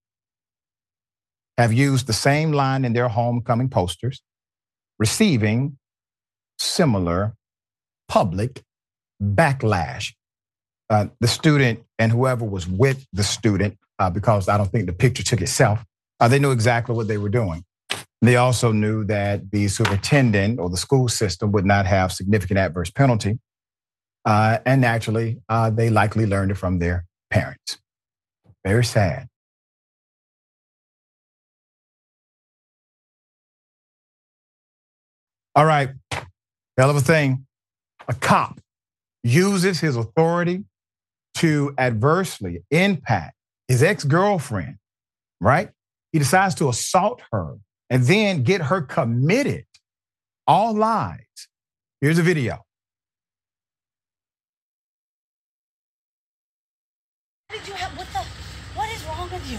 have 1.58 1.72
used 1.72 2.06
the 2.06 2.12
same 2.12 2.52
line 2.52 2.84
in 2.84 2.92
their 2.92 3.08
homecoming 3.08 3.68
posters, 3.68 4.22
receiving 4.98 5.78
similar 6.58 7.34
public 8.08 8.62
backlash. 9.22 10.12
Uh, 10.90 11.06
the 11.20 11.28
student 11.28 11.80
and 11.98 12.12
whoever 12.12 12.44
was 12.44 12.68
with 12.68 13.06
the 13.12 13.22
student, 13.22 13.78
uh, 13.98 14.10
because 14.10 14.48
I 14.48 14.58
don't 14.58 14.70
think 14.70 14.86
the 14.86 14.92
picture 14.92 15.22
took 15.22 15.40
itself, 15.40 15.84
uh, 16.20 16.28
they 16.28 16.38
knew 16.38 16.50
exactly 16.50 16.94
what 16.94 17.08
they 17.08 17.18
were 17.18 17.28
doing. 17.28 17.64
They 18.20 18.36
also 18.36 18.72
knew 18.72 19.04
that 19.04 19.50
the 19.50 19.68
superintendent 19.68 20.58
or 20.58 20.70
the 20.70 20.76
school 20.76 21.08
system 21.08 21.52
would 21.52 21.66
not 21.66 21.86
have 21.86 22.12
significant 22.12 22.58
adverse 22.58 22.90
penalty. 22.90 23.38
Uh, 24.24 24.58
and 24.64 24.80
naturally, 24.80 25.42
uh, 25.48 25.70
they 25.70 25.90
likely 25.90 26.24
learned 26.24 26.50
it 26.50 26.54
from 26.54 26.78
their 26.78 27.04
parents. 27.30 27.78
Very 28.64 28.84
sad. 28.84 29.28
All 35.56 35.64
right, 35.64 35.90
hell 36.76 36.90
of 36.90 36.96
a 36.96 37.00
thing. 37.00 37.46
A 38.08 38.14
cop 38.14 38.60
uses 39.22 39.80
his 39.80 39.96
authority 39.96 40.64
to 41.36 41.74
adversely 41.78 42.64
impact 42.70 43.36
his 43.68 43.82
ex 43.82 44.02
girlfriend, 44.04 44.76
right? 45.40 45.70
He 46.12 46.18
decides 46.18 46.56
to 46.56 46.68
assault 46.68 47.22
her 47.32 47.56
and 47.88 48.04
then 48.04 48.42
get 48.42 48.62
her 48.62 48.82
committed. 48.82 49.64
All 50.46 50.74
lies. 50.74 51.20
Here's 52.00 52.18
a 52.18 52.22
video. 52.22 52.64
What 57.48 57.66
have? 57.66 57.96
What 57.96 58.06
the? 58.12 58.24
What 58.74 58.90
is 58.90 59.04
wrong 59.04 59.30
with 59.30 59.50
you? 59.50 59.58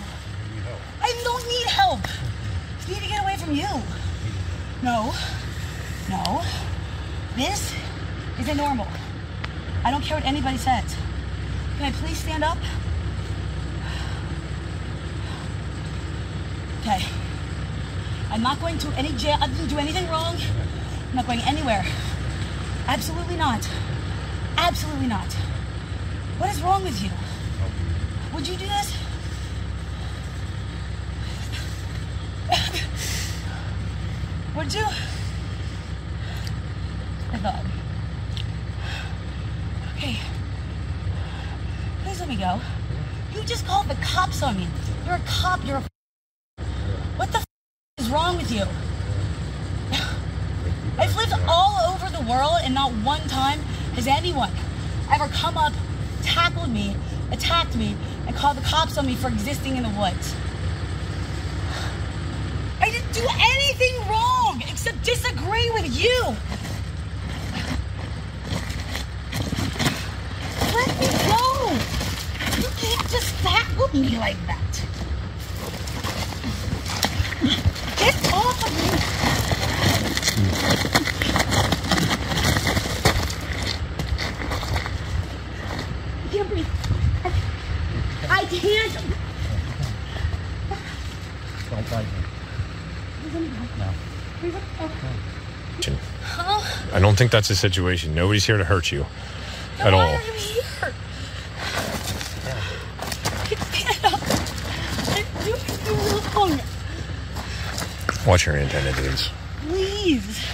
I 1.02 1.22
don't 1.24 1.48
need 1.48 1.68
help. 1.68 2.02
I 2.04 2.90
need 2.90 3.02
to 3.02 3.08
get 3.08 3.24
away 3.24 3.38
from 3.38 3.56
you. 3.56 3.82
No. 4.84 5.14
No. 6.10 6.42
This 7.36 7.74
isn't 8.40 8.58
normal. 8.58 8.88
I 9.84 9.92
don't 9.92 10.02
care 10.02 10.18
what 10.18 10.26
anybody 10.26 10.58
says. 10.58 10.96
Can 11.78 11.86
I 11.86 11.92
please 11.92 12.18
stand 12.18 12.44
up? 12.44 12.58
Okay. 16.82 17.04
I'm 18.30 18.42
not 18.42 18.60
going 18.60 18.78
to 18.80 18.90
any 18.98 19.12
jail. 19.14 19.38
I 19.42 19.48
didn't 19.48 19.68
do 19.68 19.78
anything 19.78 20.08
wrong. 20.10 20.36
I'm 21.10 21.16
not 21.16 21.26
going 21.28 21.42
anywhere. 21.42 21.86
Absolutely 22.88 23.38
not. 23.38 23.68
Absolutely 24.58 25.08
not. 25.08 25.32
What 26.38 26.50
is 26.50 26.62
wrong 26.62 26.84
with 26.84 27.02
you? 27.02 27.10
Would 28.34 28.48
you 28.48 28.56
do 28.58 28.66
this? 28.66 28.98
Would 34.56 34.74
you? 34.74 34.86
Okay. 39.96 40.18
Please 42.04 42.20
let 42.20 42.30
me 42.30 42.38
go. 42.38 42.62
You 43.34 43.44
just 43.44 43.66
called 43.66 43.88
the 43.88 43.96
cops 43.96 44.42
on 44.42 44.58
me. 44.58 44.68
You're 45.06 45.16
a 45.16 45.22
cop. 45.26 45.66
You're 45.66 45.78
a. 45.78 46.64
What 47.18 47.32
the 47.32 47.44
is 47.98 48.10
wrong 48.10 48.38
with 48.38 48.52
you? 48.52 48.64
I've 50.98 51.16
lived 51.18 51.34
all 51.48 51.94
over 51.94 52.10
the 52.10 52.22
world, 52.30 52.60
and 52.64 52.74
not 52.74 52.92
one 53.04 53.22
time 53.28 53.60
has 53.96 54.08
anyone 54.08 54.52
ever 55.12 55.28
come 55.28 55.58
up, 55.58 55.74
tackled 56.24 56.70
me, 56.70 56.96
attacked 57.32 57.76
me, 57.76 57.98
and 58.28 58.36
called 58.36 58.58
the 58.58 58.62
cops 58.62 58.98
on 58.98 59.06
me 59.06 59.16
for 59.16 59.28
existing 59.28 59.76
in 59.76 59.84
the 59.84 59.90
woods. 59.90 60.34
I 62.80 62.90
didn't 62.90 63.12
do 63.14 63.28
anything 63.28 64.08
wrong 64.08 64.62
except 64.70 65.04
disagree 65.04 65.70
with 65.72 66.02
you. 66.02 66.36
Let 70.76 70.92
me 71.00 71.08
go. 71.08 71.42
You 72.62 72.70
can't 72.78 73.08
just 73.10 73.32
tackle 73.40 73.88
me 73.94 74.18
like 74.18 74.38
that. 74.48 74.74
Get 77.98 78.16
off 78.34 78.60
of 78.66 78.72
me. 78.76 78.90
I 86.22 86.28
can't 86.32 86.50
breathe. 86.50 86.68
I 88.30 88.46
can't. 88.46 88.94
Don't 91.70 91.86
fight 91.86 92.06
him. 92.06 92.24
No. 93.80 93.90
Huh? 96.22 96.62
I 96.94 97.00
don't 97.00 97.18
think 97.18 97.32
that's 97.32 97.48
the 97.48 97.56
situation. 97.56 98.14
Nobody's 98.14 98.46
here 98.46 98.58
to 98.58 98.64
hurt 98.66 98.92
you 98.92 99.06
at 99.80 99.94
all. 99.94 100.02
are 100.02 100.22
you 100.22 100.34
here? 100.34 100.94
Get 103.50 103.60
up. 104.06 104.20
I 105.12 105.26
do 105.44 105.54
anything 105.54 106.34
wrong. 106.36 106.60
Watch 108.36 108.48
your 108.48 108.58
antenna, 108.58 108.92
dudes. 108.92 109.30
Please. 109.62 110.46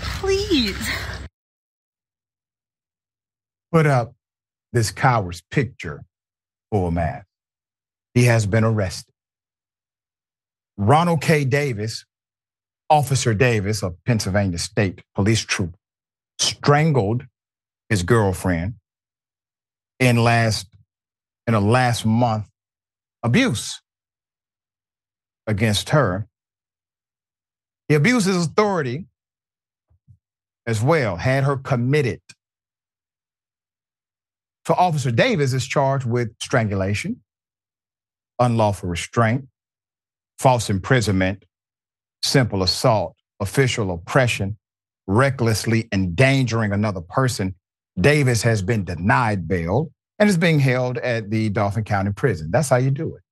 Please. 0.00 0.90
Put 3.70 3.86
up 3.86 4.16
this 4.72 4.90
coward's 4.90 5.40
picture 5.48 6.02
for 6.72 6.88
a 6.88 6.90
mask. 6.90 7.24
He 8.14 8.24
has 8.24 8.46
been 8.46 8.64
arrested. 8.64 9.14
Ronald 10.76 11.20
K. 11.22 11.44
Davis, 11.44 12.04
Officer 12.90 13.32
Davis 13.32 13.84
of 13.84 13.94
Pennsylvania 14.04 14.58
State 14.58 15.00
Police 15.14 15.42
Troop, 15.42 15.76
strangled 16.40 17.26
his 17.88 18.02
girlfriend 18.02 18.74
in 20.00 20.16
last 20.16 20.66
in 21.46 21.54
a 21.54 21.60
last 21.60 22.04
month 22.04 22.48
abuse 23.22 23.80
against 25.46 25.90
her. 25.90 26.26
He 27.88 27.94
abused 27.94 28.26
his 28.26 28.46
authority 28.46 29.06
as 30.66 30.82
well, 30.82 31.16
had 31.16 31.44
her 31.44 31.56
committed. 31.56 32.20
So 34.66 34.74
Officer 34.74 35.10
Davis 35.10 35.52
is 35.52 35.66
charged 35.66 36.06
with 36.06 36.30
strangulation, 36.40 37.20
unlawful 38.38 38.88
restraint, 38.88 39.46
false 40.38 40.70
imprisonment, 40.70 41.44
simple 42.22 42.62
assault, 42.62 43.14
official 43.40 43.92
oppression, 43.92 44.56
recklessly 45.06 45.86
endangering 45.92 46.72
another 46.72 47.02
person. 47.02 47.54
Davis 48.00 48.42
has 48.42 48.62
been 48.62 48.84
denied 48.84 49.46
bail 49.46 49.90
and 50.18 50.30
is 50.30 50.38
being 50.38 50.60
held 50.60 50.96
at 50.98 51.30
the 51.30 51.50
Dauphin 51.50 51.84
County 51.84 52.12
Prison. 52.12 52.50
That's 52.50 52.70
how 52.70 52.76
you 52.76 52.90
do 52.90 53.16
it. 53.16 53.22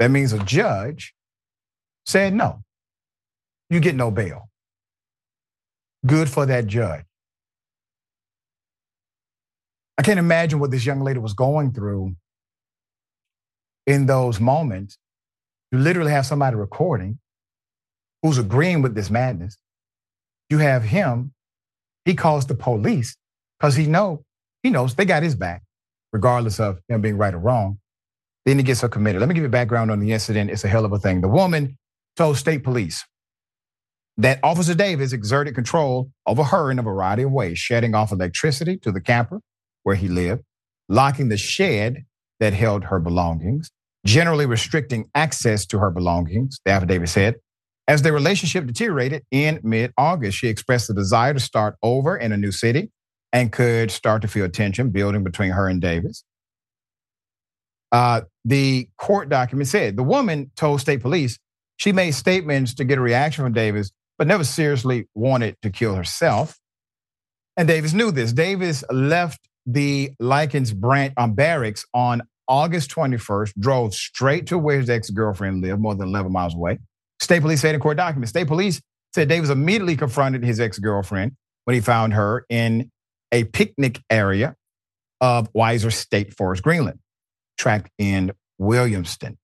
That 0.00 0.10
means 0.10 0.32
a 0.32 0.38
judge 0.40 1.14
said 2.08 2.32
no. 2.32 2.62
You 3.68 3.80
get 3.80 3.94
no 3.94 4.10
bail. 4.10 4.48
Good 6.06 6.30
for 6.30 6.46
that 6.46 6.66
judge. 6.66 7.04
I 9.98 10.02
can't 10.02 10.18
imagine 10.18 10.58
what 10.58 10.70
this 10.70 10.86
young 10.86 11.02
lady 11.02 11.18
was 11.18 11.34
going 11.34 11.72
through 11.72 12.16
in 13.86 14.06
those 14.06 14.40
moments. 14.40 14.96
You 15.70 15.78
literally 15.78 16.12
have 16.12 16.24
somebody 16.24 16.56
recording 16.56 17.18
who's 18.22 18.38
agreeing 18.38 18.80
with 18.80 18.94
this 18.94 19.10
madness. 19.10 19.58
You 20.48 20.58
have 20.58 20.84
him, 20.84 21.34
he 22.06 22.14
calls 22.14 22.46
the 22.46 22.54
police 22.54 23.16
because 23.58 23.76
he 23.76 23.86
know 23.86 24.24
he 24.62 24.70
knows 24.70 24.94
they 24.94 25.04
got 25.04 25.22
his 25.22 25.34
back, 25.34 25.62
regardless 26.12 26.58
of 26.58 26.78
him 26.88 27.02
being 27.02 27.18
right 27.18 27.34
or 27.34 27.38
wrong. 27.38 27.78
Then 28.46 28.56
he 28.56 28.62
gets 28.62 28.80
her 28.80 28.88
committed. 28.88 29.20
Let 29.20 29.28
me 29.28 29.34
give 29.34 29.42
you 29.42 29.50
background 29.50 29.90
on 29.90 30.00
the 30.00 30.12
incident. 30.12 30.50
It's 30.50 30.64
a 30.64 30.68
hell 30.68 30.86
of 30.86 30.92
a 30.92 30.98
thing. 30.98 31.20
The 31.20 31.28
woman 31.28 31.76
told 32.18 32.36
state 32.36 32.64
police 32.64 33.04
that 34.18 34.40
Officer 34.42 34.74
Davis 34.74 35.12
exerted 35.12 35.54
control 35.54 36.10
over 36.26 36.42
her 36.42 36.70
in 36.70 36.78
a 36.80 36.82
variety 36.82 37.22
of 37.22 37.30
ways, 37.30 37.58
shedding 37.58 37.94
off 37.94 38.10
electricity 38.10 38.76
to 38.78 38.90
the 38.90 39.00
camper 39.00 39.40
where 39.84 39.94
he 39.94 40.08
lived, 40.08 40.42
locking 40.88 41.28
the 41.28 41.36
shed 41.36 42.04
that 42.40 42.52
held 42.52 42.84
her 42.84 42.98
belongings, 42.98 43.70
generally 44.04 44.44
restricting 44.44 45.08
access 45.14 45.64
to 45.66 45.78
her 45.78 45.90
belongings, 45.90 46.58
the 46.64 46.72
affidavit 46.72 47.08
said. 47.08 47.36
As 47.86 48.02
their 48.02 48.12
relationship 48.12 48.66
deteriorated 48.66 49.22
in 49.30 49.60
mid 49.62 49.92
August, 49.96 50.36
she 50.38 50.48
expressed 50.48 50.90
a 50.90 50.94
desire 50.94 51.32
to 51.32 51.40
start 51.40 51.76
over 51.82 52.16
in 52.16 52.32
a 52.32 52.36
new 52.36 52.52
city 52.52 52.90
and 53.32 53.52
could 53.52 53.90
start 53.90 54.22
to 54.22 54.28
feel 54.28 54.48
tension 54.48 54.90
building 54.90 55.22
between 55.22 55.52
her 55.52 55.68
and 55.68 55.80
Davis. 55.80 56.24
Uh, 57.92 58.22
the 58.44 58.88
court 58.98 59.28
document 59.28 59.68
said 59.68 59.96
the 59.96 60.02
woman 60.02 60.50
told 60.56 60.80
state 60.80 61.00
police 61.00 61.38
she 61.78 61.92
made 61.92 62.10
statements 62.10 62.74
to 62.74 62.84
get 62.84 62.98
a 62.98 63.00
reaction 63.00 63.44
from 63.44 63.54
Davis, 63.54 63.90
but 64.18 64.26
never 64.26 64.44
seriously 64.44 65.08
wanted 65.14 65.56
to 65.62 65.70
kill 65.70 65.94
herself. 65.94 66.58
And 67.56 67.66
Davis 67.66 67.94
knew 67.94 68.10
this. 68.10 68.32
Davis 68.32 68.84
left 68.90 69.40
the 69.64 70.10
Lykens 70.20 70.74
branch 70.74 71.14
on 71.16 71.34
barracks 71.34 71.86
on 71.94 72.22
August 72.48 72.90
21st, 72.90 73.52
drove 73.58 73.94
straight 73.94 74.46
to 74.48 74.58
where 74.58 74.80
his 74.80 74.90
ex-girlfriend 74.90 75.62
lived, 75.62 75.80
more 75.80 75.94
than 75.94 76.08
11 76.08 76.32
miles 76.32 76.54
away. 76.54 76.78
State 77.20 77.40
police 77.40 77.60
said 77.60 77.74
in 77.74 77.80
court 77.80 77.96
documents. 77.96 78.30
State 78.30 78.46
police 78.46 78.80
said 79.14 79.28
Davis 79.28 79.50
immediately 79.50 79.96
confronted 79.96 80.44
his 80.44 80.60
ex-girlfriend 80.60 81.32
when 81.64 81.74
he 81.74 81.80
found 81.80 82.14
her 82.14 82.44
in 82.48 82.90
a 83.32 83.44
picnic 83.44 84.00
area 84.08 84.56
of 85.20 85.52
Weiser 85.52 85.92
State 85.92 86.34
Forest, 86.34 86.62
Greenland, 86.62 86.98
tracked 87.58 87.90
in 87.98 88.32
Williamstown. 88.56 89.36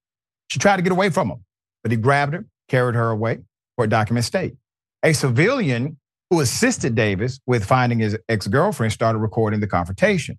She 0.48 0.58
tried 0.58 0.76
to 0.76 0.82
get 0.82 0.92
away 0.92 1.10
from 1.10 1.30
him, 1.30 1.44
but 1.84 1.92
he 1.92 1.96
grabbed 1.96 2.34
her, 2.34 2.46
carried 2.68 2.96
her 2.96 3.10
away, 3.10 3.38
court 3.76 3.90
documents 3.90 4.26
state. 4.26 4.56
A 5.04 5.12
civilian 5.12 5.98
who 6.30 6.40
assisted 6.40 6.96
Davis 6.96 7.38
with 7.46 7.64
finding 7.64 8.00
his 8.00 8.18
ex-girlfriend 8.28 8.92
started 8.92 9.18
recording 9.18 9.60
the 9.60 9.66
confrontation, 9.68 10.38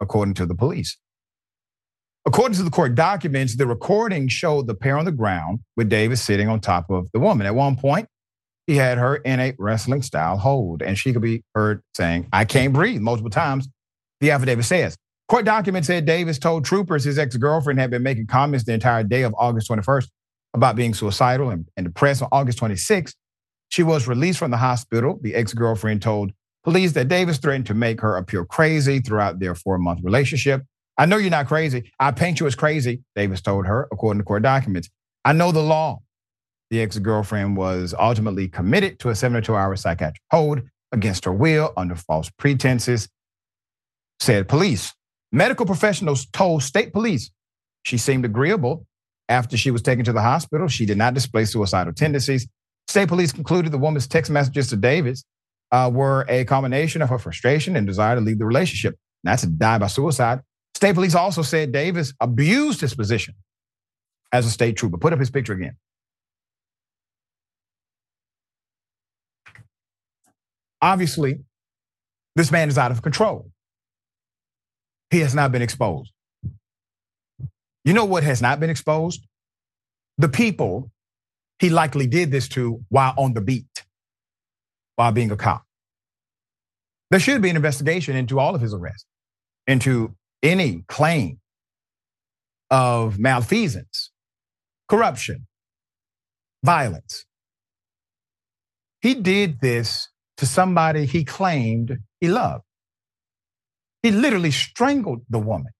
according 0.00 0.34
to 0.34 0.46
the 0.46 0.54
police. 0.54 0.96
According 2.26 2.56
to 2.56 2.62
the 2.62 2.70
court 2.70 2.94
documents, 2.94 3.56
the 3.56 3.66
recording 3.66 4.28
showed 4.28 4.66
the 4.66 4.74
pair 4.74 4.96
on 4.96 5.04
the 5.04 5.12
ground 5.12 5.60
with 5.76 5.90
Davis 5.90 6.22
sitting 6.22 6.48
on 6.48 6.58
top 6.58 6.88
of 6.88 7.08
the 7.12 7.20
woman. 7.20 7.46
At 7.46 7.54
one 7.54 7.76
point, 7.76 8.08
he 8.66 8.76
had 8.76 8.96
her 8.96 9.16
in 9.16 9.40
a 9.40 9.54
wrestling 9.58 10.00
style 10.00 10.38
hold, 10.38 10.80
and 10.80 10.96
she 10.98 11.12
could 11.12 11.20
be 11.20 11.42
heard 11.54 11.82
saying, 11.94 12.26
I 12.32 12.46
can't 12.46 12.72
breathe 12.72 13.02
multiple 13.02 13.30
times. 13.30 13.68
The 14.20 14.30
affidavit 14.30 14.64
says. 14.64 14.96
Court 15.28 15.44
documents 15.44 15.86
said 15.86 16.06
Davis 16.06 16.38
told 16.38 16.64
troopers 16.64 17.04
his 17.04 17.18
ex 17.18 17.36
girlfriend 17.36 17.78
had 17.78 17.90
been 17.90 18.02
making 18.02 18.26
comments 18.26 18.64
the 18.64 18.72
entire 18.72 19.02
day 19.02 19.22
of 19.22 19.34
August 19.36 19.70
21st 19.70 20.08
about 20.54 20.76
being 20.76 20.94
suicidal 20.94 21.50
and, 21.50 21.68
and 21.76 21.86
depressed. 21.86 22.22
On 22.22 22.28
August 22.32 22.58
26th, 22.60 23.14
she 23.68 23.82
was 23.82 24.06
released 24.06 24.38
from 24.38 24.50
the 24.50 24.56
hospital. 24.56 25.18
The 25.20 25.34
ex 25.34 25.52
girlfriend 25.52 26.00
told 26.00 26.32
police 26.62 26.92
that 26.92 27.08
Davis 27.08 27.38
threatened 27.38 27.66
to 27.66 27.74
make 27.74 28.00
her 28.00 28.16
appear 28.16 28.44
crazy 28.44 29.00
throughout 29.00 29.40
their 29.40 29.54
four 29.54 29.78
month 29.78 30.00
relationship. 30.02 30.62
I 30.96 31.06
know 31.06 31.16
you're 31.16 31.30
not 31.30 31.48
crazy. 31.48 31.92
I 31.98 32.12
paint 32.12 32.38
you 32.38 32.46
as 32.46 32.54
crazy, 32.54 33.02
Davis 33.16 33.40
told 33.40 33.66
her, 33.66 33.88
according 33.92 34.20
to 34.20 34.24
court 34.24 34.44
documents. 34.44 34.88
I 35.24 35.32
know 35.32 35.50
the 35.50 35.62
law. 35.62 36.00
The 36.70 36.80
ex 36.80 36.98
girlfriend 36.98 37.56
was 37.56 37.94
ultimately 37.98 38.48
committed 38.48 38.98
to 39.00 39.10
a 39.10 39.14
72 39.14 39.54
hour 39.54 39.74
psychiatric 39.76 40.22
hold 40.30 40.62
against 40.92 41.24
her 41.24 41.32
will 41.32 41.72
under 41.76 41.96
false 41.96 42.30
pretenses, 42.38 43.08
said 44.20 44.48
police. 44.48 44.94
Medical 45.32 45.66
professionals 45.66 46.26
told 46.26 46.62
state 46.62 46.92
police 46.92 47.30
she 47.82 47.98
seemed 47.98 48.24
agreeable 48.24 48.86
after 49.28 49.56
she 49.56 49.70
was 49.70 49.82
taken 49.82 50.04
to 50.04 50.12
the 50.12 50.22
hospital. 50.22 50.68
She 50.68 50.86
did 50.86 50.98
not 50.98 51.14
display 51.14 51.44
suicidal 51.44 51.92
tendencies. 51.92 52.46
State 52.88 53.08
police 53.08 53.32
concluded 53.32 53.72
the 53.72 53.78
woman's 53.78 54.06
text 54.06 54.30
messages 54.30 54.68
to 54.68 54.76
Davis 54.76 55.24
uh, 55.72 55.90
were 55.92 56.26
a 56.28 56.44
combination 56.44 57.02
of 57.02 57.08
her 57.08 57.18
frustration 57.18 57.76
and 57.76 57.86
desire 57.86 58.14
to 58.14 58.20
leave 58.20 58.38
the 58.38 58.46
relationship, 58.46 58.96
not 59.22 59.38
to 59.40 59.46
die 59.46 59.78
by 59.78 59.86
suicide. 59.86 60.40
State 60.74 60.94
police 60.94 61.14
also 61.14 61.42
said 61.42 61.72
Davis 61.72 62.12
abused 62.20 62.80
his 62.80 62.94
position 62.94 63.34
as 64.32 64.46
a 64.46 64.50
state 64.50 64.76
trooper. 64.76 64.98
Put 64.98 65.12
up 65.12 65.18
his 65.18 65.30
picture 65.30 65.52
again. 65.52 65.76
Obviously, 70.82 71.40
this 72.36 72.50
man 72.50 72.68
is 72.68 72.76
out 72.76 72.90
of 72.90 73.00
control. 73.00 73.50
He 75.10 75.20
has 75.20 75.34
not 75.34 75.50
been 75.50 75.62
exposed. 75.62 76.12
You 77.84 77.92
know 77.92 78.04
what 78.04 78.24
has 78.24 78.40
not 78.40 78.60
been 78.60 78.70
exposed? 78.70 79.26
The 80.18 80.28
people 80.28 80.90
he 81.58 81.70
likely 81.70 82.06
did 82.06 82.30
this 82.30 82.48
to 82.48 82.80
while 82.88 83.14
on 83.16 83.34
the 83.34 83.40
beat, 83.40 83.84
while 84.96 85.12
being 85.12 85.30
a 85.30 85.36
cop. 85.36 85.64
There 87.10 87.20
should 87.20 87.42
be 87.42 87.50
an 87.50 87.56
investigation 87.56 88.16
into 88.16 88.40
all 88.40 88.54
of 88.54 88.60
his 88.60 88.74
arrests, 88.74 89.06
into 89.66 90.14
any 90.42 90.84
claim 90.88 91.40
of 92.70 93.18
malfeasance, 93.18 94.10
corruption, 94.88 95.46
violence. 96.64 97.26
He 99.00 99.14
did 99.14 99.60
this 99.60 100.08
to 100.38 100.46
somebody 100.46 101.04
he 101.04 101.24
claimed 101.24 101.98
he 102.20 102.28
loved. 102.28 102.64
He 104.02 104.10
literally 104.10 104.50
strangled 104.50 105.22
the 105.28 105.38
woman. 105.38 105.72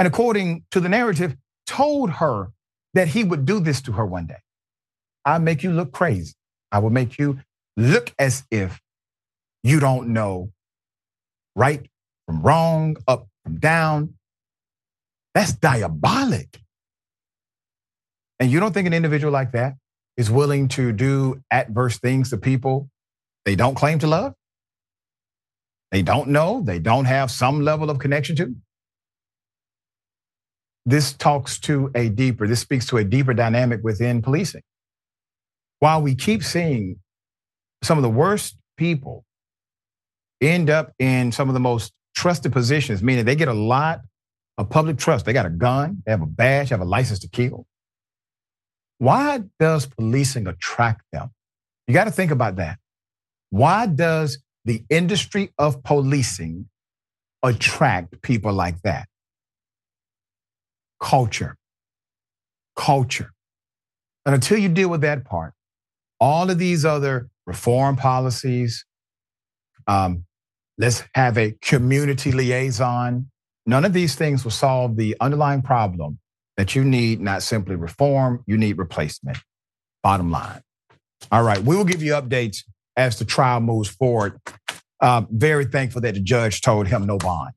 And 0.00 0.06
according 0.06 0.64
to 0.70 0.80
the 0.80 0.88
narrative, 0.88 1.36
told 1.66 2.08
her 2.08 2.52
that 2.94 3.08
he 3.08 3.22
would 3.22 3.44
do 3.44 3.60
this 3.60 3.82
to 3.82 3.92
her 3.92 4.06
one 4.06 4.26
day. 4.26 4.38
I'll 5.26 5.40
make 5.40 5.62
you 5.62 5.72
look 5.72 5.92
crazy. 5.92 6.32
I 6.72 6.78
will 6.78 6.88
make 6.88 7.18
you 7.18 7.40
look 7.76 8.14
as 8.18 8.42
if 8.50 8.80
you 9.62 9.78
don't 9.78 10.14
know 10.14 10.52
right 11.54 11.86
from 12.24 12.40
wrong, 12.40 12.96
up 13.06 13.26
from 13.44 13.58
down. 13.58 14.14
That's 15.34 15.52
diabolic. 15.52 16.58
And 18.38 18.50
you 18.50 18.58
don't 18.58 18.72
think 18.72 18.86
an 18.86 18.94
individual 18.94 19.34
like 19.34 19.52
that 19.52 19.74
is 20.16 20.30
willing 20.30 20.68
to 20.68 20.92
do 20.92 21.42
adverse 21.50 21.98
things 21.98 22.30
to 22.30 22.38
people 22.38 22.88
they 23.44 23.54
don't 23.54 23.74
claim 23.74 23.98
to 23.98 24.06
love? 24.06 24.32
They 25.92 26.00
don't 26.00 26.28
know, 26.28 26.62
they 26.64 26.78
don't 26.78 27.04
have 27.04 27.30
some 27.30 27.60
level 27.60 27.90
of 27.90 27.98
connection 27.98 28.34
to? 28.36 28.54
This 30.86 31.12
talks 31.12 31.58
to 31.60 31.90
a 31.94 32.08
deeper, 32.08 32.46
this 32.46 32.60
speaks 32.60 32.86
to 32.86 32.96
a 32.96 33.04
deeper 33.04 33.34
dynamic 33.34 33.80
within 33.82 34.22
policing. 34.22 34.62
While 35.78 36.02
we 36.02 36.14
keep 36.14 36.42
seeing 36.42 37.00
some 37.82 37.98
of 37.98 38.02
the 38.02 38.10
worst 38.10 38.56
people 38.76 39.24
end 40.40 40.70
up 40.70 40.92
in 40.98 41.32
some 41.32 41.48
of 41.48 41.54
the 41.54 41.60
most 41.60 41.92
trusted 42.14 42.52
positions, 42.52 43.02
meaning 43.02 43.24
they 43.24 43.36
get 43.36 43.48
a 43.48 43.54
lot 43.54 44.00
of 44.58 44.68
public 44.68 44.98
trust. 44.98 45.24
They 45.24 45.32
got 45.32 45.46
a 45.46 45.50
gun, 45.50 46.02
they 46.04 46.12
have 46.12 46.22
a 46.22 46.26
badge, 46.26 46.68
they 46.68 46.74
have 46.74 46.80
a 46.80 46.84
license 46.84 47.18
to 47.20 47.28
kill. 47.28 47.66
Why 48.98 49.40
does 49.58 49.86
policing 49.86 50.46
attract 50.46 51.02
them? 51.12 51.30
You 51.86 51.94
got 51.94 52.04
to 52.04 52.10
think 52.10 52.30
about 52.30 52.56
that. 52.56 52.78
Why 53.48 53.86
does 53.86 54.38
the 54.64 54.84
industry 54.90 55.52
of 55.58 55.82
policing 55.82 56.68
attract 57.42 58.20
people 58.20 58.52
like 58.52 58.80
that? 58.82 59.08
Culture. 61.00 61.56
Culture. 62.76 63.32
And 64.26 64.34
until 64.34 64.58
you 64.58 64.68
deal 64.68 64.88
with 64.88 65.00
that 65.00 65.24
part, 65.24 65.54
all 66.20 66.50
of 66.50 66.58
these 66.58 66.84
other 66.84 67.30
reform 67.46 67.96
policies, 67.96 68.84
um, 69.86 70.24
let's 70.78 71.02
have 71.14 71.38
a 71.38 71.52
community 71.62 72.32
liaison. 72.32 73.30
None 73.66 73.84
of 73.84 73.92
these 73.92 74.14
things 74.14 74.44
will 74.44 74.50
solve 74.50 74.96
the 74.96 75.16
underlying 75.20 75.62
problem 75.62 76.18
that 76.56 76.74
you 76.74 76.84
need 76.84 77.20
not 77.20 77.42
simply 77.42 77.76
reform, 77.76 78.44
you 78.46 78.58
need 78.58 78.76
replacement. 78.76 79.38
Bottom 80.02 80.30
line. 80.30 80.60
All 81.32 81.42
right, 81.42 81.58
we 81.62 81.76
will 81.76 81.84
give 81.84 82.02
you 82.02 82.12
updates 82.12 82.64
as 82.96 83.18
the 83.18 83.24
trial 83.24 83.60
moves 83.60 83.88
forward. 83.88 84.38
Uh, 85.00 85.22
very 85.30 85.64
thankful 85.64 86.02
that 86.02 86.14
the 86.14 86.20
judge 86.20 86.60
told 86.60 86.86
him 86.86 87.06
no 87.06 87.16
bond. 87.16 87.52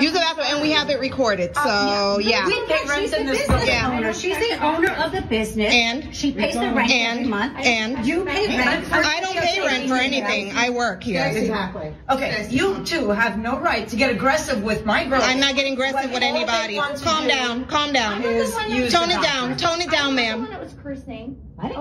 Use 0.00 0.12
the 0.12 0.18
bathroom, 0.18 0.46
and 0.50 0.62
we 0.62 0.70
have 0.72 0.90
it 0.90 1.00
recorded. 1.00 1.54
So 1.56 2.18
yeah. 2.18 2.46
We 2.46 2.64
pay 2.66 2.84
rent 2.88 3.12
in 3.12 3.26
this 3.26 3.46
building. 3.46 3.66
Yeah. 3.66 4.12
She's 4.12 4.38
the 4.38 4.64
owner 4.64 4.92
of 4.92 5.12
the 5.12 5.22
business. 5.22 5.72
And 5.72 6.14
she 6.14 6.32
pays 6.32 6.54
the 6.54 6.60
rent 6.60 6.90
and 6.90 7.18
every 7.20 7.30
month. 7.30 7.56
and 7.58 8.06
you 8.06 8.24
pay 8.24 8.56
rent. 8.56 8.86
For 8.86 8.96
I 8.96 9.20
don't 9.20 9.36
pay 9.36 9.60
rent 9.60 9.88
for 9.88 9.94
anything. 9.94 10.52
I 10.56 10.70
work 10.70 11.02
here. 11.02 11.14
Yes, 11.14 11.36
exactly. 11.36 11.94
Okay, 12.10 12.48
you 12.50 12.84
too 12.84 13.10
have 13.10 13.38
no 13.38 13.58
right 13.58 13.86
to 13.88 13.96
get 13.96 14.10
aggressive 14.10 14.62
with 14.62 14.84
my 14.84 15.06
girl. 15.06 15.20
I'm 15.22 15.40
not 15.40 15.54
getting 15.54 15.74
aggressive 15.74 16.10
with 16.12 16.22
anybody. 16.22 16.76
Calm 16.76 17.28
down. 17.28 17.64
Calm 17.66 17.92
down. 17.92 18.22
Tone 18.22 19.10
it 19.10 19.22
down. 19.22 19.56
Tone 19.56 19.80
it 19.80 19.90
down, 19.90 20.14
ma'am. 20.14 20.46
That 20.50 20.60
was 20.60 20.74
cursing. 20.82 21.40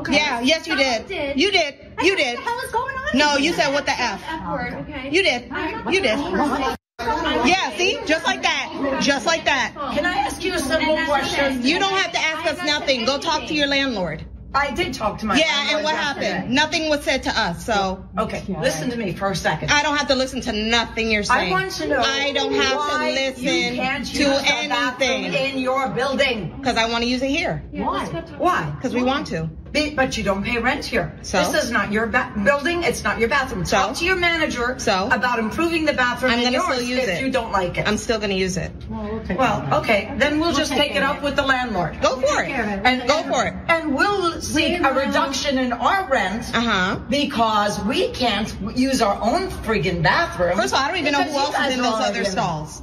Yeah. 0.10 0.40
Yes, 0.42 0.68
you 0.68 0.76
did. 0.78 1.10
You 1.38 1.52
did. 1.52 1.76
You 2.02 2.16
did. 2.16 2.38
What 2.38 2.44
the 2.44 2.50
hell 2.50 2.60
is 2.62 2.72
going 2.72 2.96
on? 2.96 3.04
No, 3.18 3.38
you 3.38 3.54
said 3.54 3.74
what 3.74 3.86
the 3.86 3.92
f? 3.92 4.24
F 4.28 4.52
word, 4.52 4.74
okay? 4.74 5.10
You 5.12 5.24
did. 5.24 5.52
You 5.94 6.02
did. 6.02 6.78
Yeah. 7.00 7.76
See, 7.78 7.98
just 8.06 8.26
like 8.26 8.42
that. 8.44 9.00
Just 9.02 9.26
like 9.26 9.46
that. 9.46 9.74
Can 9.94 10.06
I 10.06 10.14
ask 10.20 10.44
you 10.44 10.54
a 10.54 10.60
simple 10.60 10.96
question? 11.06 11.64
You 11.64 11.80
don't 11.80 11.98
have 11.98 12.12
to 12.14 12.20
ask 12.20 12.46
us 12.52 12.66
nothing. 12.66 13.06
Go 13.06 13.20
talk 13.20 13.48
to 13.48 13.54
your 13.54 13.68
landlord. 13.68 14.26
I 14.56 14.70
did 14.70 14.94
talk 14.94 15.18
to 15.20 15.26
my 15.26 15.36
Yeah, 15.36 15.74
and 15.76 15.84
what 15.84 15.96
yesterday. 15.96 16.26
happened? 16.30 16.54
Nothing 16.54 16.88
was 16.90 17.04
said 17.04 17.24
to 17.24 17.32
us. 17.32 17.66
So 17.66 18.08
Okay, 18.20 18.44
listen 18.60 18.92
to 18.92 18.96
me 18.98 19.12
for 19.14 19.32
a 19.32 19.36
second. 19.36 19.72
I 19.72 19.82
don't 19.82 19.98
have 19.98 20.10
to 20.10 20.16
listen 20.16 20.42
to 20.42 20.52
nothing 20.54 21.10
you're 21.10 21.24
saying. 21.24 21.48
I 21.50 21.52
want 21.52 21.72
to 21.72 21.88
know 21.88 22.00
I 22.00 22.32
don't 22.34 22.54
have 22.54 22.78
why 22.78 23.10
to 23.10 23.14
listen 23.16 23.44
you 23.46 23.82
can't 23.82 24.06
to 24.06 24.12
use 24.16 24.38
the 24.38 24.68
bathroom 24.70 25.10
anything 25.10 25.56
in 25.56 25.60
your 25.60 25.90
building. 25.90 26.54
because 26.56 26.78
I 26.78 26.88
want 26.92 27.04
to 27.04 27.10
use 27.10 27.24
it 27.24 27.32
here. 27.32 27.64
Why? 27.72 28.06
Why? 28.38 28.70
Because 28.76 28.94
we 28.94 29.02
want 29.02 29.26
to. 29.28 29.50
Be- 29.74 29.94
But 29.96 30.16
you 30.18 30.24
don't 30.24 30.44
pay 30.44 30.60
rent 30.60 30.86
here. 30.86 31.18
So? 31.24 31.40
This 31.52 31.64
is 31.66 31.72
not 31.72 31.92
your 31.92 32.06
ba- 32.06 32.32
building. 32.44 32.84
It's 32.84 33.04
not 33.04 33.20
your 33.20 33.28
bathroom. 33.28 33.66
So? 33.66 33.76
Talk 33.78 33.96
to 33.98 34.06
your 34.06 34.16
manager 34.16 34.76
So? 34.78 35.10
about 35.12 35.40
improving 35.40 35.86
the 35.86 35.94
bathroom 35.94 36.32
I'm 36.32 36.38
in 36.40 36.46
gonna 36.46 36.58
yours 36.58 36.76
still 36.78 36.88
use 36.88 37.00
if 37.00 37.10
it. 37.10 37.22
you 37.22 37.32
don't 37.32 37.52
like 37.52 37.78
it. 37.80 37.88
I'm 37.88 37.98
still 37.98 38.20
going 38.20 38.30
to 38.30 38.36
use 38.36 38.56
it. 38.58 38.72
well, 38.90 39.68
okay, 39.82 40.14
then 40.18 40.40
we'll 40.40 40.54
just 40.54 40.72
take 40.72 40.96
it 40.96 41.02
up 41.04 41.24
with 41.24 41.36
the 41.36 41.42
landlord. 41.44 42.00
Go 42.02 42.18
for 42.22 42.44
it. 42.44 42.50
And 42.52 43.08
Go 43.08 43.24
for 43.24 43.46
it. 43.46 43.54
And 43.68 43.96
we'll 43.96 44.40
seek 44.42 44.80
a 44.82 44.94
reduction 44.94 45.58
in 45.58 45.74
our 45.74 46.08
rent 46.08 46.46
Uh 46.54 46.62
huh. 46.62 47.00
because 47.10 47.84
we 47.86 48.10
can't 48.12 48.54
use 48.78 49.02
our 49.02 49.20
own 49.22 49.50
friggin' 49.66 50.04
bathroom. 50.04 50.56
First 50.58 50.74
of 50.74 50.80
all, 50.80 50.86
I 50.86 50.90
don't 50.90 51.00
even 51.00 51.14
know 51.14 51.24
who 51.24 51.38
else 51.38 51.58
is 51.60 51.74
in 51.76 51.82
those 51.82 51.94
other 51.96 52.20
in 52.22 52.26
it. 52.28 52.32
stalls. 52.32 52.82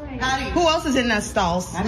Who 0.55 0.61
else 0.63 0.87
is 0.87 0.97
in 0.97 1.09
those 1.09 1.25
stalls? 1.25 1.73
I 1.75 1.81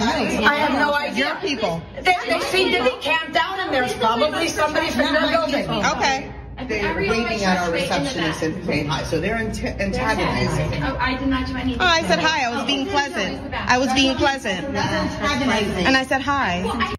have 0.55 0.71
no 0.73 0.93
idea. 0.93 1.27
Your 1.27 1.35
people. 1.37 1.81
They, 2.01 2.15
they 2.27 2.39
seem 2.39 2.71
to 2.73 2.83
be 2.83 2.95
camped 3.01 3.35
out, 3.35 3.59
and 3.59 3.73
there's 3.73 3.93
probably 3.93 4.47
somebody 4.47 4.89
from 4.93 5.13
their 5.13 5.31
building. 5.31 5.69
Okay. 5.69 6.33
They're 6.67 6.95
waving 6.95 7.43
at 7.43 7.57
our 7.57 7.71
receptionist 7.71 8.41
and 8.43 8.65
saying 8.65 8.85
hi, 8.87 9.03
so 9.03 9.19
they're 9.19 9.35
anta- 9.35 9.79
antagonizing. 9.79 10.83
Oh, 10.83 10.95
I 10.97 11.17
did 11.17 11.27
not 11.27 11.47
do 11.47 11.55
anything. 11.55 11.81
Oh, 11.81 11.85
I 11.85 12.03
said 12.03 12.19
hi. 12.19 12.45
I 12.45 12.55
was 12.55 12.65
being 12.65 12.85
pleasant. 12.85 13.53
I 13.53 13.77
was 13.79 13.91
being 13.93 14.15
pleasant. 14.15 14.67
And 14.67 15.97
I 15.97 16.05
said 16.05 16.21
hi. 16.21 16.93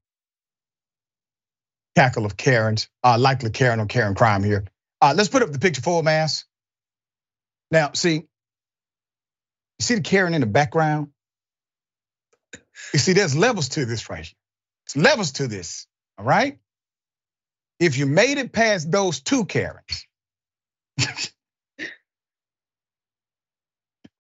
cackle 1.95 2.27
of 2.27 2.37
Karens, 2.37 2.89
uh, 3.03 3.17
likely 3.19 3.51
Karen 3.51 3.81
on 3.81 3.89
Karen 3.89 4.15
crime 4.15 4.43
here. 4.43 4.65
Uh, 5.01 5.15
let's 5.17 5.29
put 5.29 5.43
up 5.43 5.53
the 5.53 5.59
picture 5.59 5.83
full 5.83 6.03
mass. 6.03 6.45
Now, 7.71 7.93
see, 7.93 8.15
you 8.15 8.27
see 9.81 9.95
the 9.95 10.01
Karen 10.01 10.35
in 10.35 10.41
the 10.41 10.47
background? 10.47 11.09
You 12.93 12.99
see, 12.99 13.13
there's 13.13 13.37
levels 13.37 13.71
to 13.71 13.87
this 13.87 14.11
right 14.11 14.25
here. 14.25 14.35
There's 14.87 15.05
levels 15.05 15.33
to 15.33 15.47
this, 15.47 15.87
all 16.19 16.25
right? 16.25 16.59
If 17.81 17.97
you 17.97 18.07
made 18.07 18.39
it 18.39 18.53
past 18.53 18.91
those 18.91 19.21
two 19.21 19.45
Karens, 19.45 20.07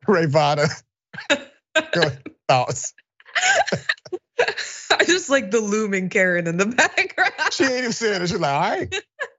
Ray 0.07 0.27
Vada, 0.27 0.69
your 1.95 2.13
thoughts. 2.49 2.95
I 4.91 5.05
just 5.05 5.31
like 5.31 5.51
the 5.51 5.61
looming 5.61 6.09
Karen 6.09 6.47
in 6.47 6.57
the 6.57 6.67
background. 6.77 7.53
She 7.53 7.65
ain't 7.65 7.79
even 7.79 7.93
said 7.93 8.23
it. 8.23 8.29
She's 8.29 8.39
like, 8.39 8.53
all 8.53 8.61
right. 8.61 8.95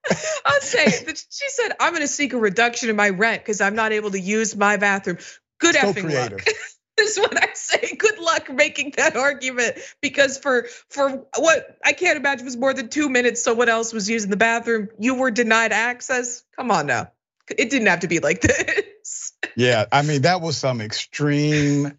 I'll 0.46 0.62
say 0.62 0.86
it. 0.86 1.26
She 1.30 1.50
said, 1.50 1.74
I'm 1.80 1.92
going 1.92 2.02
to 2.02 2.08
seek 2.08 2.34
a 2.34 2.38
reduction 2.38 2.90
in 2.90 2.96
my 2.96 3.10
rent 3.10 3.42
because 3.42 3.62
I'm 3.62 3.76
not 3.76 3.92
able 3.92 4.12
to 4.12 4.20
use 4.20 4.56
my 4.56 4.78
bathroom. 4.78 5.18
Good 5.60 5.76
So 5.76 5.94
effing 5.94 6.02
creative. 6.04 6.46
luck. 6.46 6.56
is 7.00 7.18
what 7.18 7.42
I 7.42 7.54
say. 7.54 7.96
Good 7.96 8.20
luck 8.20 8.52
making 8.52 8.94
that 8.98 9.16
argument 9.16 9.78
because 10.02 10.38
for 10.38 10.68
for 10.90 11.26
what 11.38 11.78
I 11.84 11.94
can't 11.94 12.18
imagine 12.18 12.46
was 12.46 12.58
more 12.58 12.74
than 12.74 12.90
two 12.90 13.10
minutes. 13.10 13.44
Someone 13.44 13.70
else 13.70 13.94
was 13.94 14.10
using 14.10 14.30
the 14.30 14.38
bathroom. 14.38 14.90
You 15.00 15.16
were 15.16 15.32
denied 15.32 15.72
access. 15.74 16.44
Come 16.56 16.72
on 16.72 16.88
now. 16.88 17.12
It 17.50 17.70
didn't 17.70 17.88
have 17.88 18.02
to 18.02 18.08
be 18.08 18.20
like 18.20 18.42
this. 18.42 19.34
Yeah, 19.56 19.86
I 19.92 20.02
mean 20.04 20.24
that 20.24 20.42
was 20.42 20.58
some 20.58 20.82
extreme 20.82 21.98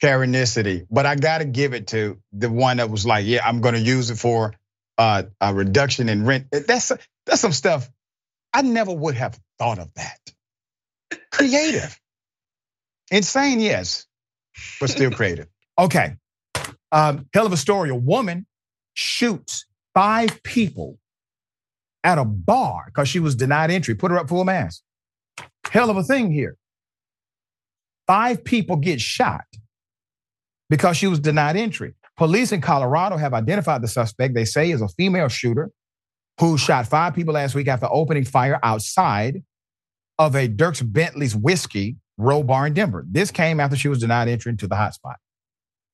Karenicity, 0.00 0.86
but 0.90 1.06
I 1.06 1.16
got 1.16 1.38
to 1.38 1.44
give 1.44 1.74
it 1.74 1.88
to 1.88 2.18
the 2.32 2.50
one 2.50 2.78
that 2.78 2.90
was 2.90 3.06
like, 3.06 3.26
"Yeah, 3.26 3.46
I'm 3.46 3.60
going 3.60 3.74
to 3.74 3.80
use 3.80 4.10
it 4.10 4.18
for 4.18 4.54
uh, 4.98 5.24
a 5.40 5.54
reduction 5.54 6.08
in 6.08 6.24
rent." 6.24 6.48
That's 6.50 6.92
that's 7.26 7.40
some 7.40 7.52
stuff 7.52 7.90
I 8.52 8.62
never 8.62 8.92
would 8.92 9.14
have 9.14 9.38
thought 9.58 9.78
of 9.78 9.92
that. 9.94 10.18
Creative, 11.32 11.98
insane, 13.10 13.60
yes, 13.60 14.05
but 14.80 14.90
still 14.90 15.10
creative. 15.10 15.46
Okay, 15.78 16.16
um, 16.92 17.26
hell 17.32 17.46
of 17.46 17.52
a 17.52 17.56
story. 17.56 17.90
A 17.90 17.94
woman 17.94 18.46
shoots 18.94 19.66
five 19.94 20.42
people 20.42 20.98
at 22.04 22.18
a 22.18 22.24
bar 22.24 22.84
because 22.86 23.08
she 23.08 23.18
was 23.18 23.34
denied 23.34 23.70
entry. 23.70 23.94
Put 23.94 24.10
her 24.10 24.18
up 24.18 24.28
full 24.28 24.44
mass. 24.44 24.82
Hell 25.70 25.90
of 25.90 25.96
a 25.96 26.02
thing 26.02 26.30
here. 26.30 26.56
Five 28.06 28.44
people 28.44 28.76
get 28.76 29.00
shot 29.00 29.44
because 30.70 30.96
she 30.96 31.06
was 31.06 31.18
denied 31.18 31.56
entry. 31.56 31.94
Police 32.16 32.52
in 32.52 32.60
Colorado 32.60 33.16
have 33.16 33.34
identified 33.34 33.82
the 33.82 33.88
suspect, 33.88 34.34
they 34.34 34.44
say, 34.44 34.70
is 34.70 34.80
a 34.80 34.88
female 34.88 35.28
shooter 35.28 35.70
who 36.40 36.56
shot 36.56 36.86
five 36.86 37.14
people 37.14 37.34
last 37.34 37.54
week 37.54 37.68
after 37.68 37.88
opening 37.90 38.24
fire 38.24 38.58
outside 38.62 39.42
of 40.18 40.34
a 40.34 40.48
Dierks 40.48 40.82
Bentley's 40.82 41.34
Whiskey 41.34 41.96
Row 42.18 42.42
Bar 42.42 42.68
in 42.68 42.74
Denver. 42.74 43.04
This 43.08 43.30
came 43.30 43.60
after 43.60 43.76
she 43.76 43.88
was 43.88 43.98
denied 43.98 44.28
entry 44.28 44.50
into 44.50 44.66
the 44.66 44.74
hotspot. 44.74 45.16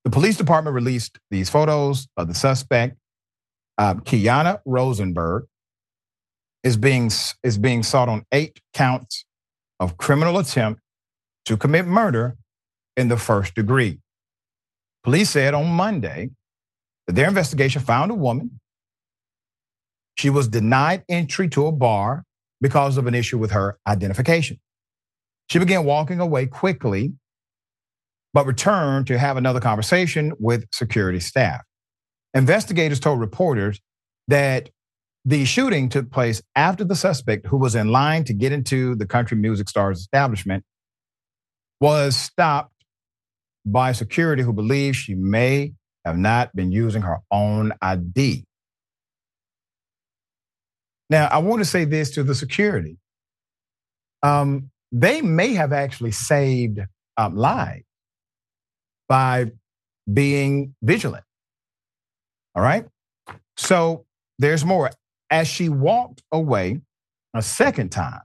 The 0.04 0.10
police 0.10 0.36
department 0.36 0.74
released 0.74 1.18
these 1.30 1.48
photos 1.48 2.08
of 2.16 2.28
the 2.28 2.34
suspect, 2.34 2.96
uh, 3.78 3.94
Kiana 3.94 4.60
Rosenberg, 4.64 5.46
is 6.64 6.76
being 6.76 7.10
is 7.42 7.58
being 7.58 7.82
sought 7.82 8.08
on 8.08 8.24
eight 8.32 8.60
counts 8.72 9.24
of 9.80 9.96
criminal 9.96 10.38
attempt 10.38 10.80
to 11.44 11.56
commit 11.56 11.86
murder 11.86 12.36
in 12.96 13.08
the 13.08 13.16
first 13.16 13.54
degree. 13.54 13.98
Police 15.02 15.30
said 15.30 15.54
on 15.54 15.66
Monday 15.66 16.30
that 17.06 17.14
their 17.14 17.28
investigation 17.28 17.82
found 17.82 18.10
a 18.10 18.14
woman. 18.14 18.60
She 20.14 20.30
was 20.30 20.46
denied 20.46 21.04
entry 21.08 21.48
to 21.50 21.66
a 21.66 21.72
bar 21.72 22.24
because 22.60 22.96
of 22.96 23.06
an 23.06 23.14
issue 23.14 23.38
with 23.38 23.50
her 23.50 23.78
identification. 23.86 24.60
She 25.53 25.59
began 25.59 25.84
walking 25.84 26.18
away 26.18 26.46
quickly, 26.46 27.12
but 28.32 28.46
returned 28.46 29.07
to 29.09 29.18
have 29.18 29.36
another 29.36 29.61
conversation 29.61 30.32
with 30.38 30.64
security 30.72 31.20
staff. 31.20 31.61
Investigators 32.32 32.98
told 32.98 33.20
reporters 33.20 33.78
that 34.28 34.70
the 35.26 35.44
shooting 35.44 35.90
took 35.90 36.11
place 36.11 36.40
after 36.57 36.84
the 36.84 36.96
suspect, 36.96 37.48
who 37.48 37.59
was 37.59 37.74
in 37.74 37.92
line 37.92 38.24
to 38.24 38.32
get 38.32 38.53
into 38.53 38.94
the 38.94 39.05
country 39.05 39.36
music 39.36 39.68
star's 39.68 40.00
establishment, 40.00 40.64
was 41.82 42.16
stopped 42.16 42.72
by 43.66 43.92
security 43.92 44.42
who 44.42 44.55
believed 44.55 44.96
she 44.96 45.14
may 45.14 45.74
have 46.07 46.16
not 46.16 46.57
been 46.57 46.72
using 46.72 47.03
her 47.03 47.18
own 47.30 47.74
ID. 47.82 48.46
Now, 51.11 51.26
I 51.26 51.40
want 51.40 51.61
to 51.61 51.66
say 51.66 51.84
this 51.84 52.11
to 52.12 52.22
the 52.22 52.34
security. 52.34 52.96
Um, 54.22 54.71
they 54.93 55.22
may 55.22 55.55
have 55.55 55.72
actually 55.72 56.12
saved 56.12 56.80
um, 57.16 57.36
lives 57.36 57.84
by 59.09 59.51
being 60.12 60.74
vigilant. 60.82 61.24
All 62.55 62.62
right. 62.62 62.84
So 63.57 64.05
there's 64.38 64.64
more. 64.64 64.90
As 65.30 65.49
she 65.49 65.70
walked 65.70 66.22
away 66.30 66.80
a 67.34 67.43
second 67.43 67.90
time, 67.90 68.20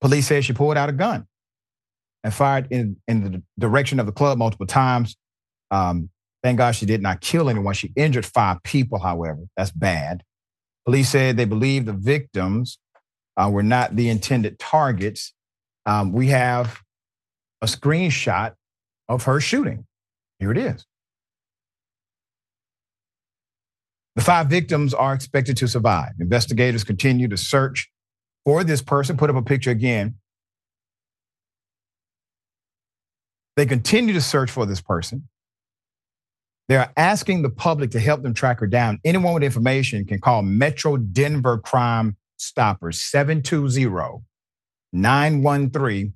police 0.00 0.28
said 0.28 0.44
she 0.44 0.52
pulled 0.52 0.76
out 0.76 0.88
a 0.88 0.92
gun 0.92 1.26
and 2.22 2.32
fired 2.32 2.68
in, 2.70 2.96
in 3.08 3.24
the 3.24 3.42
direction 3.58 3.98
of 3.98 4.06
the 4.06 4.12
club 4.12 4.38
multiple 4.38 4.66
times. 4.66 5.16
Um, 5.70 6.10
thank 6.42 6.58
God 6.58 6.72
she 6.72 6.86
did 6.86 7.02
not 7.02 7.20
kill 7.20 7.50
anyone. 7.50 7.74
She 7.74 7.92
injured 7.96 8.24
five 8.24 8.62
people, 8.62 9.00
however. 9.00 9.40
That's 9.56 9.72
bad. 9.72 10.22
Police 10.84 11.08
said 11.08 11.36
they 11.36 11.44
believe 11.44 11.86
the 11.86 11.92
victims 11.92 12.78
uh, 13.36 13.50
were 13.50 13.62
not 13.62 13.96
the 13.96 14.08
intended 14.08 14.58
targets. 14.58 15.32
Um, 15.86 16.12
we 16.12 16.28
have 16.28 16.80
a 17.62 17.66
screenshot 17.66 18.54
of 19.08 19.24
her 19.24 19.40
shooting. 19.40 19.86
Here 20.38 20.50
it 20.50 20.58
is. 20.58 20.86
The 24.16 24.22
five 24.22 24.46
victims 24.46 24.94
are 24.94 25.12
expected 25.12 25.56
to 25.58 25.68
survive. 25.68 26.12
Investigators 26.20 26.84
continue 26.84 27.28
to 27.28 27.36
search 27.36 27.90
for 28.44 28.62
this 28.62 28.80
person. 28.80 29.16
Put 29.16 29.30
up 29.30 29.36
a 29.36 29.42
picture 29.42 29.70
again. 29.70 30.16
They 33.56 33.66
continue 33.66 34.14
to 34.14 34.20
search 34.20 34.50
for 34.50 34.66
this 34.66 34.80
person. 34.80 35.28
They're 36.68 36.92
asking 36.96 37.42
the 37.42 37.50
public 37.50 37.90
to 37.90 38.00
help 38.00 38.22
them 38.22 38.34
track 38.34 38.60
her 38.60 38.66
down. 38.66 38.98
Anyone 39.04 39.34
with 39.34 39.42
information 39.42 40.06
can 40.06 40.20
call 40.20 40.42
Metro 40.42 40.96
Denver 40.96 41.58
Crime 41.58 42.16
Stoppers 42.36 43.00
720 43.00 44.22
913 44.94 46.14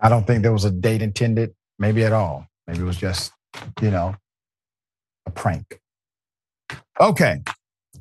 I 0.00 0.08
don't 0.08 0.26
think 0.26 0.42
there 0.42 0.52
was 0.52 0.64
a 0.64 0.70
date 0.70 1.02
intended, 1.02 1.54
maybe 1.78 2.04
at 2.04 2.12
all. 2.12 2.46
Maybe 2.66 2.80
it 2.80 2.84
was 2.84 2.96
just, 2.96 3.32
you 3.82 3.90
know, 3.90 4.14
a 5.26 5.30
prank. 5.30 5.80
Okay. 7.00 7.42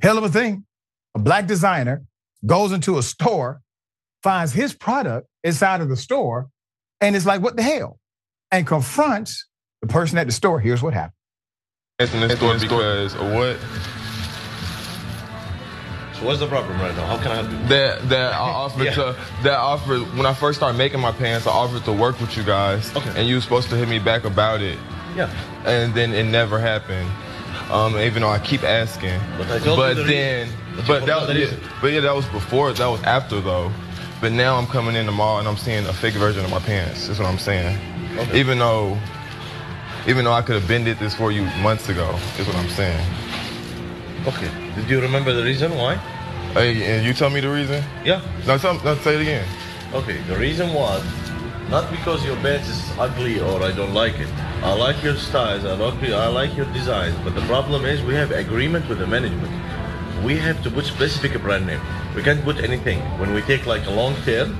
Hell 0.01 0.18
of 0.18 0.24
a 0.24 0.30
thing. 0.30 0.65
A 1.15 1.20
black 1.20 1.47
designer 1.47 2.03
goes 2.45 2.72
into 2.72 2.99
a 2.99 3.03
store, 3.03 3.61
finds 4.24 4.53
his 4.53 4.74
product 4.74 5.28
inside 5.43 5.82
of 5.82 5.89
the 5.89 5.95
store, 5.97 6.47
and 7.01 7.15
is 7.15 7.26
like, 7.26 7.41
what 7.41 7.55
the 7.55 7.63
hell? 7.63 7.99
And 8.51 8.65
confronts 8.65 9.45
the 9.82 9.88
person 9.88 10.18
at 10.18 10.26
the 10.28 10.34
store. 10.34 10.59
Here's 10.59 10.82
what 10.82 10.93
happened. 10.93 11.13
It's 11.99 12.13
in 12.13 12.22
the 12.22 12.36
store 12.36 12.57
because 12.59 13.13
of 13.15 13.32
what? 13.34 13.57
So 16.20 16.26
what's 16.26 16.39
the 16.39 16.47
problem 16.47 16.80
right 16.82 16.95
now? 16.95 17.05
How 17.05 17.18
can 17.18 17.32
I 17.32 17.36
help 17.36 17.51
you? 17.51 17.68
That 17.68 18.09
that 18.09 18.34
I 18.34 18.38
offered 18.39 18.86
Yeah. 18.86 18.93
to 18.95 19.15
that 19.43 19.57
offered 19.57 20.01
when 20.18 20.26
I 20.26 20.34
first 20.34 20.57
started 20.57 20.78
making 20.78 20.99
my 20.99 21.11
pants, 21.11 21.45
I 21.45 21.51
offered 21.51 21.84
to 21.86 21.93
work 21.93 22.20
with 22.20 22.36
you 22.36 22.43
guys. 22.43 22.95
Okay. 22.95 23.11
And 23.15 23.28
you 23.28 23.36
were 23.36 23.41
supposed 23.41 23.70
to 23.70 23.76
hit 23.76 23.88
me 23.88 23.99
back 23.99 24.24
about 24.24 24.61
it. 24.61 24.80
Yeah. 25.15 25.30
And 25.65 25.93
then 25.93 26.13
it 26.13 26.24
never 26.24 26.59
happened. 26.59 27.09
Um, 27.72 27.97
even 27.97 28.22
though 28.22 28.30
I 28.30 28.39
keep 28.39 28.63
asking. 28.63 29.20
But 29.38 29.47
I 29.47 29.59
told 29.59 29.65
you 29.65 29.76
but 29.76 29.93
the 29.95 30.03
then 30.03 30.47
reason. 30.47 30.61
But 30.78 30.88
but 30.88 31.05
that 31.05 31.28
the 31.34 31.39
yeah, 31.39 31.51
but 31.82 31.88
yeah, 31.91 31.99
that 32.01 32.15
was 32.15 32.26
before 32.28 32.72
that 32.74 32.88
was 32.88 33.03
after 33.03 33.39
though. 33.41 33.72
But 34.20 34.32
now 34.32 34.57
I'm 34.57 34.65
coming 34.65 34.95
in 34.95 35.05
the 35.05 35.11
mall 35.11 35.39
and 35.39 35.47
I'm 35.47 35.57
seeing 35.57 35.86
a 35.86 35.93
fake 35.93 36.15
version 36.15 36.43
of 36.43 36.49
my 36.49 36.59
pants. 36.59 37.07
That's 37.07 37.20
what 37.20 37.28
I'm 37.28 37.38
saying. 37.38 37.78
Okay. 38.18 38.39
Even 38.39 38.57
though 38.59 38.97
even 40.07 40.24
though 40.24 40.32
I 40.32 40.41
could 40.41 40.55
have 40.55 40.68
been 40.68 40.86
did 40.86 40.97
this 40.99 41.13
for 41.13 41.32
you 41.32 41.43
months 41.61 41.89
ago, 41.89 42.18
is 42.39 42.47
what 42.47 42.55
I'm 42.55 42.70
saying. 42.70 43.05
Okay. 44.26 44.49
Did 44.76 44.89
you 44.89 45.01
remember 45.01 45.34
the 45.34 45.43
reason 45.43 45.76
why? 45.76 45.95
Hey, 46.53 46.97
and 46.97 47.05
you 47.05 47.13
tell 47.13 47.30
me 47.30 47.41
the 47.41 47.49
reason? 47.49 47.84
Yeah. 48.05 48.22
No, 48.47 48.57
tell, 48.57 48.82
no, 48.84 48.95
say 48.95 49.15
it 49.15 49.22
again. 49.22 49.47
Okay. 49.93 50.18
The 50.24 50.38
reason 50.38 50.74
was 50.74 51.03
not 51.70 51.91
because 51.91 52.26
your 52.26 52.38
pants 52.38 52.70
is 52.70 52.97
ugly 52.97 53.39
or 53.41 53.61
I 53.61 53.72
don't 53.72 53.93
like 53.93 54.18
it. 54.20 54.30
I 54.63 54.74
like 54.74 55.03
your 55.03 55.15
styles. 55.15 55.65
I 55.65 55.74
like 55.74 56.01
I 56.09 56.28
like 56.28 56.55
your 56.55 56.72
designs. 56.74 57.15
But 57.24 57.36
the 57.36 57.41
problem 57.41 57.86
is 57.86 58.01
we 58.01 58.15
have 58.15 58.32
agreement 58.32 58.88
with 58.88 58.99
the 58.99 59.07
management. 59.07 59.51
We 60.24 60.36
have 60.38 60.61
to 60.63 60.72
put 60.72 60.86
specific 60.86 61.39
brand 61.41 61.68
name. 61.68 61.82
We 62.15 62.24
can't 62.24 62.43
put 62.43 62.57
anything. 62.57 62.99
When 63.20 63.34
we 63.34 63.41
take 63.43 63.65
like 63.65 63.86
a 63.86 63.91
long 63.91 64.15
term 64.24 64.57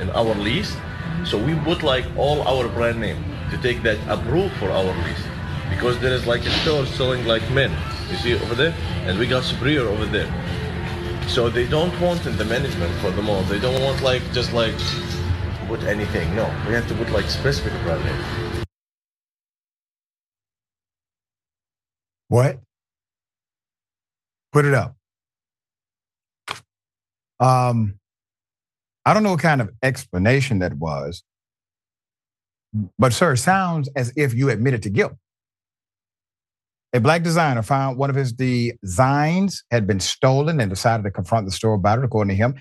in 0.00 0.10
our 0.10 0.34
lease, 0.34 0.76
so 1.24 1.36
we 1.36 1.54
put 1.56 1.82
like 1.82 2.06
all 2.16 2.42
our 2.42 2.68
brand 2.68 3.00
name 3.00 3.22
to 3.50 3.58
take 3.58 3.82
that 3.82 3.98
approved 4.08 4.54
for 4.56 4.70
our 4.70 4.92
lease. 5.04 5.24
Because 5.68 5.98
there 6.00 6.12
is 6.12 6.26
like 6.26 6.44
a 6.46 6.50
store 6.62 6.86
selling 6.86 7.26
like 7.26 7.48
men. 7.50 7.70
You 8.10 8.16
see 8.16 8.34
over 8.34 8.54
there? 8.54 8.74
And 9.06 9.18
we 9.18 9.26
got 9.26 9.44
Superior 9.44 9.88
over 9.88 10.06
there. 10.06 10.30
So 11.28 11.48
they 11.48 11.66
don't 11.66 11.98
want 12.00 12.26
in 12.26 12.36
the 12.36 12.44
management 12.44 12.92
for 13.00 13.10
the 13.10 13.22
mall. 13.22 13.42
They 13.42 13.60
don't 13.60 13.80
want 13.82 14.02
like 14.02 14.22
just 14.32 14.52
like 14.52 14.74
put 15.68 15.82
anything. 15.84 16.34
No, 16.34 16.46
we 16.66 16.74
have 16.74 16.88
to 16.88 16.94
put 16.94 17.10
like 17.10 17.26
specific 17.30 17.72
brand 17.82 18.04
name. 18.04 18.64
What? 22.28 22.60
Put 24.52 24.64
it 24.64 24.74
up. 24.74 24.99
Um, 27.40 27.98
I 29.04 29.14
don't 29.14 29.22
know 29.22 29.30
what 29.30 29.40
kind 29.40 29.60
of 29.60 29.70
explanation 29.82 30.58
that 30.60 30.74
was, 30.74 31.24
but 32.98 33.12
sir, 33.12 33.34
sounds 33.34 33.88
as 33.96 34.12
if 34.16 34.34
you 34.34 34.50
admitted 34.50 34.82
to 34.84 34.90
guilt. 34.90 35.14
A 36.92 37.00
black 37.00 37.22
designer 37.22 37.62
found 37.62 37.98
one 37.98 38.10
of 38.10 38.16
his 38.16 38.32
designs 38.32 39.64
had 39.70 39.86
been 39.86 40.00
stolen 40.00 40.60
and 40.60 40.68
decided 40.68 41.04
to 41.04 41.10
confront 41.10 41.46
the 41.46 41.52
store 41.52 41.74
about 41.74 41.98
it, 41.98 42.04
according 42.04 42.30
to 42.30 42.34
him. 42.34 42.60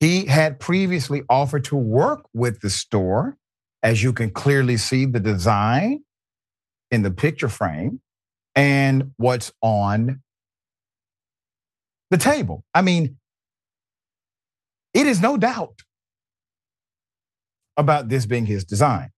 He 0.00 0.26
had 0.26 0.60
previously 0.60 1.22
offered 1.28 1.64
to 1.64 1.76
work 1.76 2.26
with 2.32 2.60
the 2.60 2.70
store, 2.70 3.36
as 3.82 4.02
you 4.02 4.12
can 4.12 4.30
clearly 4.30 4.76
see 4.76 5.06
the 5.06 5.20
design 5.20 6.04
in 6.90 7.02
the 7.02 7.10
picture 7.10 7.48
frame 7.48 8.00
and 8.54 9.12
what's 9.16 9.52
on 9.60 10.22
the 12.10 12.18
table. 12.18 12.64
I 12.74 12.82
mean, 12.82 13.18
it 14.94 15.06
is 15.06 15.20
no 15.20 15.36
doubt 15.36 15.80
about 17.76 18.08
this 18.08 18.24
being 18.24 18.46
his 18.46 18.64
design. 18.64 19.10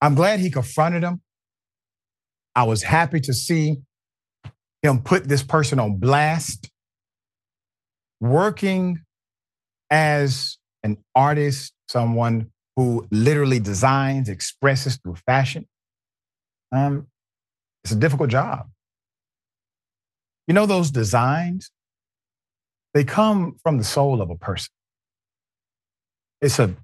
I'm 0.00 0.14
glad 0.14 0.40
he 0.40 0.50
confronted 0.50 1.02
him. 1.02 1.22
I 2.54 2.64
was 2.64 2.82
happy 2.82 3.20
to 3.20 3.32
see 3.32 3.78
him 4.82 5.02
put 5.02 5.28
this 5.28 5.42
person 5.42 5.80
on 5.80 5.96
blast. 5.96 6.70
Working 8.20 9.00
as 9.90 10.58
an 10.82 10.98
artist, 11.14 11.72
someone 11.88 12.50
who 12.76 13.06
literally 13.10 13.58
designs, 13.58 14.28
expresses 14.28 14.98
through 15.02 15.16
fashion, 15.26 15.66
um, 16.72 17.06
it's 17.84 17.92
a 17.92 17.96
difficult 17.96 18.30
job. 18.30 18.68
You 20.48 20.54
know, 20.54 20.66
those 20.66 20.90
designs, 20.90 21.70
they 22.96 23.04
come 23.04 23.58
from 23.62 23.76
the 23.76 23.84
soul 23.84 24.22
of 24.22 24.30
a 24.30 24.36
person. 24.36 24.70
It's 26.40 26.58
a 26.58 26.74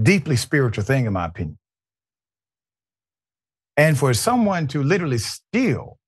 deeply 0.00 0.36
spiritual 0.36 0.84
thing, 0.84 1.06
in 1.06 1.12
my 1.12 1.24
opinion. 1.24 1.58
And 3.76 3.98
for 3.98 4.14
someone 4.14 4.68
to 4.68 4.84
literally 4.84 5.18
steal 5.18 5.98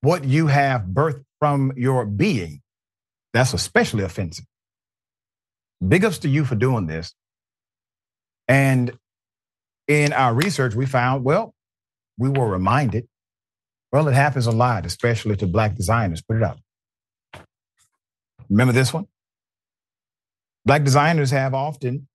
what 0.00 0.22
you 0.22 0.46
have 0.46 0.82
birthed 0.82 1.24
from 1.40 1.72
your 1.76 2.06
being, 2.06 2.60
that's 3.32 3.52
especially 3.52 4.04
offensive. 4.04 4.44
Big 5.88 6.04
ups 6.04 6.18
to 6.18 6.28
you 6.28 6.44
for 6.44 6.54
doing 6.54 6.86
this. 6.86 7.12
And 8.46 8.96
in 9.88 10.12
our 10.12 10.32
research, 10.34 10.76
we 10.76 10.86
found, 10.86 11.24
well, 11.24 11.52
we 12.16 12.28
were 12.28 12.46
reminded, 12.48 13.08
well, 13.90 14.06
it 14.06 14.14
happens 14.14 14.46
a 14.46 14.52
lot, 14.52 14.86
especially 14.86 15.34
to 15.38 15.48
black 15.48 15.74
designers. 15.74 16.22
Put 16.22 16.36
it 16.36 16.44
up. 16.44 16.60
Remember 18.50 18.72
this 18.72 18.92
one? 18.92 19.06
Black 20.64 20.84
designers 20.84 21.30
have 21.30 21.54
often 21.54 22.08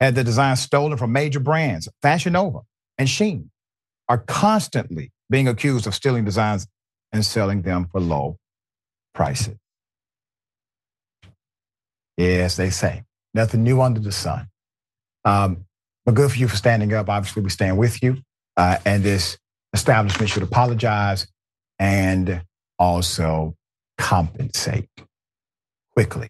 had 0.00 0.14
their 0.14 0.24
designs 0.24 0.60
stolen 0.60 0.96
from 0.96 1.12
major 1.12 1.40
brands. 1.40 1.88
Fashion 2.02 2.32
Nova 2.32 2.60
and 2.98 3.08
Shein 3.08 3.48
are 4.08 4.18
constantly 4.18 5.12
being 5.28 5.48
accused 5.48 5.86
of 5.86 5.94
stealing 5.94 6.24
designs 6.24 6.66
and 7.12 7.24
selling 7.24 7.62
them 7.62 7.86
for 7.90 8.00
low 8.00 8.36
prices. 9.14 9.56
Yes, 12.16 12.56
they 12.56 12.70
say. 12.70 13.04
Nothing 13.34 13.62
new 13.62 13.80
under 13.80 14.00
the 14.00 14.12
sun. 14.12 14.48
Um, 15.24 15.64
but 16.04 16.14
good 16.14 16.30
for 16.30 16.38
you 16.38 16.48
for 16.48 16.56
standing 16.56 16.92
up. 16.92 17.08
Obviously, 17.08 17.42
we 17.42 17.50
stand 17.50 17.78
with 17.78 18.02
you. 18.02 18.18
Uh, 18.56 18.78
and 18.84 19.02
this 19.02 19.38
establishment 19.72 20.30
should 20.30 20.42
apologize 20.42 21.26
and 21.78 22.42
also 22.78 23.54
compensate 24.00 24.88
quickly. 25.92 26.28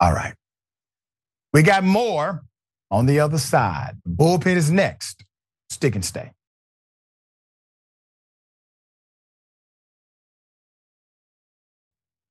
All 0.00 0.12
right. 0.12 0.34
We 1.52 1.62
got 1.62 1.82
more 1.84 2.42
on 2.90 3.06
the 3.06 3.20
other 3.20 3.38
side. 3.38 3.96
The 4.04 4.10
bullpen 4.10 4.56
is 4.56 4.70
next. 4.70 5.24
Stick 5.68 5.94
and 5.96 6.04
stay. 6.04 6.30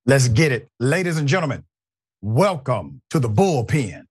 Let's 0.06 0.28
get 0.30 0.52
it. 0.52 0.70
Ladies 0.80 1.18
and 1.18 1.28
gentlemen, 1.28 1.66
welcome 2.22 3.02
to 3.10 3.20
the 3.20 3.30
bullpen. 3.30 4.06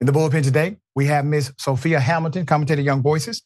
In 0.00 0.06
the 0.06 0.12
bullpen 0.12 0.42
today, 0.42 0.76
we 0.94 1.06
have 1.06 1.24
Ms. 1.24 1.52
Sophia 1.58 2.00
Hamilton, 2.00 2.46
commentator 2.46 2.82
Young 2.82 3.02
Voices. 3.02 3.42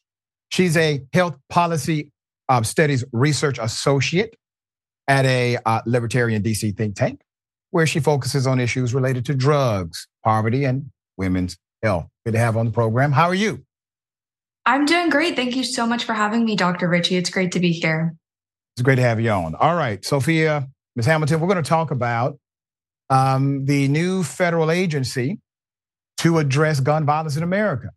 She's 0.50 0.76
a 0.76 1.02
health 1.12 1.36
policy 1.48 2.12
uh, 2.48 2.62
studies 2.62 3.04
research 3.12 3.58
associate 3.58 4.36
at 5.08 5.24
a 5.24 5.58
uh, 5.64 5.80
libertarian 5.86 6.42
DC 6.42 6.76
think 6.76 6.96
tank, 6.96 7.20
where 7.70 7.86
she 7.86 8.00
focuses 8.00 8.46
on 8.46 8.60
issues 8.60 8.92
related 8.92 9.24
to 9.26 9.34
drugs, 9.34 10.06
poverty, 10.24 10.64
and 10.64 10.90
women's 11.16 11.56
health. 11.82 12.06
Good 12.24 12.32
to 12.32 12.38
have 12.38 12.56
on 12.56 12.66
the 12.66 12.72
program. 12.72 13.12
How 13.12 13.26
are 13.26 13.34
you? 13.34 13.64
I'm 14.66 14.84
doing 14.84 15.08
great. 15.08 15.36
Thank 15.36 15.56
you 15.56 15.64
so 15.64 15.86
much 15.86 16.04
for 16.04 16.12
having 16.12 16.44
me, 16.44 16.54
Dr. 16.54 16.88
Richey. 16.88 17.16
It's 17.16 17.30
great 17.30 17.52
to 17.52 17.60
be 17.60 17.72
here. 17.72 18.14
It's 18.76 18.82
great 18.82 18.96
to 18.96 19.02
have 19.02 19.20
you 19.20 19.30
on. 19.30 19.54
All 19.54 19.74
right, 19.74 20.04
Sophia, 20.04 20.68
Ms. 20.96 21.06
Hamilton, 21.06 21.40
we're 21.40 21.48
going 21.48 21.62
to 21.62 21.68
talk 21.68 21.90
about 21.90 22.38
um, 23.08 23.64
the 23.64 23.88
new 23.88 24.22
federal 24.22 24.70
agency 24.70 25.38
to 26.18 26.38
address 26.38 26.80
gun 26.80 27.06
violence 27.06 27.36
in 27.36 27.42
America, 27.42 27.90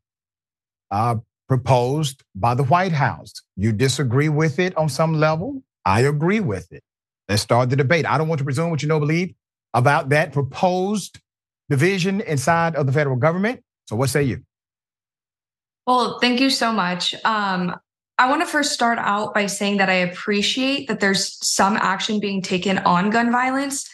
uh, 0.91 1.15
proposed 1.47 2.23
by 2.35 2.53
the 2.55 2.63
White 2.63 2.91
House. 2.91 3.33
You 3.55 3.71
disagree 3.71 4.29
with 4.29 4.59
it 4.59 4.75
on 4.77 4.89
some 4.89 5.13
level. 5.13 5.63
I 5.85 6.01
agree 6.01 6.39
with 6.39 6.71
it. 6.71 6.83
Let's 7.27 7.41
start 7.41 7.69
the 7.69 7.75
debate. 7.75 8.05
I 8.05 8.17
don't 8.17 8.27
want 8.27 8.39
to 8.39 8.45
presume 8.45 8.69
what 8.69 8.81
you 8.81 8.87
know, 8.87 8.99
believe 8.99 9.33
about 9.73 10.09
that 10.09 10.33
proposed 10.33 11.19
division 11.69 12.21
inside 12.21 12.75
of 12.75 12.85
the 12.85 12.91
federal 12.91 13.15
government. 13.15 13.63
So, 13.87 13.95
what 13.95 14.09
say 14.09 14.23
you? 14.23 14.43
Well, 15.85 16.19
thank 16.19 16.39
you 16.39 16.49
so 16.49 16.71
much. 16.71 17.13
Um, 17.25 17.75
I 18.17 18.29
want 18.29 18.41
to 18.41 18.47
first 18.47 18.71
start 18.71 18.99
out 18.99 19.33
by 19.33 19.47
saying 19.47 19.77
that 19.77 19.89
I 19.89 19.95
appreciate 19.95 20.87
that 20.87 20.99
there's 20.99 21.37
some 21.45 21.75
action 21.77 22.19
being 22.19 22.41
taken 22.41 22.77
on 22.79 23.09
gun 23.09 23.31
violence 23.31 23.89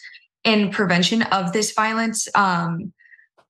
and 0.46 0.72
prevention 0.72 1.24
of 1.24 1.54
this 1.54 1.72
violence. 1.74 2.28
Um, 2.36 2.94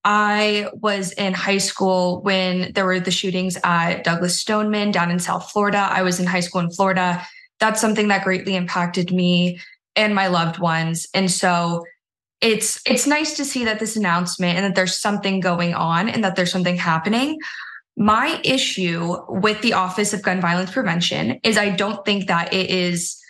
I 0.04 0.70
was 0.74 1.12
in 1.14 1.34
high 1.34 1.58
school 1.58 2.22
when 2.22 2.72
there 2.74 2.86
were 2.86 3.00
the 3.00 3.12
shootings 3.12 3.58
at 3.64 4.04
Douglas 4.04 4.39
Stoneman 4.39 4.91
down 4.91 5.12
in 5.12 5.20
South 5.20 5.52
Florida. 5.52 5.89
I 5.91 6.04
was 6.04 6.20
in 6.20 6.26
high 6.26 6.39
school 6.39 6.62
in 6.62 6.72
Florida. 6.72 7.26
That's 7.60 7.82
something 7.82 8.08
that 8.08 8.24
greatly 8.24 8.56
impacted 8.56 9.12
me 9.12 9.60
and 9.95 10.16
my 10.16 10.28
loved 10.28 10.60
ones. 10.60 11.08
And 11.14 11.30
so 11.30 11.84
it's 12.41 12.82
it's 12.86 13.06
nice 13.06 13.36
to 13.36 13.43
see 13.43 13.66
that 13.66 13.80
this 13.80 13.97
announcement 13.97 14.58
and 14.58 14.66
that 14.66 14.76
there's 14.76 14.97
something 14.97 15.41
going 15.41 15.74
on 15.74 16.08
and 16.08 16.24
that 16.24 16.38
there's 16.38 16.52
something 16.52 16.78
happening. 16.78 17.38
My 17.97 18.39
issue 18.45 19.18
with 19.28 19.62
the 19.62 19.74
Office 19.74 20.14
of 20.14 20.22
Gun 20.22 20.39
Violence 20.39 20.72
Prevention 20.72 21.39
is 21.43 21.58
I 21.58 21.72
don't 21.72 22.06
think 22.06 22.28
that 22.28 22.54
it 22.54 22.70
is 22.70 23.22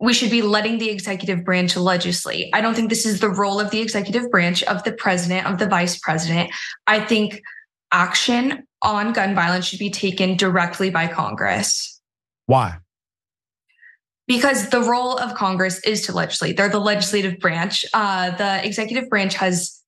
we 0.00 0.12
should 0.12 0.30
be 0.30 0.42
letting 0.42 0.78
the 0.78 0.90
executive 0.90 1.44
branch 1.44 1.76
legislate. 1.76 2.50
I 2.52 2.60
don't 2.60 2.74
think 2.74 2.88
this 2.88 3.06
is 3.06 3.20
the 3.20 3.28
role 3.28 3.60
of 3.60 3.70
the 3.70 3.80
executive 3.80 4.30
branch, 4.30 4.62
of 4.64 4.82
the 4.82 4.92
president, 4.92 5.46
of 5.46 5.58
the 5.58 5.66
vice 5.66 5.98
president. 5.98 6.50
I 6.86 7.00
think 7.00 7.42
action 7.92 8.66
on 8.82 9.12
gun 9.12 9.34
violence 9.34 9.66
should 9.66 9.78
be 9.78 9.90
taken 9.90 10.36
directly 10.36 10.90
by 10.90 11.06
Congress. 11.06 12.00
Why? 12.46 12.78
Because 14.26 14.68
the 14.70 14.82
role 14.82 15.16
of 15.16 15.34
Congress 15.34 15.80
is 15.86 16.02
to 16.06 16.12
legislate. 16.12 16.56
They're 16.56 16.68
the 16.68 16.80
legislative 16.80 17.38
branch. 17.38 17.84
Uh, 17.94 18.30
the 18.36 18.64
executive 18.64 19.08
branch 19.08 19.34
has 19.34 19.80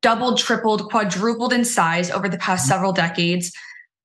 doubled, 0.00 0.38
tripled, 0.38 0.88
quadrupled 0.90 1.52
in 1.52 1.64
size 1.64 2.10
over 2.10 2.28
the 2.28 2.38
past 2.38 2.66
several 2.66 2.92
decades. 2.92 3.52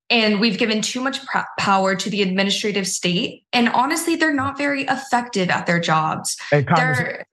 And 0.09 0.39
we've 0.39 0.57
given 0.57 0.81
too 0.81 1.01
much 1.01 1.19
power 1.57 1.95
to 1.95 2.09
the 2.09 2.21
administrative 2.21 2.87
state. 2.87 3.43
And 3.51 3.69
honestly, 3.69 4.15
they're 4.15 4.33
not 4.33 4.57
very 4.57 4.83
effective 4.83 5.49
at 5.49 5.65
their 5.65 5.79
jobs. 5.79 6.37
Congress, 6.51 7.23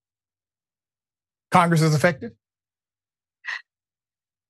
Congress 1.51 1.83
is 1.83 1.95
effective? 1.95 2.33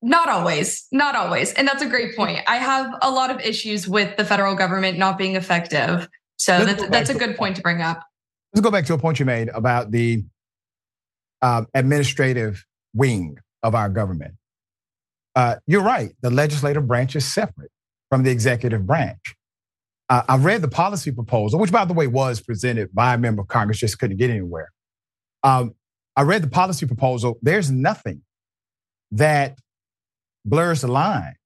Not 0.01 0.29
always, 0.29 0.87
not 0.93 1.14
always. 1.14 1.53
And 1.55 1.66
that's 1.66 1.83
a 1.83 1.89
great 1.89 2.16
point. 2.16 2.41
I 2.47 2.57
have 2.57 2.95
a 3.03 3.11
lot 3.11 3.31
of 3.31 3.41
issues 3.41 3.89
with 3.89 4.16
the 4.16 4.25
federal 4.25 4.55
government 4.55 4.99
not 4.99 5.18
being 5.18 5.37
effective. 5.37 6.09
So 6.37 6.59
Let's 6.59 6.81
that's, 6.81 6.91
that's 6.91 7.11
a 7.11 7.14
good 7.14 7.37
point 7.37 7.57
to 7.57 7.62
bring 7.62 7.83
up. 7.83 8.05
Let's 8.53 8.64
go 8.64 8.70
back 8.70 8.85
to 8.87 8.95
a 8.95 8.99
point 8.99 9.18
you 9.18 9.27
made 9.27 9.49
about 9.51 9.91
the 9.91 10.25
uh, 11.41 11.64
administrative 11.75 12.64
wing 12.95 13.39
of 13.62 13.75
our 13.75 13.89
government. 13.89 14.35
Uh, 15.35 15.57
you're 15.66 15.83
right. 15.83 16.12
The 16.20 16.31
legislative 16.31 16.87
branch 16.87 17.16
is 17.16 17.25
separate 17.25 17.70
from 18.13 18.25
the 18.25 18.31
executive 18.31 18.87
branch. 18.87 19.35
I 20.11 20.37
read 20.37 20.61
the 20.61 20.69
policy 20.69 21.11
proposal, 21.13 21.59
which, 21.59 21.73
by 21.73 21.87
the 21.87 21.95
way, 21.95 22.07
was 22.07 22.43
presented 22.43 22.95
by 22.95 23.15
a 23.15 23.17
member 23.17 23.41
of 23.41 23.49
Congress, 23.49 23.79
just 23.79 23.99
couldn't 23.99 24.19
get 24.19 24.29
anywhere. 24.29 24.71
Um, 25.43 25.75
I 26.15 26.21
read 26.21 26.43
the 26.43 26.51
policy 26.51 26.85
proposal. 26.85 27.39
There's 27.41 27.71
nothing 27.71 28.21
that 29.13 29.59
blurs 30.45 30.83
the 30.83 30.89
line 30.89 31.37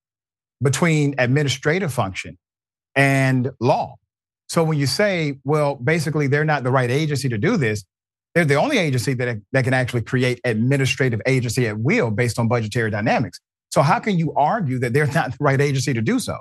between 0.61 1.15
administrative 1.19 1.93
function 1.93 2.37
and 2.97 3.53
law. 3.61 3.95
So 4.49 4.65
when 4.65 4.77
you 4.77 4.89
say, 4.89 5.39
well, 5.45 5.77
basically 5.77 6.27
they're 6.27 6.45
not 6.45 6.65
the 6.65 6.73
right 6.73 6.91
agency 6.91 7.29
to 7.29 7.39
do 7.39 7.57
this, 7.57 7.85
they're 8.35 8.45
the 8.45 8.57
only 8.57 8.79
agency 8.79 9.15
that, 9.15 9.39
that 9.53 9.63
can 9.63 9.73
actually 9.73 10.03
create 10.03 10.41
administrative 10.43 11.23
agency 11.27 11.69
at 11.69 11.79
will 11.79 12.11
based 12.11 12.41
on 12.41 12.49
budgetary 12.49 12.91
dynamics. 12.91 13.39
So 13.71 13.83
how 13.83 14.01
can 14.01 14.19
you 14.19 14.35
argue 14.35 14.81
that 14.81 14.93
they're 14.93 15.07
not 15.15 15.31
the 15.31 15.39
right 15.39 15.61
agency 15.61 15.95
to 15.95 16.03
do 16.03 16.19
so? 16.19 16.41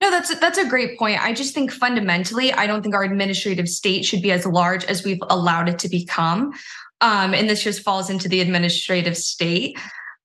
No, 0.00 0.10
that's 0.10 0.38
that's 0.38 0.58
a 0.58 0.68
great 0.68 0.98
point. 0.98 1.22
I 1.24 1.32
just 1.32 1.54
think 1.54 1.72
fundamentally, 1.72 2.52
I 2.52 2.66
don't 2.66 2.82
think 2.82 2.94
our 2.94 3.02
administrative 3.02 3.68
state 3.68 4.04
should 4.04 4.20
be 4.20 4.30
as 4.30 4.44
large 4.44 4.84
as 4.84 5.04
we've 5.04 5.22
allowed 5.30 5.68
it 5.68 5.78
to 5.80 5.88
become. 5.88 6.52
Um, 7.00 7.34
and 7.34 7.48
this 7.48 7.62
just 7.62 7.82
falls 7.82 8.10
into 8.10 8.28
the 8.28 8.40
administrative 8.40 9.16
state. 9.16 9.78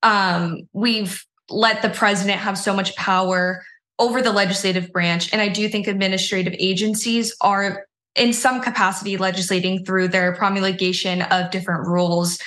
Um, 0.03 0.67
we've 0.73 1.25
let 1.49 1.81
the 1.81 1.89
president 1.89 2.39
have 2.39 2.57
so 2.57 2.73
much 2.73 2.95
power 2.95 3.63
over 3.99 4.21
the 4.21 4.31
legislative 4.31 4.91
branch. 4.91 5.31
And 5.31 5.41
I 5.41 5.47
do 5.47 5.67
think 5.69 5.87
administrative 5.87 6.55
agencies 6.57 7.35
are 7.41 7.85
in 8.15 8.33
some 8.33 8.61
capacity 8.61 9.15
legislating 9.15 9.85
through 9.85 10.09
their 10.09 10.33
promulgation 10.35 11.21
of 11.23 11.51
different 11.51 11.87
rules 11.87 12.39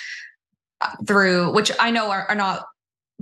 uh, 0.81 0.91
through 1.07 1.53
which 1.53 1.71
I 1.79 1.91
know 1.91 2.11
are, 2.11 2.27
are 2.29 2.35
not 2.35 2.65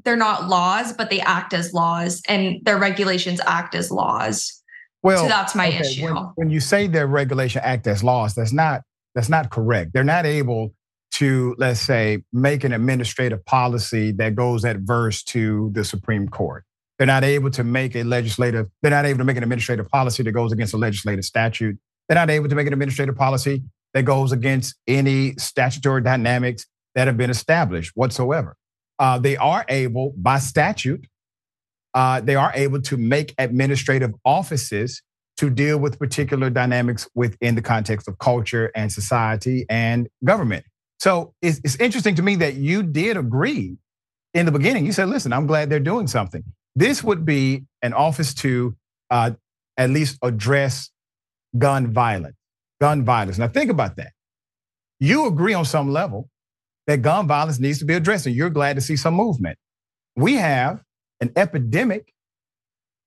they're 0.05 0.16
not 0.16 0.48
laws, 0.48 0.92
but 0.92 1.11
they 1.11 1.20
act 1.20 1.55
as 1.55 1.72
laws, 1.72 2.22
and 2.28 2.64
their 2.64 2.78
regulations 2.78 3.40
act 3.46 3.74
as 3.74 3.90
laws. 3.90 4.62
Well, 5.03 5.24
so 5.24 5.28
that's 5.28 5.55
my 5.55 5.68
okay, 5.68 5.80
issue. 5.80 6.05
When, 6.05 6.16
when 6.36 6.50
you 6.50 6.61
say 6.61 6.86
their 6.86 7.07
regulation 7.07 7.61
act 7.64 7.86
as 7.86 8.05
laws, 8.05 8.34
that's 8.34 8.53
not 8.53 8.82
that's 9.14 9.28
not 9.28 9.50
correct. 9.50 9.92
They're 9.92 10.05
not 10.05 10.26
able 10.26 10.74
to, 11.12 11.55
let's 11.59 11.80
say, 11.80 12.22
make 12.32 12.64
an 12.64 12.72
administrative 12.72 13.44
policy 13.44 14.12
that 14.12 14.34
goes 14.34 14.64
adverse 14.64 15.22
to 15.24 15.70
the 15.74 15.84
Supreme 15.84 16.28
Court. 16.28 16.64
They're 16.98 17.07
not 17.07 17.24
able 17.24 17.50
to 17.50 17.64
make 17.64 17.96
a 17.96 18.05
legislative, 18.05 18.68
they're 18.80 18.90
not 18.90 19.05
able 19.05 19.18
to 19.18 19.24
make 19.24 19.36
an 19.36 19.42
administrative 19.42 19.88
policy 19.88 20.22
that 20.22 20.32
goes 20.32 20.53
against 20.53 20.72
a 20.72 20.78
legislative 20.78 21.24
statute. 21.24 21.76
They're 22.09 22.16
not 22.16 22.30
able 22.30 22.48
to 22.48 22.55
make 22.55 22.66
an 22.66 22.72
administrative 22.72 23.16
policy 23.16 23.62
that 23.94 24.05
goes 24.05 24.32
against 24.32 24.76
any 24.86 25.34
statutory 25.36 26.03
dynamics 26.03 26.66
that 26.94 27.07
have 27.07 27.16
been 27.16 27.30
established 27.30 27.92
whatsoever 27.94 28.57
uh, 29.03 29.18
they 29.18 29.36
are 29.36 29.64
able, 29.68 30.14
by 30.16 30.38
statute, 30.38 31.09
uh, 31.92 32.20
they 32.20 32.36
are 32.36 32.53
able 32.55 32.80
to 32.80 32.96
make 32.96 33.34
administrative 33.36 34.12
offices 34.24 35.03
to 35.38 35.50
deal 35.50 35.76
with 35.76 35.98
particular 35.98 36.48
dynamics 36.50 37.09
within 37.16 37.57
the 37.57 37.62
context 37.62 38.07
of 38.07 38.16
culture 38.18 38.70
and 38.76 38.92
society 38.92 39.66
and 39.68 40.09
government. 40.24 40.64
So 41.00 41.34
it's, 41.42 41.61
it's 41.64 41.74
interesting 41.76 42.14
to 42.14 42.22
me 42.22 42.36
that 42.36 42.55
you 42.55 42.84
did 42.84 43.16
agree 43.16 43.76
in 44.34 44.46
the 44.46 44.53
beginning. 44.53 44.86
You 44.86 44.92
said, 44.92 45.09
listen, 45.09 45.32
I'm 45.32 45.48
glad 45.48 45.68
they're 45.68 45.80
doing 45.80 46.07
something. 46.07 46.44
This 46.76 47.03
would 47.03 47.24
be 47.24 47.64
an 47.82 47.94
office 47.94 48.32
to 48.34 48.76
uh, 49.11 49.32
at 49.76 49.90
least 49.90 50.16
address 50.22 50.90
gun 51.59 51.92
violence. 51.92 52.36
Gun 52.80 53.05
violence. 53.05 53.36
Now, 53.36 53.48
think 53.48 53.68
about 53.68 53.96
that. 53.96 54.12
You 55.00 55.26
agree 55.26 55.55
on 55.55 55.64
some 55.64 55.90
level 55.90 56.28
that 56.87 57.03
gun 57.03 57.26
violence 57.26 57.59
needs 57.59 57.78
to 57.78 57.85
be 57.85 57.95
addressed, 57.95 58.26
and 58.26 58.35
you're 58.35 58.51
glad 58.51 58.76
to 58.76 58.83
see 58.83 58.97
some 58.97 59.14
movement. 59.14 59.59
We 60.16 60.35
have 60.35 60.83
an 61.20 61.33
epidemic 61.37 62.12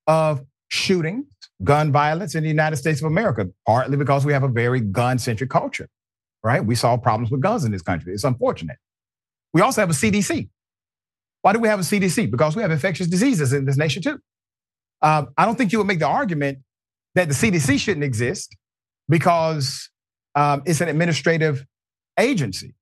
of 0.07 0.45
shootings, 0.69 1.25
gun 1.63 1.91
violence 1.91 2.35
in 2.35 2.43
the 2.43 2.49
United 2.49 2.77
States 2.77 3.01
of 3.01 3.07
America, 3.07 3.47
partly 3.65 3.97
because 3.97 4.25
we 4.25 4.33
have 4.33 4.43
a 4.43 4.47
very 4.47 4.79
gun 4.79 5.19
centric 5.19 5.49
culture, 5.49 5.89
right? 6.43 6.65
We 6.65 6.75
saw 6.75 6.97
problems 6.97 7.31
with 7.31 7.41
guns 7.41 7.65
in 7.65 7.71
this 7.71 7.81
country. 7.81 8.13
It's 8.13 8.23
unfortunate. 8.23 8.77
We 9.53 9.61
also 9.61 9.81
have 9.81 9.89
a 9.89 9.93
CDC. 9.93 10.49
Why 11.41 11.53
do 11.53 11.59
we 11.59 11.67
have 11.67 11.79
a 11.79 11.83
CDC? 11.83 12.31
Because 12.31 12.55
we 12.55 12.61
have 12.61 12.71
infectious 12.71 13.07
diseases 13.07 13.53
in 13.53 13.65
this 13.65 13.77
nation 13.77 14.01
too. 14.01 14.19
Uh, 15.01 15.25
I 15.37 15.45
don't 15.45 15.55
think 15.55 15.71
you 15.71 15.77
would 15.77 15.87
make 15.87 15.99
the 15.99 16.07
argument 16.07 16.59
that 17.13 17.27
the 17.27 17.33
CDC 17.33 17.79
shouldn't 17.79 18.03
exist 18.03 18.55
because 19.07 19.89
um, 20.33 20.63
it's 20.65 20.81
an 20.81 20.89
administrative 20.89 21.65
agency. 22.19 22.73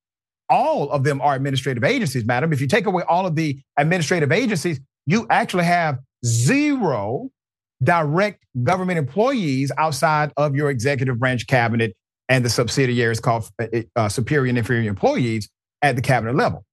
All 0.50 0.90
of 0.92 1.04
them 1.04 1.22
are 1.22 1.36
administrative 1.36 1.84
agencies, 1.84 2.26
madam. 2.26 2.54
If 2.54 2.62
you 2.62 2.68
take 2.68 2.86
away 2.86 3.04
all 3.08 3.26
of 3.26 3.36
the 3.36 3.60
administrative 3.78 4.32
agencies, 4.32 4.80
you 5.06 5.26
actually 5.30 5.66
have 5.66 6.00
zero 6.26 7.30
direct 7.82 8.46
government 8.64 8.98
employees 8.98 9.72
outside 9.78 10.32
of 10.38 10.56
your 10.56 10.70
executive 10.70 11.20
branch 11.20 11.48
cabinet 11.48 11.96
and 12.30 12.46
the 12.46 12.50
subsidiaries 12.50 13.20
called 13.20 13.50
uh, 13.60 13.68
uh 13.96 14.08
superior 14.08 14.50
and 14.50 14.58
inferior 14.58 14.90
employees 14.90 15.50
at 15.82 15.96
the 15.98 16.02
cabinet 16.02 16.36
level 16.36 16.64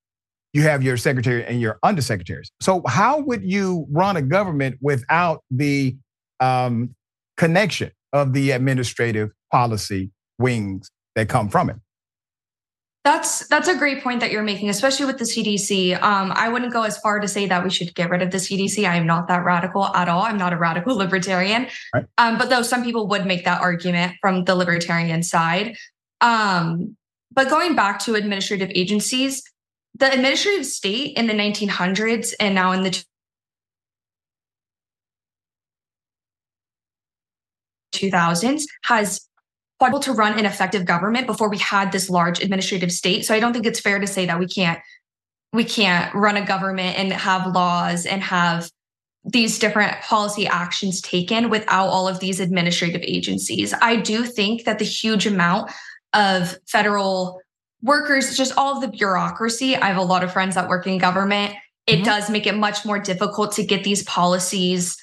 you 0.53 0.63
have 0.63 0.83
your 0.83 0.97
secretary 0.97 1.45
and 1.45 1.61
your 1.61 1.79
undersecretaries. 1.85 2.49
So 2.61 2.83
how 2.87 3.21
would 3.21 3.45
you 3.45 3.87
run 3.91 4.17
a 4.17 4.23
government 4.23 4.79
without 4.81 5.43
the 5.51 5.97
um, 6.41 6.95
connection 7.37 7.93
of 8.13 8.33
the 8.33 8.51
administrative 8.51 9.31
policy 9.53 10.11
wings 10.39 10.91
that 11.15 11.29
come 11.29 11.49
from 11.49 11.71
it? 11.71 11.77
That's 13.03 13.47
that's 13.49 13.67
a 13.67 13.77
great 13.77 14.03
point 14.03 14.21
that 14.21 14.31
you're 14.31 14.43
making, 14.43 14.69
especially 14.69 15.07
with 15.07 15.17
the 15.17 15.25
CDC. 15.25 16.01
Um, 16.03 16.33
I 16.35 16.51
wouldn't 16.51 16.71
go 16.71 16.83
as 16.83 16.99
far 16.99 17.19
to 17.19 17.27
say 17.27 17.47
that 17.47 17.65
we 17.65 17.71
should 17.71 17.95
get 17.95 18.11
rid 18.11 18.21
of 18.21 18.31
the 18.31 18.37
CDC. 18.37 18.87
I 18.87 18.97
am 18.97 19.07
not 19.07 19.27
that 19.29 19.43
radical 19.43 19.87
at 19.87 20.11
all. 20.11 20.23
I'm 20.23 20.37
not 20.37 20.53
a 20.53 20.59
radical 20.59 20.97
libertarian. 21.05 21.69
Right. 21.95 22.05
Um, 22.19 22.37
but 22.37 22.51
though 22.51 22.61
some 22.61 22.85
people 22.85 23.07
would 23.09 23.25
make 23.25 23.47
that 23.47 23.63
argument 23.63 24.17
from 24.21 24.45
the 24.45 24.55
libertarian 24.55 25.23
side. 25.23 25.77
Um, 26.21 26.97
but 27.33 27.49
going 27.49 27.75
back 27.75 28.01
to 28.01 28.17
administrative 28.17 28.71
agencies, 28.75 29.43
the 29.95 30.13
administrative 30.13 30.67
state 30.67 31.17
in 31.17 31.27
the 31.27 31.33
1900s 31.33 32.35
and 32.39 32.55
now 32.55 32.73
in 32.73 32.83
the 32.83 33.03
2000s 37.93 38.65
has 38.85 39.27
able 39.89 40.01
to 40.01 40.13
run 40.13 40.39
an 40.39 40.47
effective 40.47 40.85
government 40.85 41.27
before 41.27 41.49
we 41.49 41.59
had 41.59 41.93
this 41.93 42.11
large 42.11 42.41
administrative 42.41 42.93
state. 42.93 43.25
So 43.25 43.35
I 43.35 43.41
don't 43.41 43.53
think 43.53 43.67
it's 43.67 43.81
fair 43.81 43.99
to 43.99 44.07
say 44.07 44.27
that 44.27 44.39
we 44.39 44.47
can't 44.47 44.81
we 45.53 45.65
can't 45.65 46.15
run 46.15 46.37
a 46.37 46.47
government 46.47 46.97
and 46.97 47.13
have 47.13 47.53
laws 47.53 48.07
and 48.07 48.23
have 48.23 48.71
these 49.25 49.59
different 49.59 50.01
policy 50.03 50.47
actions 50.47 51.01
taken 51.01 51.51
without 51.51 51.89
all 51.89 52.07
of 52.09 52.21
these 52.21 52.41
administrative 52.41 53.03
agencies. 53.03 53.75
I 53.83 53.97
do 53.97 54.25
think 54.25 54.65
that 54.65 54.79
the 54.79 54.85
huge 54.85 55.27
amount 55.27 55.73
of 56.13 56.57
federal 56.67 57.41
workers, 57.83 58.37
just 58.37 58.57
all 58.57 58.77
of 58.77 58.81
the 58.81 58.89
bureaucracy. 58.97 59.77
I 59.77 59.89
have 59.89 59.97
a 59.97 60.03
lot 60.03 60.23
of 60.23 60.33
friends 60.33 60.55
that 60.55 60.69
work 60.69 60.87
in 60.87 60.99
government. 60.99 61.55
It 61.87 61.97
mm-hmm. 61.97 62.05
does 62.05 62.31
make 62.31 62.47
it 62.47 62.57
much 62.57 62.85
more 62.85 62.99
difficult 62.99 63.53
to 63.53 63.65
get 63.65 63.85
these 63.85 64.03
policies 64.05 64.97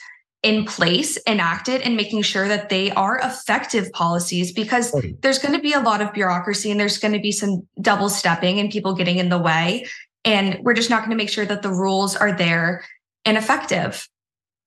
in 0.44 0.66
place, 0.66 1.18
enacted, 1.28 1.82
and 1.82 1.96
making 1.96 2.22
sure 2.22 2.48
that 2.48 2.70
they 2.70 2.92
are 2.92 3.20
effective 3.20 3.92
policies 3.92 4.52
because 4.54 4.92
there's 5.22 5.40
going 5.40 5.54
to 5.54 5.62
be 5.62 5.74
a 5.74 5.80
lot 5.80 6.02
of 6.02 6.14
bureaucracy 6.14 6.70
and 6.70 6.80
there's 6.80 6.98
going 6.98 7.14
to 7.14 7.20
be 7.20 7.32
some 7.32 7.68
double 7.82 8.10
stepping 8.10 8.60
and 8.60 8.70
people 8.70 8.94
getting 8.94 9.18
in 9.18 9.30
the 9.30 9.38
way. 9.38 9.86
And 10.24 10.60
we're 10.62 10.74
just 10.74 10.90
not 10.90 11.00
going 11.00 11.12
to 11.12 11.16
make 11.16 11.30
sure 11.30 11.46
that 11.46 11.64
the 11.64 11.72
rules 11.72 12.16
are 12.16 12.32
there 12.32 12.86
and 13.26 13.38
effective. 13.38 14.08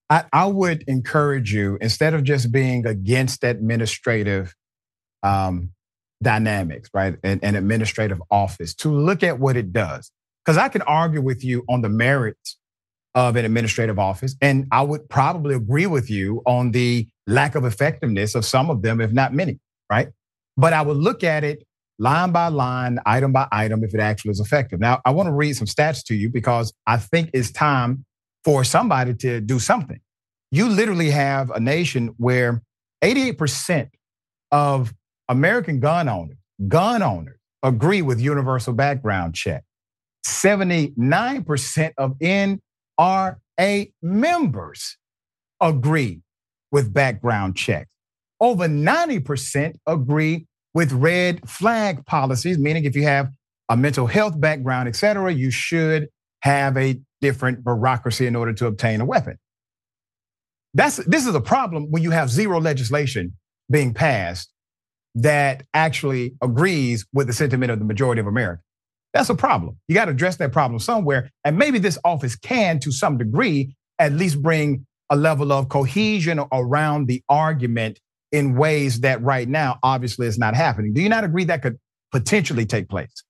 I, 0.09 0.25
I 0.33 0.47
would 0.47 0.83
encourage 0.89 1.53
you, 1.53 1.79
instead 1.81 2.15
of 2.15 2.25
just 2.25 2.51
being 2.51 2.85
against 2.85 3.45
administrative 3.45 4.55
um, 5.23 5.71
dynamics, 6.23 6.91
right? 6.93 7.17
and, 7.23 7.43
an 7.45 7.55
administrative 7.55 8.21
office 8.31 8.75
to 8.75 8.91
look 8.91 9.23
at 9.23 9.39
what 9.39 9.57
it 9.57 9.73
does. 9.73 10.11
Because 10.45 10.59
I 10.59 10.69
can 10.69 10.83
argue 10.83 11.21
with 11.21 11.45
you 11.45 11.65
on 11.69 11.83
the 11.83 11.89
merits 11.89 12.57
of 13.15 13.37
an 13.37 13.45
administrative 13.45 13.99
office, 13.99 14.37
and 14.41 14.67
I 14.71 14.83
would 14.83 15.09
probably 15.09 15.55
agree 15.55 15.87
with 15.87 16.11
you 16.11 16.43
on 16.47 16.71
the 16.71 17.09
lack 17.27 17.55
of 17.55 17.65
effectiveness 17.65 18.35
of 18.35 18.45
some 18.45 18.71
of 18.71 18.83
them, 18.83 19.01
if 19.01 19.13
not 19.13 19.33
many, 19.33 19.59
right? 19.91 20.09
But 20.57 20.73
I 20.73 20.83
would 20.83 20.97
look 20.97 21.25
at 21.25 21.45
it 21.45 21.65
line 21.99 22.33
by 22.33 22.49
line, 22.49 22.99
item 23.07 23.33
by 23.33 23.47
item, 23.53 23.85
if 23.85 23.95
it 23.95 24.01
actually 24.01 24.31
is 24.31 24.41
effective. 24.41 24.81
Now, 24.81 25.01
I 25.05 25.11
want 25.11 25.27
to 25.29 25.33
read 25.33 25.55
some 25.55 25.67
stats 25.67 26.05
to 26.07 26.15
you 26.15 26.31
because 26.31 26.73
I 26.87 26.97
think 26.97 27.31
it's 27.35 27.51
time 27.51 28.05
for 28.45 28.65
somebody 28.65 29.15
to 29.15 29.41
do 29.41 29.59
something. 29.59 30.01
You 30.51 30.69
literally 30.69 31.11
have 31.11 31.51
a 31.51 31.61
nation 31.61 32.15
where 32.17 32.63
88% 33.03 33.91
of 34.51 34.93
American 35.29 35.79
gun 35.79 36.09
owners, 36.09 36.39
gun 36.67 37.03
owners 37.03 37.39
agree 37.63 38.03
with 38.03 38.21
universal 38.21 38.73
background 38.73 39.35
check. 39.35 39.63
79% 40.27 41.93
of 41.99 42.17
NRA 43.01 43.93
members 44.03 44.97
agree 45.61 46.21
with 46.71 46.93
background 46.93 47.57
checks. 47.57 47.89
Over 48.41 48.69
90% 48.69 49.75
agree 49.87 50.47
with 50.73 50.93
red 50.93 51.49
flag 51.49 52.07
policies, 52.07 52.59
meaning 52.59 52.85
if 52.85 52.95
you 52.95 53.03
have 53.03 53.31
a 53.69 53.77
mental 53.77 54.07
health 54.07 54.41
background, 54.41 54.89
et 54.89 54.97
cetera, 54.97 55.33
you 55.33 55.51
should 55.51 56.09
have 56.43 56.77
a 56.77 57.01
different 57.21 57.65
bureaucracy 57.65 58.27
in 58.27 58.35
order 58.37 58.53
to 58.53 58.67
obtain 58.67 59.01
a 59.01 59.05
weapon. 59.05 59.39
That's 60.73 60.97
this 60.97 61.27
is 61.27 61.35
a 61.35 61.41
problem 61.41 61.91
when 61.91 62.03
you 62.03 62.13
have 62.13 62.31
zero 62.31 62.61
legislation 62.61 63.37
being 63.71 63.93
passed 63.93 64.51
that 65.17 65.65
actually 65.75 66.35
agrees 66.41 67.05
with 67.13 67.27
the 67.27 67.33
sentiment 67.33 67.73
of 67.73 67.81
the 67.81 67.85
majority 67.85 68.21
of 68.21 68.27
America. 68.27 68.63
That's 69.13 69.31
a 69.31 69.35
problem. 69.35 69.77
You 69.89 69.95
got 69.95 70.05
to 70.07 70.13
address 70.13 70.37
that 70.37 70.53
problem 70.53 70.79
somewhere. 70.79 71.31
And 71.45 71.59
maybe 71.59 71.79
this 71.79 71.99
office 72.05 72.37
can, 72.37 72.79
to 72.81 72.93
some 72.93 73.19
degree, 73.19 73.75
at 73.99 74.13
least 74.13 74.41
bring 74.41 74.87
a 75.11 75.17
level 75.17 75.53
of 75.53 75.69
cohesion 75.69 76.41
around 76.53 77.09
the 77.09 77.23
argument 77.29 77.99
in 78.33 78.55
ways 78.55 79.01
that 79.01 79.21
right 79.23 79.49
now, 79.49 79.79
obviously, 79.83 80.27
is 80.27 80.39
not 80.39 80.55
happening. 80.55 80.93
Do 80.93 81.03
you 81.03 81.09
not 81.09 81.25
agree 81.25 81.45
that 81.45 81.63
could 81.63 81.79
potentially 82.13 82.65
take 82.65 82.89
place? 82.89 83.25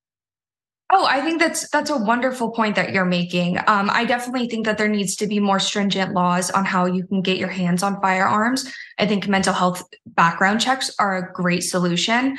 Oh, 0.93 1.07
I 1.07 1.21
think 1.21 1.41
that's 1.41 1.71
that's 1.71 1.89
a 1.89 1.97
wonderful 1.97 2.51
point 2.51 2.75
that 2.75 2.93
you're 2.93 3.05
making. 3.05 3.59
Um, 3.69 3.89
I 3.91 4.05
definitely 4.05 4.49
think 4.49 4.67
that 4.67 4.77
there 4.77 4.89
needs 4.89 5.15
to 5.17 5.27
be 5.29 5.39
more 5.39 5.61
stringent 5.61 6.15
laws 6.15 6.51
on 6.51 6.65
how 6.65 6.87
you 6.87 7.07
can 7.07 7.23
get 7.23 7.39
your 7.39 7.49
hands 7.49 7.85
on 7.85 8.01
firearms. 8.01 8.71
I 8.99 9.07
think 9.07 9.29
mental 9.29 9.55
health 9.55 9.85
background 10.05 10.61
checks 10.61 10.93
are 10.99 11.17
a 11.17 11.33
great 11.33 11.63
solution. 11.63 12.37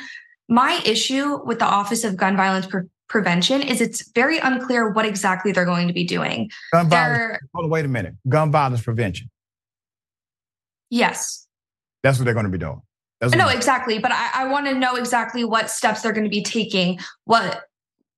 My 0.50 0.82
issue 0.84 1.42
with 1.46 1.60
the 1.60 1.64
Office 1.64 2.04
of 2.04 2.16
Gun 2.16 2.36
Violence 2.36 2.66
Prevention 3.12 3.60
is 3.60 3.82
it's 3.82 4.10
very 4.12 4.38
unclear 4.38 4.88
what 4.88 5.04
exactly 5.04 5.52
they're 5.52 5.66
going 5.66 5.86
to 5.86 5.92
be 5.92 6.02
doing. 6.02 6.50
Gun 6.72 6.88
violence. 6.88 7.40
Hold 7.54 7.66
on, 7.66 7.70
wait 7.70 7.84
a 7.84 7.88
minute. 7.88 8.14
Gun 8.26 8.50
violence 8.50 8.80
prevention. 8.80 9.28
Yes. 10.88 11.46
That's 12.02 12.18
what 12.18 12.24
they're 12.24 12.32
going 12.32 12.46
to 12.46 12.50
be 12.50 12.56
doing. 12.56 12.80
no, 13.36 13.48
exactly. 13.48 13.98
But 13.98 14.12
I, 14.12 14.30
I 14.34 14.44
want 14.46 14.64
to 14.66 14.74
know 14.74 14.96
exactly 14.96 15.44
what 15.44 15.68
steps 15.68 16.00
they're 16.00 16.14
going 16.14 16.24
to 16.24 16.30
be 16.30 16.42
taking, 16.42 17.00
what 17.26 17.64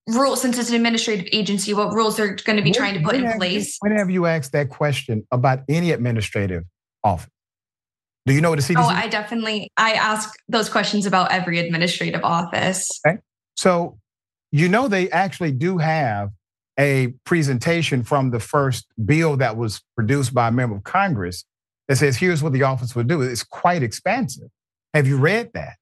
rules 0.06 0.40
since 0.40 0.58
it's 0.58 0.68
an 0.68 0.76
administrative 0.76 1.26
agency 1.32 1.72
what 1.72 1.94
rules 1.94 2.18
they're 2.18 2.36
going 2.44 2.58
to 2.58 2.62
be 2.62 2.68
when, 2.68 2.74
trying 2.74 2.92
to 2.92 3.00
put 3.00 3.14
in 3.14 3.32
place 3.38 3.78
whenever 3.80 4.10
you 4.10 4.26
ask 4.26 4.52
that 4.52 4.68
question 4.68 5.26
about 5.32 5.60
any 5.66 5.92
administrative 5.92 6.62
office 7.02 7.30
do 8.26 8.34
you 8.34 8.42
know 8.42 8.50
what 8.50 8.56
the 8.56 8.74
cdc 8.74 8.84
oh 8.84 8.86
i 8.86 9.08
definitely 9.08 9.66
i 9.78 9.94
ask 9.94 10.34
those 10.46 10.68
questions 10.68 11.06
about 11.06 11.32
every 11.32 11.58
administrative 11.58 12.22
office 12.22 13.00
okay 13.06 13.16
so 13.56 13.98
you 14.54 14.68
know 14.68 14.86
they 14.88 15.10
actually 15.10 15.52
do 15.52 15.78
have 15.78 16.30
a 16.78 17.08
presentation 17.24 18.02
from 18.02 18.30
the 18.30 18.40
first 18.40 18.86
bill 19.04 19.36
that 19.36 19.56
was 19.56 19.82
produced 19.96 20.32
by 20.32 20.48
a 20.48 20.52
member 20.52 20.76
of 20.76 20.84
congress 20.84 21.44
that 21.88 21.96
says 21.96 22.16
here's 22.16 22.42
what 22.42 22.52
the 22.52 22.62
office 22.62 22.94
would 22.94 23.08
do 23.08 23.20
it's 23.20 23.42
quite 23.42 23.82
expansive 23.82 24.48
have 24.92 25.06
you 25.06 25.16
read 25.16 25.50
that 25.54 25.74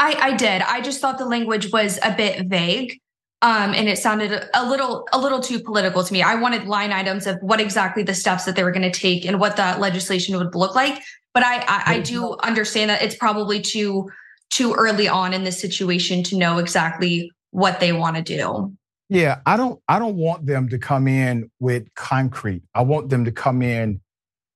I, 0.00 0.16
I 0.18 0.36
did. 0.36 0.62
I 0.62 0.80
just 0.80 1.02
thought 1.02 1.18
the 1.18 1.26
language 1.26 1.70
was 1.70 1.98
a 2.02 2.14
bit 2.16 2.46
vague. 2.46 2.98
Um, 3.42 3.74
and 3.74 3.86
it 3.86 3.98
sounded 3.98 4.48
a 4.54 4.68
little 4.68 5.06
a 5.12 5.18
little 5.18 5.40
too 5.40 5.60
political 5.60 6.02
to 6.02 6.12
me. 6.12 6.22
I 6.22 6.34
wanted 6.34 6.66
line 6.66 6.92
items 6.92 7.26
of 7.26 7.38
what 7.40 7.60
exactly 7.60 8.02
the 8.02 8.14
steps 8.14 8.44
that 8.44 8.56
they 8.56 8.64
were 8.64 8.70
going 8.70 8.90
to 8.90 8.98
take 8.98 9.24
and 9.24 9.38
what 9.38 9.56
that 9.56 9.78
legislation 9.78 10.36
would 10.36 10.54
look 10.54 10.74
like. 10.74 11.02
But 11.32 11.44
I, 11.44 11.58
I, 11.60 11.82
I 11.86 12.00
do 12.00 12.36
understand 12.42 12.90
that 12.90 13.02
it's 13.02 13.14
probably 13.14 13.60
too 13.60 14.10
too 14.50 14.74
early 14.74 15.08
on 15.08 15.32
in 15.32 15.44
this 15.44 15.60
situation 15.60 16.22
to 16.24 16.36
know 16.36 16.58
exactly 16.58 17.30
what 17.50 17.80
they 17.80 17.92
want 17.92 18.16
to 18.16 18.22
do. 18.22 18.76
Yeah, 19.08 19.40
I 19.44 19.56
don't 19.56 19.80
I 19.88 19.98
don't 19.98 20.16
want 20.16 20.46
them 20.46 20.68
to 20.68 20.78
come 20.78 21.08
in 21.08 21.50
with 21.58 21.92
concrete. 21.94 22.62
I 22.74 22.82
want 22.82 23.10
them 23.10 23.24
to 23.24 23.32
come 23.32 23.60
in 23.60 24.00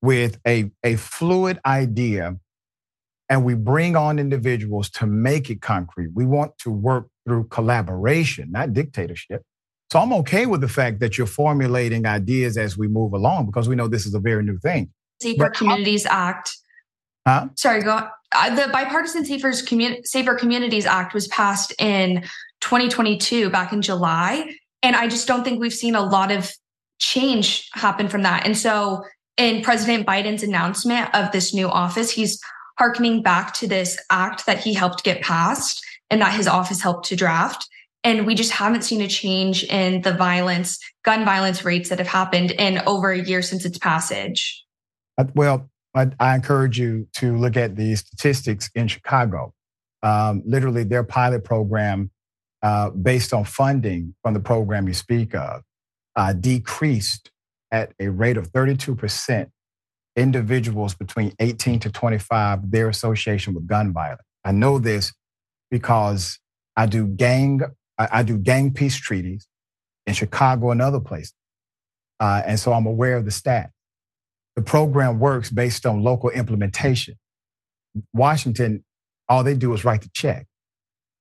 with 0.00 0.38
a, 0.46 0.70
a 0.84 0.96
fluid 0.96 1.58
idea 1.64 2.36
and 3.28 3.44
we 3.44 3.54
bring 3.54 3.96
on 3.96 4.18
individuals 4.18 4.90
to 4.90 5.06
make 5.06 5.48
it 5.50 5.62
concrete. 5.62 6.10
We 6.14 6.26
want 6.26 6.58
to 6.58 6.70
work 6.70 7.08
through 7.26 7.48
collaboration, 7.48 8.52
not 8.52 8.74
dictatorship. 8.74 9.42
So 9.90 9.98
I'm 9.98 10.12
okay 10.12 10.46
with 10.46 10.60
the 10.60 10.68
fact 10.68 11.00
that 11.00 11.16
you're 11.16 11.26
formulating 11.26 12.06
ideas 12.06 12.56
as 12.56 12.76
we 12.76 12.86
move 12.86 13.12
along 13.12 13.46
because 13.46 13.68
we 13.68 13.76
know 13.76 13.88
this 13.88 14.06
is 14.06 14.14
a 14.14 14.20
very 14.20 14.44
new 14.44 14.58
thing. 14.58 14.90
Safer 15.22 15.50
Communities 15.50 16.06
Act. 16.06 16.56
Huh? 17.26 17.48
Sorry, 17.56 17.82
go. 17.82 18.08
Uh, 18.34 18.54
the 18.54 18.70
Bipartisan 18.72 19.24
Safer, 19.24 19.52
Commun- 19.66 20.04
Safer 20.04 20.34
Communities 20.34 20.86
Act 20.86 21.14
was 21.14 21.28
passed 21.28 21.72
in 21.78 22.22
2022, 22.60 23.50
back 23.50 23.72
in 23.72 23.82
July, 23.82 24.54
and 24.82 24.96
I 24.96 25.08
just 25.08 25.26
don't 25.26 25.44
think 25.44 25.60
we've 25.60 25.72
seen 25.72 25.94
a 25.94 26.02
lot 26.02 26.30
of 26.30 26.52
change 26.98 27.68
happen 27.72 28.08
from 28.08 28.22
that. 28.22 28.44
And 28.44 28.56
so, 28.56 29.04
in 29.36 29.62
President 29.62 30.06
Biden's 30.06 30.42
announcement 30.42 31.12
of 31.14 31.32
this 31.32 31.52
new 31.52 31.68
office, 31.68 32.10
he's 32.10 32.40
harkening 32.78 33.22
back 33.22 33.54
to 33.54 33.66
this 33.66 33.98
act 34.10 34.46
that 34.46 34.58
he 34.58 34.74
helped 34.74 35.04
get 35.04 35.22
passed 35.22 35.84
and 36.10 36.20
that 36.20 36.34
his 36.34 36.46
office 36.46 36.80
helped 36.80 37.06
to 37.08 37.16
draft. 37.16 37.68
And 38.04 38.26
we 38.26 38.34
just 38.34 38.52
haven't 38.52 38.82
seen 38.82 39.00
a 39.00 39.08
change 39.08 39.64
in 39.64 40.02
the 40.02 40.12
violence, 40.12 40.78
gun 41.04 41.24
violence 41.24 41.64
rates 41.64 41.88
that 41.88 41.98
have 41.98 42.06
happened 42.06 42.50
in 42.52 42.78
over 42.86 43.10
a 43.10 43.20
year 43.20 43.42
since 43.42 43.64
its 43.64 43.78
passage. 43.78 44.64
Uh, 45.16 45.24
well, 45.34 45.70
I, 45.94 46.10
I 46.18 46.34
encourage 46.34 46.78
you 46.78 47.08
to 47.14 47.36
look 47.36 47.56
at 47.56 47.76
the 47.76 47.94
statistics 47.96 48.70
in 48.74 48.88
Chicago. 48.88 49.52
Um, 50.02 50.42
literally, 50.44 50.84
their 50.84 51.04
pilot 51.04 51.44
program, 51.44 52.10
uh, 52.62 52.90
based 52.90 53.32
on 53.32 53.44
funding 53.44 54.14
from 54.22 54.34
the 54.34 54.40
program 54.40 54.88
you 54.88 54.94
speak 54.94 55.34
of, 55.34 55.62
uh, 56.16 56.32
decreased 56.32 57.30
at 57.70 57.92
a 57.98 58.08
rate 58.08 58.36
of 58.36 58.52
32% 58.52 59.50
individuals 60.16 60.94
between 60.94 61.32
18 61.40 61.80
to 61.80 61.90
25, 61.90 62.70
their 62.70 62.88
association 62.88 63.54
with 63.54 63.66
gun 63.66 63.92
violence. 63.92 64.22
I 64.44 64.52
know 64.52 64.78
this 64.78 65.12
because 65.70 66.38
I 66.76 66.86
do 66.86 67.06
gang, 67.06 67.62
I 67.98 68.22
do 68.22 68.36
gang 68.36 68.72
peace 68.72 68.96
treaties 68.96 69.48
in 70.06 70.14
Chicago 70.14 70.70
and 70.70 70.82
other 70.82 71.00
places. 71.00 71.34
Uh, 72.20 72.42
and 72.46 72.60
so 72.60 72.72
I'm 72.72 72.86
aware 72.86 73.16
of 73.16 73.24
the 73.24 73.30
stat. 73.30 73.70
The 74.56 74.62
program 74.62 75.18
works 75.18 75.50
based 75.50 75.84
on 75.86 76.02
local 76.02 76.30
implementation. 76.30 77.16
Washington, 78.12 78.84
all 79.28 79.42
they 79.42 79.54
do 79.54 79.72
is 79.74 79.84
write 79.84 80.02
the 80.02 80.10
check. 80.12 80.46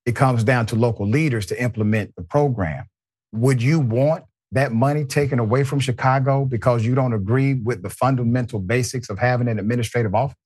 It 0.06 0.16
comes 0.16 0.44
down 0.44 0.66
to 0.68 0.76
local 0.76 1.08
leaders 1.08 1.46
to 1.48 1.62
implement 1.62 2.16
the 2.16 2.24
program. 2.24 2.86
Would 3.32 3.62
you 3.62 3.80
want 3.80 4.26
that 4.52 4.72
money 4.72 5.06
taken 5.06 5.40
away 5.40 5.64
from 5.64 5.80
Chicago 5.80 6.46
because 6.46 6.86
you 6.86 6.94
don't 6.94 7.14
agree 7.14 7.56
with 7.56 7.82
the 7.82 7.90
fundamental 7.90 8.60
basics 8.60 9.10
of 9.10 9.18
having 9.18 9.48
an 9.48 9.60
administrative 9.60 10.14
office? 10.14 10.38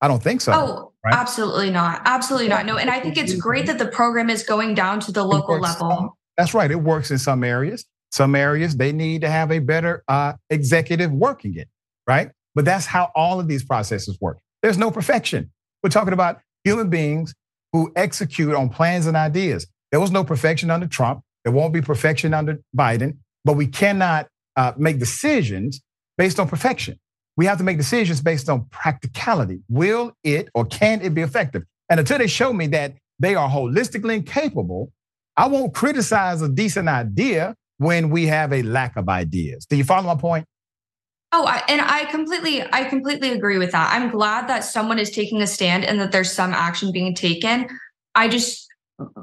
I 0.00 0.08
don't 0.08 0.22
think 0.22 0.40
so. 0.40 0.52
Oh, 0.52 0.92
right? 1.04 1.14
absolutely 1.14 1.70
not. 1.70 2.02
Absolutely 2.04 2.48
not. 2.48 2.66
No. 2.66 2.76
And 2.76 2.90
I 2.90 3.00
think 3.00 3.16
it's 3.16 3.34
great 3.34 3.66
that 3.66 3.78
the 3.78 3.86
program 3.86 4.28
is 4.28 4.42
going 4.42 4.74
down 4.74 5.00
to 5.00 5.12
the 5.12 5.24
local 5.24 5.58
level. 5.58 6.18
That's 6.36 6.52
right. 6.52 6.70
It 6.70 6.80
works 6.80 7.10
in 7.10 7.18
some 7.18 7.44
areas. 7.44 7.86
Some 8.10 8.34
areas 8.34 8.76
they 8.76 8.92
need 8.92 9.22
to 9.22 9.30
have 9.30 9.50
a 9.50 9.60
better 9.60 10.04
uh, 10.08 10.34
executive 10.50 11.10
working 11.10 11.56
it, 11.56 11.68
right? 12.06 12.30
But 12.54 12.64
that's 12.64 12.86
how 12.86 13.10
all 13.14 13.40
of 13.40 13.48
these 13.48 13.64
processes 13.64 14.18
work. 14.20 14.38
There's 14.62 14.78
no 14.78 14.90
perfection. 14.90 15.50
We're 15.82 15.90
talking 15.90 16.12
about 16.12 16.40
human 16.62 16.88
beings 16.88 17.34
who 17.72 17.92
execute 17.96 18.54
on 18.54 18.68
plans 18.68 19.06
and 19.06 19.16
ideas. 19.16 19.66
There 19.90 20.00
was 20.00 20.10
no 20.10 20.24
perfection 20.24 20.70
under 20.70 20.86
Trump. 20.86 21.22
There 21.44 21.52
won't 21.52 21.74
be 21.74 21.82
perfection 21.82 22.32
under 22.32 22.58
Biden 22.76 23.18
but 23.44 23.54
we 23.54 23.66
cannot 23.66 24.28
uh, 24.56 24.72
make 24.76 24.98
decisions 24.98 25.82
based 26.16 26.40
on 26.40 26.48
perfection. 26.48 26.98
We 27.36 27.46
have 27.46 27.58
to 27.58 27.64
make 27.64 27.76
decisions 27.76 28.20
based 28.20 28.48
on 28.48 28.66
practicality. 28.70 29.60
Will 29.68 30.12
it 30.22 30.48
or 30.54 30.64
can 30.64 31.02
it 31.02 31.14
be 31.14 31.22
effective? 31.22 31.64
And 31.90 32.00
until 32.00 32.18
they 32.18 32.26
show 32.26 32.52
me 32.52 32.68
that 32.68 32.94
they 33.18 33.34
are 33.34 33.48
holistically 33.48 34.14
incapable, 34.14 34.92
I 35.36 35.48
won't 35.48 35.74
criticize 35.74 36.42
a 36.42 36.48
decent 36.48 36.88
idea 36.88 37.54
when 37.78 38.10
we 38.10 38.26
have 38.26 38.52
a 38.52 38.62
lack 38.62 38.96
of 38.96 39.08
ideas. 39.08 39.66
Do 39.66 39.76
you 39.76 39.84
follow 39.84 40.06
my 40.06 40.20
point? 40.20 40.46
Oh, 41.36 41.46
I, 41.46 41.64
and 41.68 41.80
I 41.80 42.04
completely, 42.04 42.62
I 42.72 42.84
completely 42.84 43.32
agree 43.32 43.58
with 43.58 43.72
that. 43.72 43.92
I'm 43.92 44.08
glad 44.08 44.46
that 44.46 44.62
someone 44.62 45.00
is 45.00 45.10
taking 45.10 45.42
a 45.42 45.48
stand 45.48 45.84
and 45.84 45.98
that 45.98 46.12
there's 46.12 46.30
some 46.30 46.52
action 46.52 46.92
being 46.92 47.12
taken. 47.12 47.66
I 48.14 48.28
just, 48.28 48.68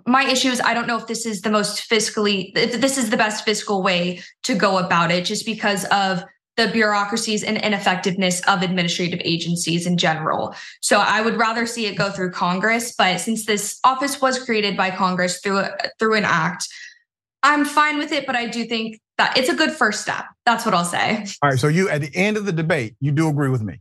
my 0.05 0.25
issue 0.25 0.49
is 0.49 0.59
I 0.59 0.73
don't 0.73 0.87
know 0.87 0.97
if 0.97 1.07
this 1.07 1.25
is 1.25 1.39
the 1.39 1.49
most 1.49 1.89
fiscally, 1.89 2.51
if 2.53 2.81
this 2.81 2.97
is 2.97 3.11
the 3.11 3.15
best 3.15 3.45
fiscal 3.45 3.81
way 3.81 4.21
to 4.43 4.55
go 4.55 4.77
about 4.77 5.09
it, 5.09 5.23
just 5.23 5.45
because 5.45 5.85
of 5.85 6.21
the 6.57 6.67
bureaucracies 6.67 7.43
and 7.43 7.55
ineffectiveness 7.59 8.41
of 8.41 8.61
administrative 8.61 9.21
agencies 9.23 9.87
in 9.87 9.97
general. 9.97 10.53
So 10.81 10.99
I 10.99 11.21
would 11.21 11.37
rather 11.37 11.65
see 11.65 11.85
it 11.85 11.95
go 11.95 12.09
through 12.09 12.31
Congress, 12.31 12.93
but 12.93 13.21
since 13.21 13.45
this 13.45 13.79
office 13.85 14.19
was 14.19 14.37
created 14.43 14.75
by 14.75 14.91
Congress 14.91 15.39
through 15.39 15.63
through 15.97 16.15
an 16.15 16.25
act, 16.25 16.67
I'm 17.41 17.63
fine 17.63 17.97
with 17.97 18.11
it, 18.11 18.25
but 18.25 18.35
I 18.35 18.47
do 18.47 18.65
think 18.65 18.99
that 19.21 19.37
it's 19.37 19.49
a 19.49 19.55
good 19.55 19.71
first 19.71 20.01
step. 20.01 20.25
That's 20.45 20.65
what 20.65 20.73
I'll 20.73 20.83
say. 20.83 21.23
All 21.43 21.51
right, 21.51 21.59
so 21.59 21.67
you 21.67 21.89
at 21.89 22.01
the 22.01 22.09
end 22.15 22.37
of 22.37 22.45
the 22.45 22.51
debate, 22.51 22.95
you 22.99 23.11
do 23.11 23.29
agree 23.29 23.49
with 23.49 23.61
me 23.61 23.79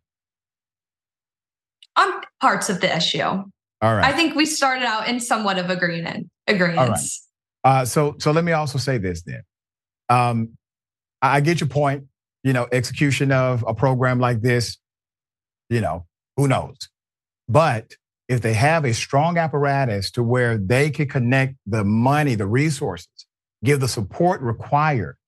on 1.97 2.21
parts 2.41 2.69
of 2.69 2.81
the 2.83 2.95
issue. 2.95 3.23
All 3.23 3.51
right. 3.83 4.05
I 4.05 4.12
think 4.12 4.35
we 4.35 4.45
started 4.45 4.85
out 4.85 5.09
in 5.09 5.19
somewhat 5.19 5.59
of 5.59 5.71
agreement. 5.71 6.29
Agreements. 6.47 7.27
All 7.65 7.73
right. 7.73 7.81
Uh, 7.81 7.85
so, 7.87 8.17
so 8.19 8.31
let 8.33 8.45
me 8.45 8.53
also 8.53 8.79
say 8.79 8.99
this 8.99 9.23
then. 9.23 9.43
Um, 10.11 10.51
I 11.23 11.41
get 11.41 11.61
your 11.61 11.69
point. 11.69 12.05
You 12.43 12.55
know, 12.55 12.69
execution 12.73 13.33
of 13.33 13.65
a 13.67 13.75
program 13.75 14.19
like 14.19 14.41
this, 14.41 14.79
you 15.69 15.83
know, 15.83 16.07
who 16.39 16.49
knows? 16.49 16.89
But 17.49 17.93
if 18.29 18.41
they 18.41 18.55
have 18.55 18.87
a 18.87 18.95
strong 18.95 19.37
apparatus 19.37 20.11
to 20.12 20.23
where 20.23 20.57
they 20.57 20.89
can 20.89 21.07
connect 21.07 21.57
the 21.67 21.85
money, 21.85 22.37
the 22.37 22.47
resources, 22.47 23.09
give 23.62 23.81
the 23.81 23.89
support 23.89 24.41
required 24.41 25.19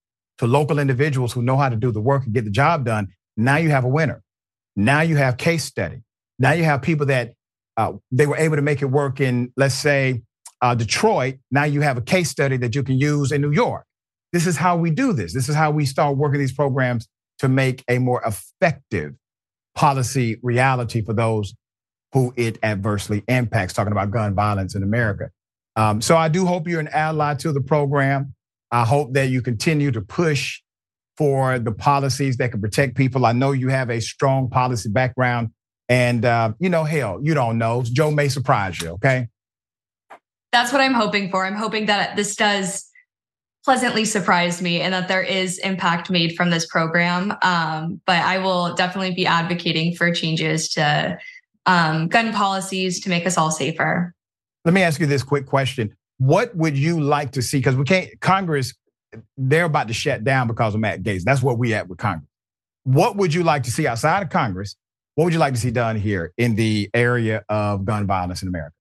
to 0.43 0.49
local 0.49 0.81
individuals 0.81 1.33
who 1.33 1.41
know 1.41 1.57
how 1.57 1.69
to 1.69 1.77
do 1.77 1.93
the 1.93 2.01
work 2.01 2.25
and 2.25 2.35
get 2.35 2.45
the 2.45 2.51
job 2.51 2.85
done, 2.85 3.07
now 3.37 3.59
you 3.59 3.71
have 3.71 3.85
a 3.85 3.89
winner. 3.89 4.25
Now 4.75 5.03
you 5.03 5.15
have 5.15 5.37
case 5.37 5.63
study. 5.63 6.03
Now 6.37 6.51
you 6.51 6.65
have 6.65 6.83
people 6.83 7.07
that 7.07 7.35
uh, 7.77 7.93
they 8.11 8.27
were 8.27 8.37
able 8.37 8.57
to 8.57 8.63
make 8.63 8.83
it 8.83 8.87
work 8.87 9.21
in, 9.21 9.53
let's 9.57 9.77
say, 9.77 10.23
uh, 10.61 10.75
Detroit. 10.75 11.37
Now 11.53 11.63
you 11.63 11.81
have 11.83 11.97
a 11.97 12.01
case 12.01 12.29
study 12.29 12.57
that 12.57 12.75
you 12.75 12.83
can 12.83 12.99
use 12.99 13.31
in 13.31 13.41
New 13.41 13.53
York. 13.53 13.87
This 14.33 14.49
is 14.49 14.57
how 14.57 14.77
we 14.77 14.91
do 14.91 15.13
this. 15.13 15.33
This 15.33 15.49
is 15.49 15.55
how 15.55 15.71
we 15.71 15.87
start 15.87 16.17
working 16.17 16.41
these 16.41 16.53
programs 16.53 17.07
to 17.39 17.49
make 17.49 17.85
a 17.89 17.99
more 17.99 18.21
effective 18.27 19.15
policy 19.77 20.41
reality 20.43 21.05
for 21.05 21.13
those 21.13 21.55
who 22.15 22.35
it 22.37 22.59
adversely 22.65 23.23
impacts, 23.29 23.75
talking 23.75 23.93
about 23.93 24.11
gun 24.11 24.35
violence 24.35 24.75
in 24.75 24.83
America. 24.83 25.31
Um, 25.77 26.03
so 26.03 26.17
I 26.17 26.27
do 26.27 26.47
hope 26.47 26.67
you're 26.67 26.81
an 26.81 26.89
ally 26.89 27.35
to 27.35 27.53
the 27.53 27.61
program. 27.61 28.35
I 28.73 28.85
hope 28.85 29.13
that 29.13 29.29
you 29.29 29.43
continue 29.43 29.91
to 29.93 30.01
push 30.01 30.61
for 31.19 31.59
the 31.59 31.73
policies 31.73 32.39
that 32.39 32.51
can 32.51 32.61
protect 32.61 32.97
people. 32.97 33.27
I 33.27 33.33
know 33.33 33.53
you 33.53 33.69
have 33.69 33.91
a 33.91 34.01
strong 34.01 34.49
policy 34.49 34.89
background 34.89 35.51
and, 35.89 36.25
uh, 36.25 36.55
you 36.59 36.71
know, 36.71 36.85
hell, 36.85 37.21
you 37.23 37.35
don't 37.35 37.59
know. 37.59 37.83
Joe 37.83 38.11
may 38.11 38.29
surprise 38.29 38.81
you, 38.81 38.91
okay? 38.93 39.29
That's 40.53 40.73
what 40.73 40.81
I'm 40.81 40.95
hoping 40.95 41.31
for. 41.31 41.45
I'm 41.45 41.55
hoping 41.55 41.87
that 41.87 42.17
this 42.17 42.35
does 42.35 42.89
pleasantly 43.65 44.05
surprise 44.05 44.61
me 44.61 44.81
and 44.81 44.93
that 44.95 45.07
there 45.07 45.23
is 45.23 45.59
impact 45.59 46.11
made 46.11 46.35
from 46.35 46.51
this 46.51 46.67
program. 46.67 47.35
Um, 47.43 48.01
but 48.07 48.17
I 48.17 48.39
will 48.39 48.75
definitely 48.75 49.15
be 49.15 49.27
advocating 49.27 49.95
for 49.95 50.13
changes 50.13 50.71
to 50.71 51.19
um, 51.67 52.09
gun 52.09 52.33
policies 52.33 53.01
to 53.01 53.11
make 53.11 53.27
us 53.27 53.37
all 53.37 53.51
safer. 53.51 54.15
Let 54.65 54.75
me 54.75 54.83
ask 54.83 54.99
you 54.99 55.07
this 55.07 55.23
quick 55.23 55.47
question. 55.47 55.95
What 56.23 56.55
would 56.57 56.79
you 56.79 57.01
like 57.01 57.33
to 57.33 57.43
see? 57.43 57.59
Because 57.59 57.75
we 57.75 57.85
can't, 57.85 58.09
Congress, 58.21 58.75
they're 59.37 59.65
about 59.65 59.89
to 59.89 59.95
shut 59.95 60.23
down 60.23 60.47
because 60.47 60.75
of 60.75 60.81
Matt 60.81 61.03
Gaetz. 61.03 61.25
That's 61.25 61.43
what 61.43 61.59
we 61.59 61.75
at 61.75 61.89
with 61.89 61.99
Congress. 61.99 62.29
What 62.85 63.17
would 63.17 63.35
you 63.35 63.43
like 63.43 63.65
to 63.65 63.71
see 63.71 63.87
outside 63.87 64.23
of 64.23 64.31
Congress 64.31 64.77
what 65.15 65.25
would 65.25 65.33
you 65.33 65.39
like 65.39 65.55
to 65.55 65.61
see 65.61 65.71
done 65.71 65.97
here 65.97 66.33
in 66.39 66.55
the 66.55 66.89
area 66.95 67.45
of 67.49 67.85
gun 67.85 68.07
violence 68.07 68.43
in 68.43 68.49
America? 68.49 68.75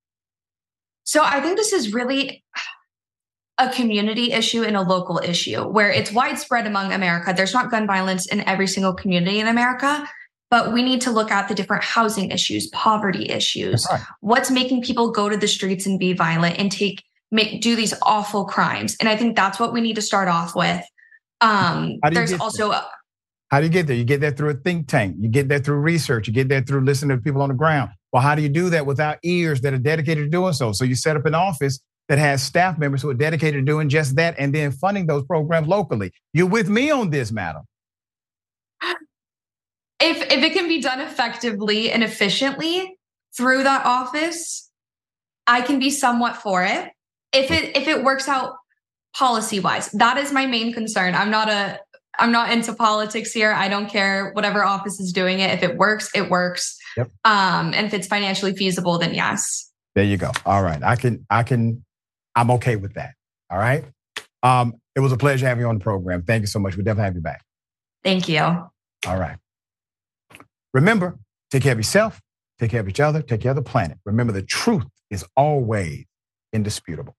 So 1.04 1.22
I 1.24 1.42
think 1.42 1.58
this 1.58 1.74
is 1.74 1.94
really 1.94 2.44
a 3.58 3.70
community 3.70 4.32
issue 4.32 4.64
and 4.64 4.78
a 4.78 4.82
local 4.82 5.20
issue 5.20 5.62
where 5.64 5.92
it's 5.92 6.12
widespread 6.12 6.66
among 6.66 6.94
America. 6.94 7.34
There's 7.36 7.54
not 7.54 7.70
gun 7.70 7.86
violence 7.86 8.26
in 8.28 8.48
every 8.48 8.68
single 8.68 8.94
community 8.94 9.40
in 9.40 9.48
America, 9.48 10.08
but 10.50 10.72
we 10.72 10.84
need 10.84 11.02
to 11.02 11.12
look 11.12 11.32
at 11.32 11.50
the 11.50 11.56
different 11.56 11.84
housing 11.84 12.32
issues, 12.32 12.68
poverty 12.68 13.30
issues, 13.30 13.86
right. 13.92 14.02
what's 14.22 14.50
making 14.50 14.84
people 14.84 15.12
go 15.12 15.28
to 15.28 15.36
the 15.36 15.48
streets 15.48 15.86
and 15.86 16.00
be 16.00 16.14
violent 16.14 16.58
and 16.58 16.72
take 16.72 17.04
make 17.32 17.62
do 17.62 17.76
these 17.76 17.94
awful 18.02 18.46
crimes. 18.46 18.96
And 19.00 19.08
I 19.08 19.16
think 19.16 19.36
that's 19.36 19.60
what 19.60 19.74
we 19.74 19.82
need 19.82 19.96
to 19.96 20.02
start 20.02 20.28
off 20.28 20.56
with. 20.56 20.84
Um, 21.40 22.00
there's 22.12 22.34
also 22.34 22.72
How 23.50 23.60
do 23.60 23.66
you 23.66 23.72
get 23.72 23.88
there? 23.88 23.96
You 23.96 24.04
get 24.04 24.22
there 24.22 24.32
through 24.32 24.50
a 24.50 24.54
think 24.54 24.88
tank. 24.88 25.16
You 25.20 25.30
get 25.30 25.48
there 25.50 25.60
through 25.60 25.78
research. 25.78 26.28
You 26.28 26.34
get 26.34 26.50
there 26.50 26.62
through 26.62 26.82
listening 26.82 27.18
to 27.18 27.24
people 27.24 27.42
on 27.42 27.50
the 27.50 27.56
ground. 27.56 27.92
Well, 28.12 28.22
how 28.22 28.36
do 28.36 28.42
you 28.42 28.50
do 28.50 28.70
that 28.70 28.86
without 28.86 29.18
ears 29.24 29.62
that 29.62 29.74
are 29.74 29.80
dedicated 29.80 30.26
to 30.26 30.30
doing 30.30 30.54
so? 30.54 30.74
So 30.74 30.84
you 30.84 30.96
set 30.96 31.16
up 31.16 31.26
an 31.26 31.34
office 31.34 31.80
that 32.10 32.20
has 32.20 32.44
staff 32.44 32.78
members 32.78 33.02
who 33.02 33.10
are 33.10 33.16
dedicated 33.16 33.62
to 33.62 33.66
doing 33.66 33.88
just 33.88 34.16
that 34.18 34.36
and 34.38 34.54
then 34.54 34.72
funding 34.72 35.08
those 35.08 35.24
programs 35.24 35.68
locally. 35.68 36.12
You're 36.34 36.48
with 36.48 36.70
me 36.70 36.92
on 36.92 37.10
this, 37.10 37.32
madam. 37.32 37.64
If 40.04 40.32
if 40.32 40.44
it 40.44 40.54
can 40.54 40.68
be 40.68 40.82
done 40.82 41.00
effectively 41.00 41.92
and 41.92 42.04
efficiently 42.04 42.98
through 43.38 43.64
that 43.64 43.86
office, 43.86 44.70
I 45.48 45.62
can 45.62 45.80
be 45.80 45.90
somewhat 45.90 46.36
for 46.38 46.64
it. 46.64 46.90
If 47.34 47.52
it 47.52 47.76
if 47.76 47.88
it 47.88 48.04
works 48.04 48.28
out 48.28 48.56
policy 49.16 49.60
wise, 49.60 49.90
that 49.92 50.18
is 50.18 50.32
my 50.32 50.46
main 50.46 50.74
concern. 50.74 51.16
I'm 51.16 51.32
not 51.32 51.50
a 51.50 51.80
I'm 52.20 52.32
not 52.32 52.52
into 52.52 52.74
politics 52.74 53.32
here. 53.32 53.52
I 53.52 53.68
don't 53.68 53.90
care 53.90 54.32
whatever 54.34 54.64
office 54.64 55.00
is 55.00 55.12
doing 55.12 55.40
it. 55.40 55.52
If 55.52 55.64
it 55.64 55.78
works, 55.78 56.10
it 56.14 56.30
works. 56.30 56.78
Yep. 56.98 57.10
Um, 57.24 57.74
and 57.74 57.88
if 57.88 57.94
it's 57.94 58.08
financially 58.08 58.56
feasible, 58.56 58.98
then 59.00 59.14
yes. 59.14 59.72
There 59.96 60.04
you 60.04 60.18
go. 60.18 60.32
All 60.46 60.62
right. 60.62 60.82
I 60.84 60.96
can, 60.96 61.26
I 61.30 61.44
can, 61.44 61.84
I'm 62.36 62.52
okay 62.52 62.76
with 62.76 62.94
that. 62.96 63.14
All 63.50 63.58
right. 63.58 63.86
Um, 64.44 64.76
it 64.96 65.00
was 65.00 65.12
a 65.12 65.18
pleasure 65.18 65.48
having 65.48 65.64
you 65.64 65.70
on 65.70 65.78
the 65.78 65.84
program. 65.84 66.24
Thank 66.24 66.42
you 66.42 66.48
so 66.48 66.60
much. 66.60 66.76
We'll 66.76 66.84
definitely 66.84 67.06
have 67.06 67.16
you 67.16 67.22
back. 67.22 67.44
Thank 68.04 68.28
you. 68.28 68.40
All 68.42 68.70
right. 69.06 69.38
Remember, 70.74 71.18
take 71.50 71.64
care 71.64 71.74
of 71.74 71.80
yourself, 71.80 72.22
take 72.60 72.72
care 72.72 72.80
of 72.80 72.90
each 72.90 73.00
other, 73.00 73.22
take 73.22 73.42
care 73.42 73.52
of 73.52 73.58
the 73.58 73.62
planet. 73.62 73.98
Remember, 74.06 74.32
the 74.32 74.42
truth 74.42 74.86
is 75.10 75.26
always 75.36 76.06
indisputable. 76.54 77.16